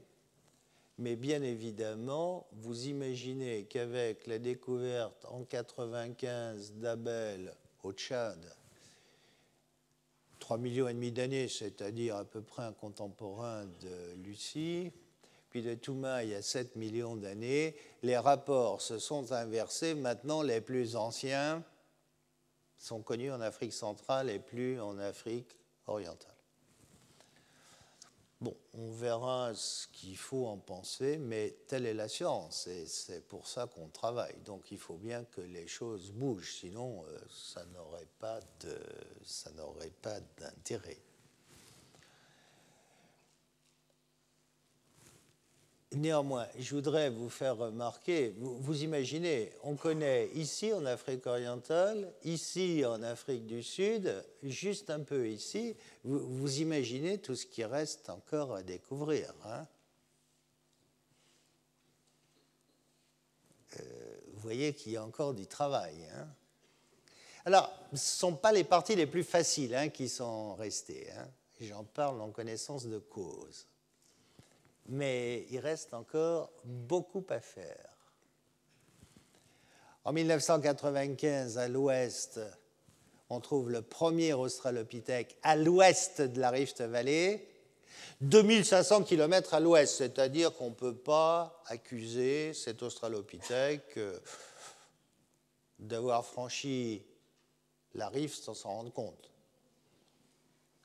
mais 0.99 1.15
bien 1.15 1.43
évidemment, 1.43 2.49
vous 2.53 2.89
imaginez 2.89 3.67
qu'avec 3.67 4.27
la 4.27 4.41
découverte 4.41 5.25
en 5.27 5.45
95 5.45 6.73
d'Abel 6.75 7.55
au 7.85 7.93
Tchad, 7.93 8.53
3 10.41 10.59
millions 10.59 10.89
et 10.89 10.95
demi 10.95 11.13
d'années, 11.13 11.47
c'est-à-dire 11.47 12.17
à 12.17 12.25
peu 12.25 12.43
près 12.43 12.65
un 12.65 12.73
contemporain 12.73 13.65
de 13.81 14.15
Lucie, 14.25 14.91
de 15.63 15.75
Touma 15.75 16.25
il 16.25 16.31
y 16.31 16.35
a 16.35 16.43
7 16.43 16.77
millions 16.77 17.17
d'années, 17.17 17.77
les 18.03 18.17
rapports 18.17 18.81
se 18.81 18.99
sont 18.99 19.33
inversés. 19.33 19.95
Maintenant, 19.95 20.43
les 20.43 20.61
plus 20.61 20.97
anciens 20.97 21.63
sont 22.79 23.03
connus 23.03 23.33
en 23.33 23.41
Afrique 23.41 23.73
centrale 23.73 24.31
et 24.31 24.39
plus 24.39 24.81
en 24.81 24.99
Afrique 24.99 25.57
orientale. 25.87 26.35
Bon, 28.41 28.57
on 28.73 28.93
verra 28.93 29.53
ce 29.55 29.89
qu'il 29.89 30.17
faut 30.17 30.47
en 30.47 30.59
penser, 30.59 31.19
mais 31.19 31.57
telle 31.67 31.87
est 31.87 31.95
la 31.95 32.07
science 32.07 32.69
et 32.69 32.87
c'est 32.87 33.27
pour 33.27 33.49
ça 33.49 33.67
qu'on 33.67 33.89
travaille. 33.89 34.37
Donc 34.45 34.71
il 34.71 34.79
faut 34.79 34.97
bien 34.97 35.25
que 35.25 35.41
les 35.41 35.67
choses 35.67 36.13
bougent, 36.13 36.55
sinon 36.61 37.05
euh, 37.09 37.19
ça 37.33 37.65
n'aurait 37.67 38.07
pas 38.21 38.41
d'intérêt. 40.39 41.03
Néanmoins, 45.93 46.47
je 46.59 46.75
voudrais 46.75 47.09
vous 47.09 47.31
faire 47.31 47.57
remarquer, 47.57 48.35
vous, 48.37 48.83
imaginez, 48.83 49.51
on 49.63 49.75
connaît 49.75 50.29
ici 50.35 50.71
en 50.71 50.85
Afrique 50.85 51.27
orientale, 51.27 52.13
ici 52.25 52.85
en 52.85 53.03
Afrique 53.03 53.47
du 53.47 53.63
Sud, 53.63 54.23
juste 54.43 54.91
un 54.91 55.01
peu 55.01 55.27
ici, 55.27 55.75
vous, 56.05 56.61
imaginez 56.61 57.17
tout 57.17 57.35
ce 57.35 57.47
qui 57.47 57.65
reste 57.65 58.11
encore 58.11 58.55
à 58.55 58.63
découvrir. 58.63 59.33
Hein. 59.47 59.67
Euh, 63.81 63.83
vous 64.35 64.41
voyez 64.41 64.75
qu'il 64.75 64.93
y 64.93 64.99
a 64.99 65.05
encore 65.05 65.33
du 65.33 65.47
travail. 65.47 65.95
Hein. 66.15 66.29
Alors, 67.47 67.73
ce 67.89 67.95
ne 67.95 67.99
sont 67.99 68.37
pas 68.37 68.53
les 68.53 68.65
parties 68.65 68.95
les 68.95 69.07
plus 69.07 69.25
faciles 69.25 69.75
hein, 69.75 69.89
qui 69.89 70.11
sont 70.11 70.55
restées. 70.57 71.07
J'en 71.63 71.85
parle 71.85 72.21
en 72.21 72.29
connaissance 72.29 72.85
de 72.85 72.99
cause 72.99 73.67
mais 74.89 75.47
il 75.51 75.59
reste 75.59 75.95
encore 75.95 76.51
beaucoup 76.65 77.25
à 77.29 77.41
faire. 77.41 77.97
En 80.05 80.13
1995, 80.13 81.59
à 81.59 81.69
l'ouest, 81.69 82.41
on 83.31 83.41
trouve 83.41 83.71
le 83.71 83.83
premier 83.83 84.33
Australopithèque 84.33 85.37
à 85.43 85.57
l'ouest 85.57 86.23
de 86.23 86.41
la 86.41 86.51
Rift 86.51 86.81
Valley. 86.81 87.47
2500 88.21 89.05
km 89.05 89.55
à 89.55 89.61
l'ouest, 89.61 89.97
c'est-à-dire 89.97 90.55
qu'on 90.55 90.71
ne 90.71 90.75
peut 90.75 90.97
pas 90.97 91.63
accuser 91.67 92.53
cet 92.53 92.83
australopithèque 92.83 93.97
euh, 93.97 94.19
d'avoir 95.79 96.25
franchi 96.25 97.05
la 97.95 98.09
rive 98.09 98.35
sans 98.35 98.55
s'en 98.55 98.71
rendre 98.71 98.93
compte. 98.93 99.31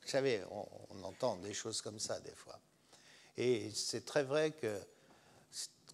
Vous 0.03 0.09
savez, 0.09 0.41
on, 0.51 1.03
entend 1.03 1.37
des 1.37 1.53
choses 1.53 1.81
comme 1.81 1.99
ça 1.99 2.19
des 2.19 2.35
fois. 2.35 2.59
Et 3.37 3.69
c'est 3.71 4.05
très 4.05 4.23
vrai 4.23 4.51
que 4.51 4.79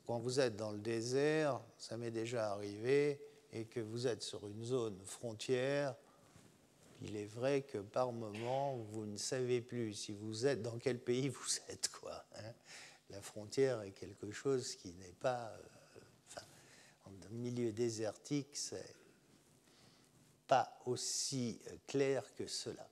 quand 0.05 0.19
vous 0.19 0.39
êtes 0.39 0.55
dans 0.55 0.71
le 0.71 0.79
désert, 0.79 1.61
ça 1.77 1.95
m'est 1.97 2.11
déjà 2.11 2.51
arrivé, 2.51 3.21
et 3.51 3.65
que 3.65 3.79
vous 3.79 4.07
êtes 4.07 4.23
sur 4.23 4.47
une 4.47 4.63
zone 4.63 4.99
frontière, 5.05 5.95
il 7.01 7.15
est 7.15 7.25
vrai 7.25 7.61
que 7.61 7.77
par 7.77 8.11
moment, 8.11 8.75
vous 8.91 9.05
ne 9.05 9.17
savez 9.17 9.61
plus 9.61 9.93
si 9.93 10.11
vous 10.11 10.45
êtes 10.45 10.61
dans 10.61 10.77
quel 10.77 10.99
pays 10.99 11.29
vous 11.29 11.57
êtes. 11.69 11.89
Hein. 12.35 12.53
La 13.09 13.21
frontière 13.21 13.81
est 13.81 13.91
quelque 13.91 14.31
chose 14.31 14.75
qui 14.75 14.93
n'est 14.93 15.15
pas. 15.19 15.51
Euh, 15.51 16.41
en 17.05 17.33
milieu 17.33 17.71
désertique, 17.71 18.49
c'est 18.53 18.95
pas 20.47 20.79
aussi 20.85 21.59
euh, 21.67 21.75
clair 21.87 22.23
que 22.35 22.47
cela. 22.47 22.87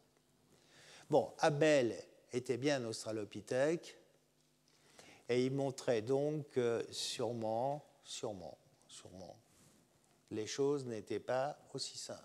Bon, 1.10 1.34
Abel 1.40 1.96
était 2.32 2.58
bien 2.58 2.84
australopithèque 2.86 3.98
et 5.30 5.46
il 5.46 5.52
montrait 5.52 6.02
donc 6.02 6.50
que 6.50 6.86
sûrement, 6.92 7.84
sûrement, 8.04 8.58
sûrement, 8.88 9.38
les 10.32 10.48
choses 10.48 10.86
n'étaient 10.86 11.20
pas 11.20 11.58
aussi 11.74 11.98
simples. 11.98 12.22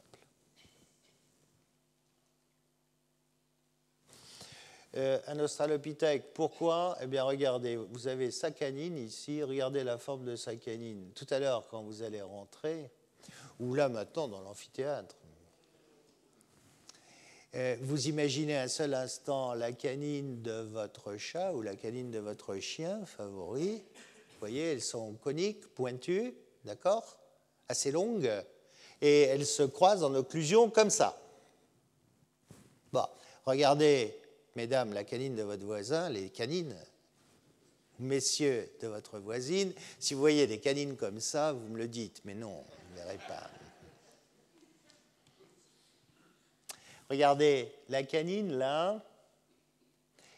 Euh, 4.94 5.18
un 5.26 5.38
australopithèque, 5.38 6.34
pourquoi? 6.34 6.98
Eh 7.00 7.06
bien, 7.06 7.24
regardez, 7.24 7.76
vous 7.76 8.08
avez 8.08 8.30
sa 8.30 8.50
canine 8.50 8.98
ici, 8.98 9.42
regardez 9.42 9.84
la 9.84 9.96
forme 9.96 10.24
de 10.24 10.36
sa 10.36 10.54
canine. 10.56 11.10
Tout 11.14 11.26
à 11.30 11.38
l'heure, 11.38 11.66
quand 11.68 11.82
vous 11.82 12.02
allez 12.02 12.20
rentrer, 12.20 12.90
ou 13.58 13.74
là 13.74 13.88
maintenant 13.88 14.28
dans 14.28 14.42
l'amphithéâtre, 14.42 15.16
vous 17.80 18.08
imaginez 18.08 18.56
un 18.56 18.68
seul 18.68 18.94
instant 18.94 19.54
la 19.54 19.72
canine 19.72 20.42
de 20.42 20.62
votre 20.72 21.16
chat 21.16 21.52
ou 21.52 21.62
la 21.62 21.76
canine 21.76 22.10
de 22.10 22.18
votre 22.18 22.56
chien 22.58 23.04
favori. 23.04 23.74
Vous 23.74 24.38
voyez, 24.40 24.72
elles 24.72 24.82
sont 24.82 25.12
coniques, 25.14 25.66
pointues, 25.74 26.34
d'accord? 26.64 27.18
Assez 27.68 27.90
longues, 27.90 28.30
et 29.00 29.22
elles 29.22 29.46
se 29.46 29.62
croisent 29.62 30.04
en 30.04 30.14
occlusion 30.14 30.70
comme 30.70 30.90
ça. 30.90 31.20
Bon, 32.92 33.06
regardez 33.44 34.16
mesdames, 34.54 34.92
la 34.92 35.04
canine 35.04 35.34
de 35.34 35.42
votre 35.42 35.64
voisin, 35.64 36.08
les 36.08 36.30
canines, 36.30 36.76
messieurs 37.98 38.70
de 38.80 38.88
votre 38.88 39.18
voisine, 39.18 39.72
si 39.98 40.14
vous 40.14 40.20
voyez 40.20 40.46
des 40.46 40.58
canines 40.58 40.96
comme 40.96 41.20
ça, 41.20 41.52
vous 41.52 41.68
me 41.68 41.78
le 41.78 41.88
dites, 41.88 42.20
mais 42.24 42.34
non, 42.34 42.64
vous 42.68 42.92
ne 42.92 42.96
verrez 42.96 43.18
pas. 43.28 43.50
Regardez, 47.12 47.70
la 47.90 48.04
canine, 48.04 48.56
là, 48.56 49.04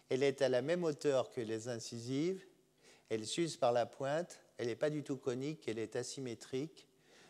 elle 0.09 0.25
est 0.25 0.43
à 0.43 0.49
la 0.49 0.61
même 0.61 0.83
hauteur 0.83 1.31
que 1.31 1.41
les 1.41 1.69
incisives, 1.69 2.45
elle 3.11 3.25
s'use 3.25 3.57
par 3.57 3.71
la 3.71 3.87
pointe, 3.87 4.41
elle 4.59 4.67
n'est 4.67 4.75
pas 4.75 4.91
du 4.91 5.05
tout 5.05 5.17
conique, 5.17 5.69
elle 5.69 5.79
est 5.79 5.95
asymétrique. 5.95 6.89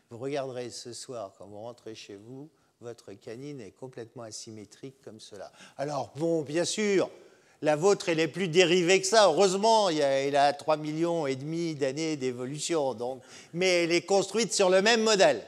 Vous 0.08 0.16
regarderez 0.16 0.70
ce 0.70 0.94
soir, 0.94 1.34
quand 1.36 1.46
vous 1.46 1.60
rentrez 1.60 1.94
chez 1.94 2.16
vous, 2.16 2.48
votre 2.80 3.12
canine 3.12 3.60
est 3.60 3.72
complètement 3.72 4.22
asymétrique 4.22 5.02
comme 5.04 5.20
cela. 5.20 5.52
Alors, 5.76 6.14
bon, 6.16 6.40
bien 6.40 6.64
sûr, 6.64 7.10
la 7.60 7.76
vôtre, 7.76 8.08
elle 8.08 8.20
est 8.20 8.28
plus 8.28 8.48
dérivée 8.48 9.02
que 9.02 9.06
ça. 9.06 9.26
Heureusement, 9.26 9.90
il 9.90 10.00
a, 10.02 10.46
a 10.46 10.52
3 10.54 10.78
millions 10.78 11.26
et 11.26 11.36
demi 11.36 11.74
d'années 11.74 12.16
d'évolution, 12.16 12.94
donc, 12.94 13.22
mais 13.52 13.84
elle 13.84 13.92
est 13.92 14.06
construite 14.06 14.54
sur 14.54 14.70
le 14.70 14.80
même 14.80 15.02
modèle. 15.02 15.44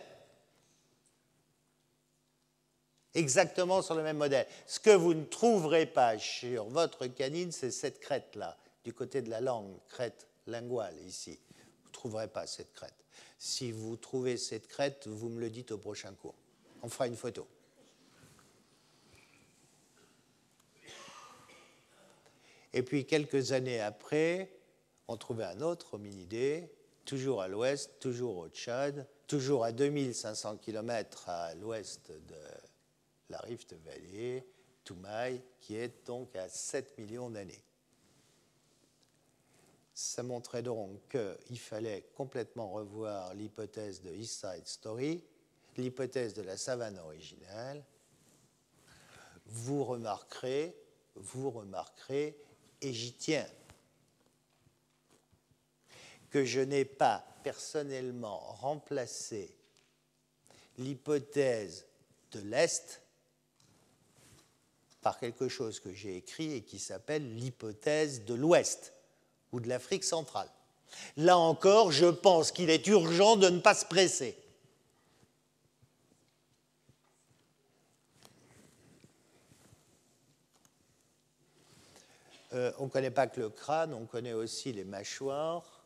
Exactement 3.16 3.82
sur 3.82 3.94
le 3.94 4.02
même 4.02 4.18
modèle. 4.18 4.46
Ce 4.66 4.78
que 4.78 4.90
vous 4.90 5.14
ne 5.14 5.24
trouverez 5.24 5.86
pas 5.86 6.18
sur 6.18 6.66
votre 6.66 7.06
canine, 7.06 7.50
c'est 7.50 7.70
cette 7.70 7.98
crête-là, 7.98 8.56
du 8.84 8.92
côté 8.92 9.22
de 9.22 9.30
la 9.30 9.40
langue, 9.40 9.74
crête 9.88 10.28
linguale 10.46 10.94
ici. 11.06 11.38
Vous 11.82 11.88
ne 11.88 11.92
trouverez 11.92 12.28
pas 12.28 12.46
cette 12.46 12.72
crête. 12.72 12.94
Si 13.38 13.72
vous 13.72 13.96
trouvez 13.96 14.36
cette 14.36 14.68
crête, 14.68 15.08
vous 15.08 15.28
me 15.28 15.40
le 15.40 15.50
dites 15.50 15.72
au 15.72 15.78
prochain 15.78 16.12
cours 16.12 16.34
on 16.82 16.88
fera 16.88 17.08
une 17.08 17.16
photo. 17.16 17.48
Et 22.72 22.82
puis 22.82 23.06
quelques 23.06 23.52
années 23.52 23.80
après, 23.80 24.52
on 25.08 25.16
trouvait 25.16 25.44
un 25.44 25.62
autre 25.62 25.94
hominidé, 25.94 26.70
toujours 27.04 27.42
à 27.42 27.48
l'ouest, 27.48 27.98
toujours 27.98 28.36
au 28.36 28.48
Tchad, 28.48 29.08
toujours 29.26 29.64
à 29.64 29.72
2500 29.72 30.58
km 30.58 31.28
à 31.28 31.54
l'ouest 31.54 32.12
de 32.12 32.65
la 33.30 33.38
Rift 33.38 33.74
Valley, 33.84 34.46
Toumaï, 34.84 35.42
qui 35.60 35.76
est 35.76 36.06
donc 36.06 36.34
à 36.36 36.48
7 36.48 36.96
millions 36.98 37.30
d'années. 37.30 37.62
Ça 39.94 40.22
montrait 40.22 40.62
donc 40.62 41.00
qu'il 41.08 41.58
fallait 41.58 42.02
complètement 42.14 42.70
revoir 42.70 43.34
l'hypothèse 43.34 44.02
de 44.02 44.12
East 44.12 44.40
Side 44.40 44.66
Story, 44.66 45.24
l'hypothèse 45.76 46.34
de 46.34 46.42
la 46.42 46.56
savane 46.56 46.98
originale, 46.98 47.84
vous 49.46 49.84
remarquerez, 49.84 50.76
vous 51.14 51.50
remarquerez, 51.50 52.36
et 52.82 52.92
j'y 52.92 53.14
tiens, 53.14 53.48
que 56.30 56.44
je 56.44 56.60
n'ai 56.60 56.84
pas 56.84 57.24
personnellement 57.42 58.38
remplacé 58.38 59.56
l'hypothèse 60.76 61.86
de 62.32 62.40
l'Est 62.40 63.00
par 65.06 65.20
quelque 65.20 65.46
chose 65.46 65.78
que 65.78 65.92
j'ai 65.92 66.16
écrit 66.16 66.52
et 66.52 66.62
qui 66.62 66.80
s'appelle 66.80 67.36
l'hypothèse 67.36 68.24
de 68.24 68.34
l'Ouest 68.34 68.92
ou 69.52 69.60
de 69.60 69.68
l'Afrique 69.68 70.02
centrale. 70.02 70.48
Là 71.16 71.38
encore, 71.38 71.92
je 71.92 72.06
pense 72.06 72.50
qu'il 72.50 72.70
est 72.70 72.84
urgent 72.88 73.36
de 73.36 73.48
ne 73.48 73.60
pas 73.60 73.76
se 73.76 73.84
presser. 73.84 74.36
Euh, 82.52 82.72
on 82.80 82.86
ne 82.86 82.90
connaît 82.90 83.12
pas 83.12 83.28
que 83.28 83.40
le 83.40 83.48
crâne, 83.48 83.94
on 83.94 84.06
connaît 84.06 84.32
aussi 84.32 84.72
les 84.72 84.82
mâchoires. 84.82 85.84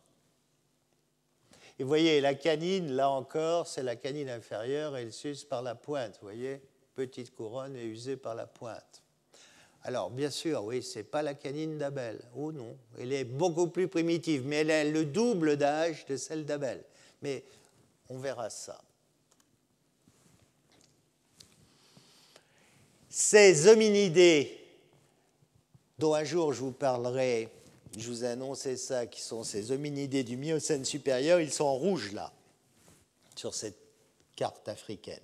Et 1.78 1.82
vous 1.82 1.88
voyez, 1.90 2.22
la 2.22 2.32
canine, 2.32 2.92
là 2.92 3.10
encore, 3.10 3.66
c'est 3.66 3.82
la 3.82 3.96
canine 3.96 4.30
inférieure, 4.30 4.96
elle 4.96 5.12
s'use 5.12 5.44
par 5.44 5.60
la 5.60 5.74
pointe, 5.74 6.14
vous 6.22 6.26
voyez 6.26 6.62
Petite 6.94 7.34
couronne 7.34 7.76
et 7.76 7.84
usée 7.84 8.16
par 8.16 8.34
la 8.34 8.46
pointe. 8.46 8.99
Alors, 9.82 10.10
bien 10.10 10.30
sûr, 10.30 10.64
oui, 10.64 10.82
ce 10.82 10.98
n'est 10.98 11.04
pas 11.04 11.22
la 11.22 11.34
canine 11.34 11.78
d'Abel. 11.78 12.20
Oh 12.36 12.52
non, 12.52 12.76
elle 12.98 13.12
est 13.12 13.24
beaucoup 13.24 13.68
plus 13.68 13.88
primitive, 13.88 14.46
mais 14.46 14.56
elle 14.56 14.70
a 14.70 14.84
le 14.84 15.06
double 15.06 15.56
d'âge 15.56 16.04
de 16.06 16.16
celle 16.16 16.44
d'Abel. 16.44 16.84
Mais 17.22 17.44
on 18.08 18.18
verra 18.18 18.50
ça. 18.50 18.82
Ces 23.08 23.66
hominidés 23.66 24.60
dont 26.00 26.14
un 26.14 26.24
jour 26.24 26.52
je 26.52 26.60
vous 26.60 26.72
parlerai, 26.72 27.48
je 27.96 28.08
vous 28.08 28.24
ai 28.24 28.76
ça, 28.76 29.06
qui 29.06 29.20
sont 29.20 29.44
ces 29.44 29.70
hominidés 29.70 30.24
du 30.24 30.36
Miocène 30.36 30.84
supérieur, 30.84 31.40
ils 31.40 31.52
sont 31.52 31.64
en 31.64 31.74
rouge 31.74 32.12
là, 32.12 32.32
sur 33.36 33.54
cette 33.54 33.78
carte 34.34 34.68
africaine. 34.68 35.20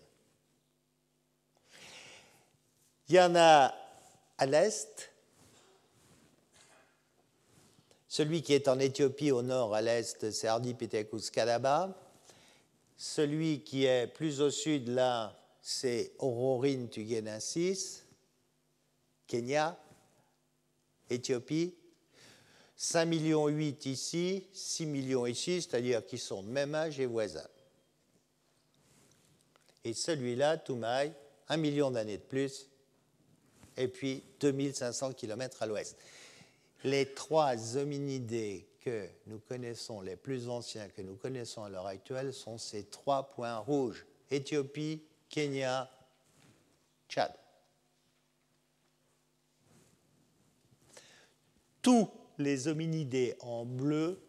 Il 3.08 3.14
y 3.14 3.20
en 3.20 3.34
a 3.36 3.74
à 4.38 4.46
l'est, 4.46 5.12
celui 8.08 8.42
qui 8.42 8.54
est 8.54 8.68
en 8.68 8.78
Éthiopie 8.78 9.30
au 9.30 9.42
nord, 9.42 9.74
à 9.74 9.82
l'est, 9.82 10.30
c'est 10.30 10.48
Ardipithecus 10.48 11.30
kadaba. 11.30 11.94
Celui 12.96 13.62
qui 13.62 13.84
est 13.84 14.06
plus 14.06 14.40
au 14.40 14.50
sud, 14.50 14.88
là, 14.88 15.38
c'est 15.60 16.12
Aurorine 16.18 16.88
tugenensis, 16.88 18.04
Kenya. 19.26 19.78
Éthiopie, 21.08 21.74
5 22.76 23.04
millions 23.06 23.46
8 23.46 23.86
ici, 23.86 24.46
6 24.52 24.86
millions 24.86 25.26
ici, 25.26 25.62
c'est-à-dire 25.62 26.04
qu'ils 26.04 26.18
sont 26.18 26.42
de 26.42 26.48
même 26.48 26.74
âge 26.74 26.98
et 26.98 27.06
voisins. 27.06 27.48
Et 29.84 29.94
celui-là, 29.94 30.58
Toumaï, 30.58 31.12
1 31.48 31.56
million 31.58 31.90
d'années 31.92 32.18
de 32.18 32.22
plus, 32.22 32.68
et 33.76 33.88
puis 33.88 34.22
2500 34.40 35.12
km 35.12 35.62
à 35.62 35.66
l'ouest. 35.66 35.96
Les 36.84 37.14
trois 37.14 37.76
hominidés 37.76 38.68
que 38.80 39.08
nous 39.26 39.38
connaissons, 39.38 40.00
les 40.00 40.16
plus 40.16 40.48
anciens 40.48 40.88
que 40.88 41.02
nous 41.02 41.16
connaissons 41.16 41.64
à 41.64 41.68
l'heure 41.68 41.86
actuelle, 41.86 42.32
sont 42.32 42.58
ces 42.58 42.84
trois 42.84 43.28
points 43.30 43.56
rouges 43.58 44.06
Éthiopie, 44.30 45.02
Kenya, 45.28 45.90
Tchad. 47.08 47.32
tous 51.86 52.10
les 52.38 52.66
hominidés 52.66 53.36
en 53.38 53.64
bleu, 53.64 54.20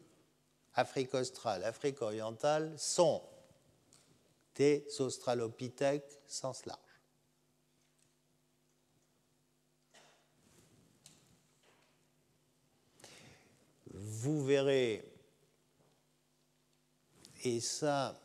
Afrique 0.76 1.16
australe, 1.16 1.64
Afrique 1.64 2.04
orientale, 2.04 2.72
sont 2.78 3.24
des 4.54 4.86
australopithèques 5.00 6.20
sens 6.28 6.68
large. 6.68 6.86
Vous 14.20 14.43
verrez, 14.43 15.03
et 17.43 17.59
ça, 17.59 18.20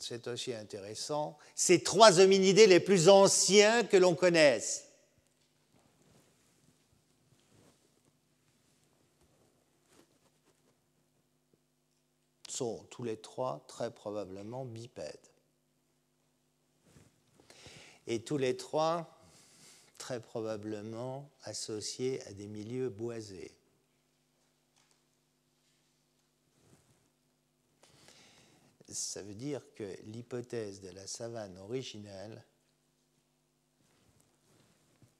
c'est 0.00 0.26
aussi 0.26 0.54
intéressant, 0.54 1.36
ces 1.54 1.82
trois 1.82 2.18
hominidés 2.18 2.66
les 2.66 2.80
plus 2.80 3.10
anciens 3.10 3.84
que 3.84 3.98
l'on 3.98 4.14
connaisse. 4.14 4.88
sont 12.48 12.86
tous 12.90 13.02
les 13.02 13.16
trois 13.16 13.64
très 13.66 13.90
probablement 13.90 14.64
bipèdes. 14.64 15.28
Et 18.06 18.22
tous 18.22 18.38
les 18.38 18.56
trois 18.56 19.18
très 19.98 20.20
probablement 20.20 21.30
associés 21.44 22.22
à 22.26 22.32
des 22.32 22.46
milieux 22.46 22.88
boisés. 22.88 23.54
Ça 28.92 29.22
veut 29.22 29.34
dire 29.34 29.62
que 29.74 29.96
l'hypothèse 30.04 30.80
de 30.80 30.90
la 30.90 31.06
savane 31.06 31.56
originelle 31.58 32.44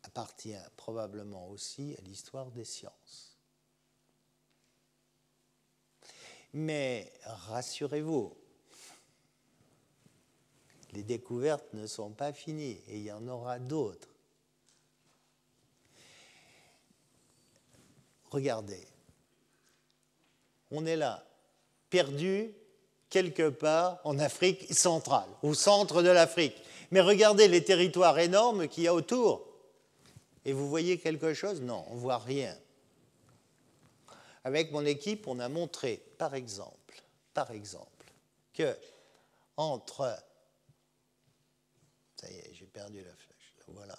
appartient 0.03 0.55
probablement 0.77 1.49
aussi 1.49 1.97
à 1.99 2.03
l'histoire 2.03 2.51
des 2.51 2.64
sciences. 2.64 3.39
Mais 6.53 7.12
rassurez-vous, 7.25 8.37
les 10.93 11.03
découvertes 11.03 11.73
ne 11.73 11.87
sont 11.87 12.12
pas 12.12 12.33
finies 12.33 12.79
et 12.89 12.99
il 12.99 13.05
y 13.05 13.12
en 13.12 13.27
aura 13.27 13.59
d'autres. 13.59 14.14
Regardez, 18.31 18.87
on 20.70 20.85
est 20.85 20.97
là, 20.97 21.27
perdu 21.89 22.55
quelque 23.12 23.50
part 23.50 24.00
en 24.04 24.18
Afrique 24.18 24.72
centrale, 24.72 25.28
au 25.42 25.52
centre 25.52 26.02
de 26.02 26.08
l'Afrique. 26.08 26.56
Mais 26.90 27.02
regardez 27.02 27.46
les 27.46 27.62
territoires 27.62 28.18
énormes 28.18 28.68
qu'il 28.68 28.84
y 28.84 28.88
a 28.88 28.94
autour. 28.94 29.46
Et 30.46 30.54
vous 30.54 30.66
voyez 30.66 30.98
quelque 30.98 31.34
chose? 31.34 31.60
Non, 31.60 31.84
on 31.90 31.96
ne 31.96 32.00
voit 32.00 32.16
rien. 32.16 32.56
Avec 34.44 34.72
mon 34.72 34.86
équipe, 34.86 35.28
on 35.28 35.40
a 35.40 35.50
montré, 35.50 36.02
par 36.16 36.34
exemple, 36.34 37.02
par 37.34 37.50
exemple, 37.50 38.12
que 38.54 38.74
entre, 39.58 40.18
ça 42.16 42.30
y 42.30 42.34
est, 42.34 42.50
j'ai 42.54 42.66
perdu 42.66 43.04
la 43.04 43.14
flèche, 43.14 43.54
voilà, 43.68 43.98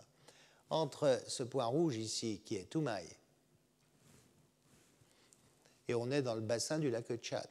entre 0.72 1.22
ce 1.28 1.44
point 1.44 1.66
rouge 1.66 1.98
ici, 1.98 2.42
qui 2.44 2.56
est 2.56 2.66
Toumaï, 2.66 3.08
et 5.88 5.94
on 5.94 6.10
est 6.10 6.24
dans 6.24 6.36
le 6.36 6.42
bassin 6.42 6.80
du 6.80 6.90
lac 6.90 7.16
Tchad. 7.18 7.48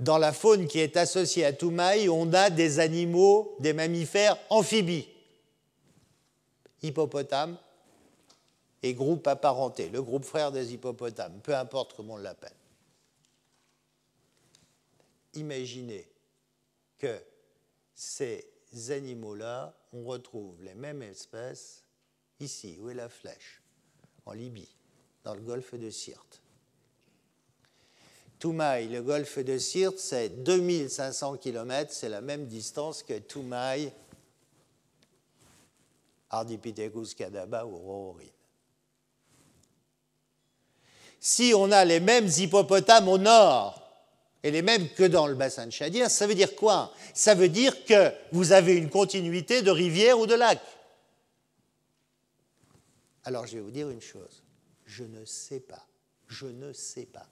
Dans 0.00 0.16
la 0.16 0.32
faune 0.32 0.66
qui 0.66 0.78
est 0.78 0.96
associée 0.96 1.44
à 1.44 1.52
Toumaï, 1.52 2.08
on 2.08 2.32
a 2.32 2.48
des 2.48 2.80
animaux, 2.80 3.54
des 3.60 3.74
mammifères 3.74 4.38
amphibies, 4.48 5.06
hippopotames, 6.82 7.58
et 8.82 8.94
groupe 8.94 9.26
apparenté, 9.26 9.90
le 9.90 10.02
groupe 10.02 10.24
frère 10.24 10.52
des 10.52 10.72
hippopotames, 10.72 11.38
peu 11.42 11.54
importe 11.54 11.94
comment 11.94 12.14
on 12.14 12.16
l'appelle. 12.16 12.56
Imaginez 15.34 16.08
que 16.96 17.20
ces 17.94 18.46
animaux-là, 18.88 19.74
on 19.92 20.04
retrouve 20.04 20.62
les 20.62 20.74
mêmes 20.74 21.02
espèces 21.02 21.84
ici, 22.40 22.78
où 22.80 22.88
est 22.88 22.94
la 22.94 23.10
flèche, 23.10 23.60
en 24.24 24.32
Libye, 24.32 24.74
dans 25.24 25.34
le 25.34 25.42
golfe 25.42 25.74
de 25.74 25.90
Sirte. 25.90 26.40
Toumaï, 28.40 28.88
le 28.88 29.02
golfe 29.02 29.38
de 29.38 29.56
Sirte, 29.58 29.98
c'est 29.98 30.42
2500 30.42 31.36
km, 31.36 31.92
c'est 31.92 32.08
la 32.08 32.20
même 32.20 32.46
distance 32.46 33.04
que 33.04 33.18
Toumaï, 33.18 33.92
Ardipithecus 36.30 37.14
cadaba 37.14 37.64
ou 37.64 37.76
Rororine 37.76 38.30
si 41.20 41.52
on 41.54 41.70
a 41.70 41.84
les 41.84 42.00
mêmes 42.00 42.28
hippopotames 42.28 43.06
au 43.06 43.18
nord 43.18 43.76
et 44.42 44.50
les 44.50 44.62
mêmes 44.62 44.88
que 44.88 45.04
dans 45.04 45.26
le 45.26 45.34
bassin 45.34 45.66
de 45.66 45.70
Chadien, 45.70 46.08
ça 46.08 46.26
veut 46.26 46.34
dire 46.34 46.56
quoi? 46.56 46.92
Ça 47.12 47.34
veut 47.34 47.50
dire 47.50 47.84
que 47.84 48.10
vous 48.32 48.52
avez 48.52 48.74
une 48.74 48.88
continuité 48.88 49.60
de 49.60 49.70
rivière 49.70 50.18
ou 50.18 50.26
de 50.26 50.34
lac. 50.34 50.60
Alors 53.24 53.46
je 53.46 53.56
vais 53.56 53.60
vous 53.60 53.70
dire 53.70 53.90
une 53.90 54.00
chose, 54.00 54.42
je 54.86 55.04
ne 55.04 55.26
sais 55.26 55.60
pas, 55.60 55.86
je 56.26 56.46
ne 56.46 56.72
sais 56.72 57.04
pas 57.04 57.28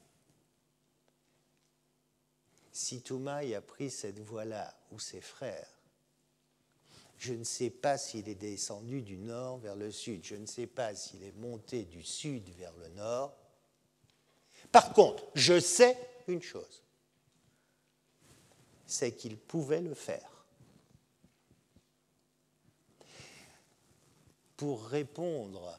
si 2.79 3.03
Toumaï 3.03 3.57
a 3.57 3.61
pris 3.61 3.91
cette 3.91 4.21
voie-là 4.21 4.73
ou 4.93 5.01
ses 5.01 5.21
frères. 5.21 5.69
Je 7.19 7.35
ne 7.35 7.43
sais 7.43 7.71
pas 7.71 7.99
s'il 7.99 8.29
est 8.29 8.37
descendu 8.37 9.03
du 9.03 9.19
nord 9.19 9.59
vers 9.59 9.75
le 9.75 9.91
sud, 9.91 10.25
je 10.25 10.37
ne 10.37 10.47
sais 10.47 10.69
pas 10.69 10.95
s'il 10.95 11.25
est 11.25 11.37
monté 11.37 11.87
du 11.87 12.05
sud 12.05 12.49
vers 12.51 12.73
le 12.77 12.89
nord, 12.91 13.37
par 14.71 14.93
contre, 14.93 15.27
je 15.35 15.59
sais 15.59 15.99
une 16.29 16.41
chose, 16.41 16.85
c'est 18.87 19.11
qu'il 19.11 19.37
pouvait 19.37 19.81
le 19.81 19.95
faire. 19.95 20.47
Pour 24.57 24.87
répondre 24.87 25.77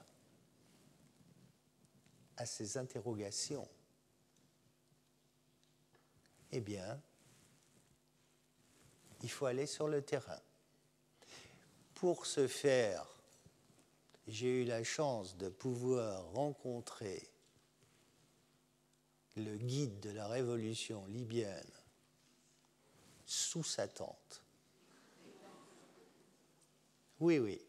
à 2.35 2.45
ces 2.45 2.77
interrogations, 2.77 3.69
eh 6.51 6.59
bien, 6.59 7.01
il 9.21 9.29
faut 9.29 9.45
aller 9.45 9.65
sur 9.65 9.87
le 9.87 10.01
terrain. 10.01 10.41
Pour 11.95 12.25
ce 12.25 12.47
faire, 12.47 13.05
j'ai 14.27 14.61
eu 14.61 14.65
la 14.65 14.83
chance 14.83 15.35
de 15.37 15.49
pouvoir 15.49 16.23
rencontrer 16.31 17.29
le 19.35 19.57
guide 19.57 19.99
de 19.99 20.11
la 20.11 20.27
révolution 20.27 21.05
libyenne 21.07 21.71
sous 23.25 23.63
sa 23.63 23.87
tente. 23.87 24.41
Oui, 27.19 27.37
oui. 27.37 27.61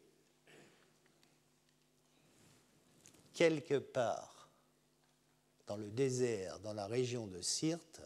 Quelque 3.33 3.79
part 3.79 4.49
dans 5.67 5.77
le 5.77 5.91
désert, 5.91 6.59
dans 6.61 6.73
la 6.73 6.87
région 6.87 7.27
de 7.27 7.41
Sirte, 7.41 8.01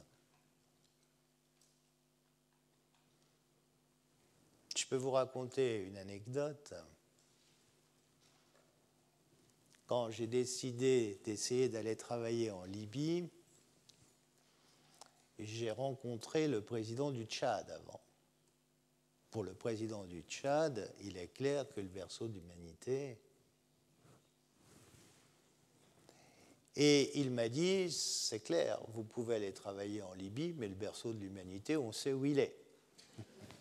je 4.84 4.90
peux 4.90 4.96
vous 4.96 5.12
raconter 5.12 5.78
une 5.84 5.96
anecdote. 5.96 6.74
Quand 9.86 10.10
j'ai 10.10 10.26
décidé 10.26 11.18
d'essayer 11.24 11.70
d'aller 11.70 11.96
travailler 11.96 12.50
en 12.50 12.64
Libye, 12.64 13.26
j'ai 15.38 15.70
rencontré 15.70 16.48
le 16.48 16.60
président 16.60 17.12
du 17.12 17.24
Tchad 17.24 17.70
avant. 17.70 18.02
Pour 19.30 19.42
le 19.42 19.54
président 19.54 20.04
du 20.04 20.20
Tchad, 20.20 20.94
il 21.00 21.16
est 21.16 21.28
clair 21.28 21.66
que 21.72 21.80
le 21.80 21.88
berceau 21.88 22.28
d'humanité. 22.28 23.18
Et 26.76 27.18
il 27.18 27.30
m'a 27.30 27.48
dit, 27.48 27.90
c'est 27.90 28.40
clair, 28.40 28.78
vous 28.88 29.04
pouvez 29.04 29.36
aller 29.36 29.54
travailler 29.54 30.02
en 30.02 30.12
Libye, 30.12 30.52
mais 30.58 30.68
le 30.68 30.74
berceau 30.74 31.14
de 31.14 31.20
l'humanité, 31.20 31.78
on 31.78 31.90
sait 31.90 32.12
où 32.12 32.26
il 32.26 32.38
est. 32.38 32.54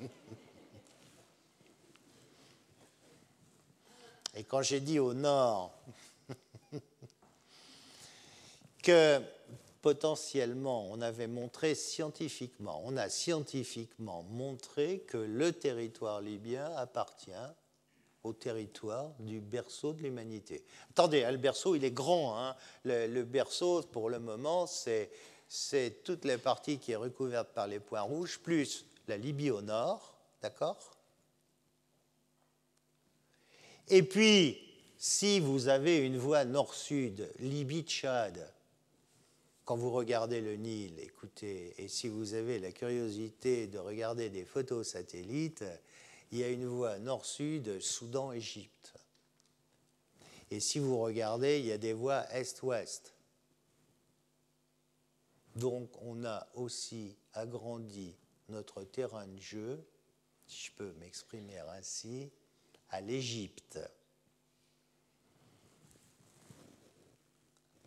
Et 4.35 4.43
quand 4.43 4.61
j'ai 4.61 4.79
dit 4.79 4.99
au 4.99 5.13
nord 5.13 5.71
que 8.83 9.21
potentiellement, 9.81 10.87
on 10.89 11.01
avait 11.01 11.27
montré 11.27 11.75
scientifiquement, 11.75 12.81
on 12.85 12.95
a 12.97 13.09
scientifiquement 13.09 14.23
montré 14.23 14.99
que 15.07 15.17
le 15.17 15.51
territoire 15.51 16.21
libyen 16.21 16.73
appartient 16.77 17.31
au 18.23 18.31
territoire 18.31 19.11
du 19.19 19.41
berceau 19.41 19.93
de 19.93 20.03
l'humanité. 20.03 20.63
Attendez, 20.91 21.25
hein, 21.25 21.31
le 21.31 21.37
berceau, 21.37 21.75
il 21.75 21.83
est 21.83 21.91
grand. 21.91 22.39
Hein. 22.39 22.55
Le, 22.85 23.23
berceau, 23.23 23.81
pour 23.81 24.09
le 24.09 24.19
moment, 24.19 24.65
c'est, 24.65 25.11
c'est 25.49 26.03
toute 26.03 26.23
la 26.23 26.37
partie 26.37 26.79
qui 26.79 26.93
est 26.93 26.97
recouverte 26.97 27.49
par 27.49 27.67
les 27.67 27.81
points 27.81 28.01
rouges, 28.01 28.39
plus 28.39 28.85
la 29.09 29.17
Libye 29.17 29.51
au 29.51 29.61
nord, 29.61 30.15
d'accord? 30.41 30.91
Et 33.89 34.03
puis, 34.03 34.59
si 34.97 35.39
vous 35.39 35.67
avez 35.67 35.97
une 35.97 36.17
voie 36.17 36.45
nord-sud, 36.45 37.29
Libye-Tchad, 37.39 38.49
quand 39.65 39.75
vous 39.75 39.91
regardez 39.91 40.41
le 40.41 40.55
Nil, 40.55 40.99
écoutez, 40.99 41.73
et 41.77 41.87
si 41.87 42.07
vous 42.07 42.33
avez 42.33 42.59
la 42.59 42.71
curiosité 42.71 43.67
de 43.67 43.79
regarder 43.79 44.29
des 44.29 44.45
photos 44.45 44.89
satellites, 44.89 45.63
il 46.31 46.39
y 46.39 46.43
a 46.43 46.49
une 46.49 46.65
voie 46.65 46.99
nord-sud, 46.99 47.79
Soudan-Égypte. 47.79 48.93
Et 50.51 50.59
si 50.59 50.79
vous 50.79 50.99
regardez, 50.99 51.59
il 51.59 51.65
y 51.65 51.71
a 51.71 51.77
des 51.77 51.93
voies 51.93 52.25
est-ouest. 52.33 53.13
Donc 55.55 55.89
on 56.01 56.25
a 56.25 56.47
aussi 56.55 57.15
agrandi 57.33 58.15
notre 58.49 58.83
terrain 58.83 59.27
de 59.27 59.39
jeu, 59.39 59.83
si 60.47 60.67
je 60.67 60.71
peux 60.71 60.91
m'exprimer 60.99 61.59
ainsi, 61.77 62.31
à 62.93 63.01
l'Égypte. 63.01 63.79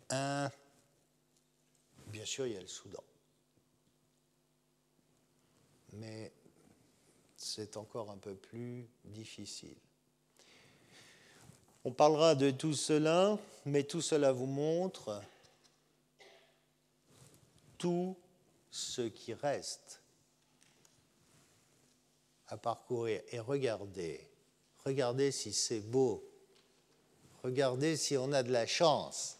Un, 0.09 0.51
bien 2.07 2.25
sûr, 2.25 2.45
il 2.45 2.53
y 2.53 2.57
a 2.57 2.61
le 2.61 2.67
Soudan. 2.67 3.03
Mais 5.93 6.33
c'est 7.37 7.77
encore 7.77 8.11
un 8.11 8.17
peu 8.17 8.35
plus 8.35 8.89
difficile. 9.05 9.77
On 11.85 11.93
parlera 11.93 12.35
de 12.35 12.51
tout 12.51 12.73
cela, 12.73 13.39
mais 13.65 13.85
tout 13.85 14.01
cela 14.01 14.33
vous 14.33 14.45
montre 14.45 15.21
tout 17.77 18.17
ce 18.69 19.03
qui 19.03 19.33
reste 19.33 20.01
à 22.47 22.57
parcourir 22.57 23.21
et 23.29 23.39
regardez, 23.39 24.29
regardez 24.85 25.31
si 25.31 25.53
c'est 25.53 25.81
beau, 25.81 26.23
regardez 27.43 27.97
si 27.97 28.17
on 28.17 28.31
a 28.31 28.43
de 28.43 28.51
la 28.51 28.65
chance. 28.65 29.39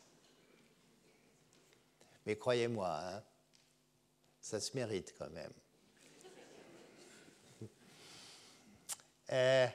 Mais 2.25 2.35
croyez-moi, 2.35 2.89
hein, 2.89 3.23
ça 4.41 4.59
se 4.59 4.75
mérite 4.75 5.15
quand 5.17 5.29
même. 5.29 5.53
Et 9.31 9.67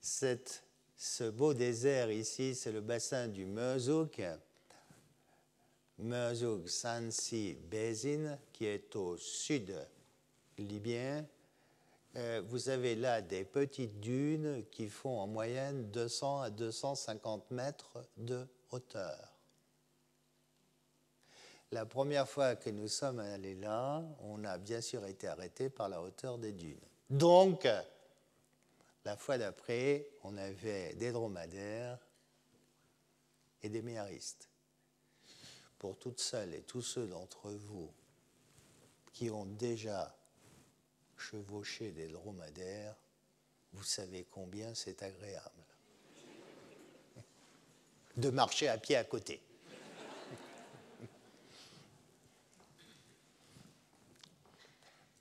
ce 0.00 1.30
beau 1.30 1.54
désert 1.54 2.10
ici, 2.10 2.54
c'est 2.54 2.72
le 2.72 2.80
bassin 2.80 3.28
du 3.28 3.44
Meurzouk, 3.44 4.22
Meurzouk 5.98 6.68
Sansi 6.68 7.54
Basin, 7.54 8.38
qui 8.52 8.66
est 8.66 8.96
au 8.96 9.16
sud 9.16 9.74
libyen. 10.56 11.26
Euh, 12.16 12.42
vous 12.46 12.68
avez 12.68 12.94
là 12.94 13.20
des 13.20 13.44
petites 13.44 14.00
dunes 14.00 14.64
qui 14.70 14.88
font 14.88 15.20
en 15.20 15.26
moyenne 15.26 15.90
200 15.90 16.40
à 16.42 16.50
250 16.50 17.50
mètres 17.50 18.04
de 18.16 18.46
hauteur. 18.70 19.34
La 21.70 21.84
première 21.84 22.26
fois 22.26 22.56
que 22.56 22.70
nous 22.70 22.88
sommes 22.88 23.18
allés 23.18 23.54
là, 23.54 24.02
on 24.22 24.42
a 24.44 24.56
bien 24.56 24.80
sûr 24.80 25.04
été 25.04 25.26
arrêté 25.26 25.68
par 25.68 25.90
la 25.90 26.00
hauteur 26.00 26.38
des 26.38 26.52
dunes. 26.52 26.80
Donc, 27.10 27.68
la 29.04 29.16
fois 29.16 29.36
d'après, 29.36 30.08
on 30.24 30.36
avait 30.38 30.94
des 30.94 31.12
dromadaires 31.12 31.98
et 33.62 33.68
des 33.68 33.82
méharistes 33.82 34.48
pour 35.78 35.98
toutes 35.98 36.20
celles 36.20 36.54
et 36.54 36.62
tous 36.62 36.82
ceux 36.82 37.06
d'entre 37.06 37.50
vous 37.50 37.92
qui 39.12 39.30
ont 39.30 39.46
déjà 39.46 40.17
chevauché 41.18 41.92
des 41.92 42.08
dromadaires, 42.08 42.96
vous 43.72 43.84
savez 43.84 44.24
combien 44.24 44.74
c'est 44.74 45.02
agréable 45.02 45.64
de 48.16 48.30
marcher 48.30 48.68
à 48.68 48.78
pied 48.78 48.96
à 48.96 49.04
côté. 49.04 49.40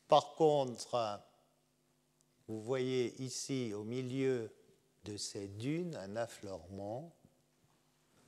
Par 0.07 0.35
contre, 0.35 1.21
vous 2.47 2.61
voyez 2.61 3.21
ici 3.21 3.73
au 3.73 3.83
milieu 3.83 4.49
de 5.03 5.17
ces 5.17 5.47
dunes 5.47 5.95
un 5.95 6.15
affleurement. 6.15 7.13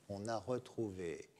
On 0.08 0.28
a 0.28 0.36
retrouvé 0.36 1.30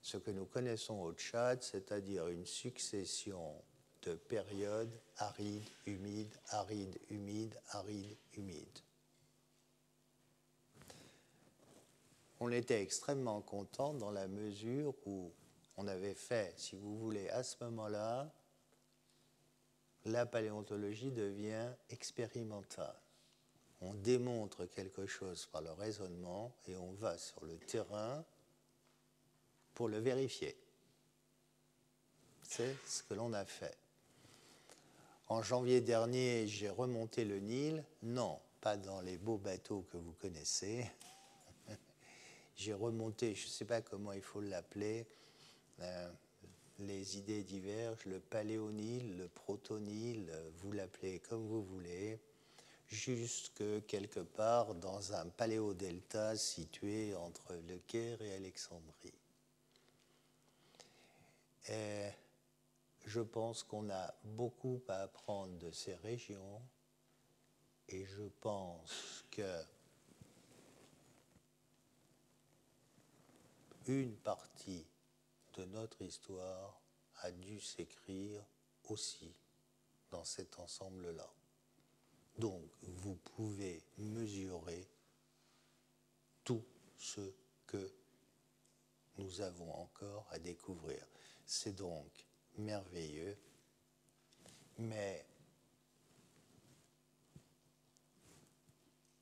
ce 0.00 0.16
que 0.16 0.30
nous 0.30 0.46
connaissons 0.46 1.00
au 1.00 1.12
Tchad, 1.12 1.62
c'est-à-dire 1.62 2.28
une 2.28 2.46
succession 2.46 3.62
de 4.02 4.14
périodes 4.14 4.92
arides, 5.18 5.68
humides, 5.86 6.34
arides, 6.48 6.98
humides, 7.10 7.54
arides, 7.70 8.16
humides. 8.36 8.78
On 12.40 12.50
était 12.50 12.82
extrêmement 12.82 13.42
content 13.42 13.92
dans 13.92 14.10
la 14.10 14.26
mesure 14.26 14.94
où 15.04 15.32
on 15.76 15.86
avait 15.86 16.14
fait, 16.14 16.54
si 16.56 16.76
vous 16.76 16.98
voulez, 16.98 17.28
à 17.30 17.42
ce 17.42 17.62
moment-là, 17.64 18.32
la 20.06 20.24
paléontologie 20.24 21.10
devient 21.10 21.68
expérimentale. 21.90 22.96
On 23.82 23.94
démontre 23.94 24.66
quelque 24.66 25.06
chose 25.06 25.46
par 25.46 25.60
le 25.62 25.72
raisonnement 25.72 26.54
et 26.66 26.76
on 26.76 26.92
va 26.92 27.18
sur 27.18 27.44
le 27.44 27.58
terrain 27.58 28.24
pour 29.74 29.88
le 29.88 29.98
vérifier. 29.98 30.56
C'est 32.42 32.76
ce 32.86 33.02
que 33.02 33.14
l'on 33.14 33.32
a 33.32 33.44
fait. 33.44 33.76
En 35.30 35.42
janvier 35.42 35.80
dernier, 35.80 36.48
j'ai 36.48 36.68
remonté 36.68 37.24
le 37.24 37.38
Nil. 37.38 37.84
Non, 38.02 38.40
pas 38.60 38.76
dans 38.76 39.00
les 39.00 39.16
beaux 39.16 39.38
bateaux 39.38 39.86
que 39.92 39.96
vous 39.96 40.10
connaissez. 40.14 40.84
j'ai 42.56 42.74
remonté, 42.74 43.36
je 43.36 43.46
ne 43.46 43.50
sais 43.50 43.64
pas 43.64 43.80
comment 43.80 44.12
il 44.12 44.22
faut 44.22 44.40
l'appeler, 44.40 45.06
euh, 45.82 46.10
les 46.80 47.16
idées 47.16 47.44
divergent, 47.44 48.06
le 48.06 48.18
paléonil, 48.18 49.16
le 49.16 49.28
protonil, 49.28 50.28
vous 50.56 50.72
l'appelez 50.72 51.20
comme 51.20 51.46
vous 51.46 51.62
voulez, 51.62 52.18
jusque 52.88 53.62
quelque 53.86 54.18
part 54.18 54.74
dans 54.74 55.12
un 55.12 55.28
paléodelta 55.28 56.36
situé 56.36 57.14
entre 57.14 57.54
Le 57.68 57.78
Caire 57.86 58.20
et 58.20 58.34
Alexandrie. 58.34 59.14
Je 63.06 63.20
pense 63.20 63.62
qu'on 63.62 63.90
a 63.90 64.14
beaucoup 64.24 64.82
à 64.88 65.02
apprendre 65.02 65.58
de 65.58 65.70
ces 65.70 65.94
régions 65.96 66.62
et 67.88 68.04
je 68.04 68.22
pense 68.40 69.24
que 69.30 69.62
une 73.86 74.16
partie 74.16 74.86
de 75.54 75.64
notre 75.64 76.02
histoire 76.02 76.80
a 77.22 77.30
dû 77.32 77.60
s'écrire 77.60 78.44
aussi 78.88 79.34
dans 80.10 80.24
cet 80.24 80.58
ensemble-là. 80.58 81.28
Donc, 82.38 82.62
vous 82.82 83.16
pouvez 83.16 83.82
mesurer 83.98 84.88
tout 86.44 86.64
ce 86.96 87.32
que 87.66 87.92
nous 89.18 89.40
avons 89.40 89.72
encore 89.74 90.26
à 90.30 90.38
découvrir. 90.38 91.04
C'est 91.44 91.74
donc 91.74 92.26
merveilleux, 92.58 93.36
mais 94.78 95.24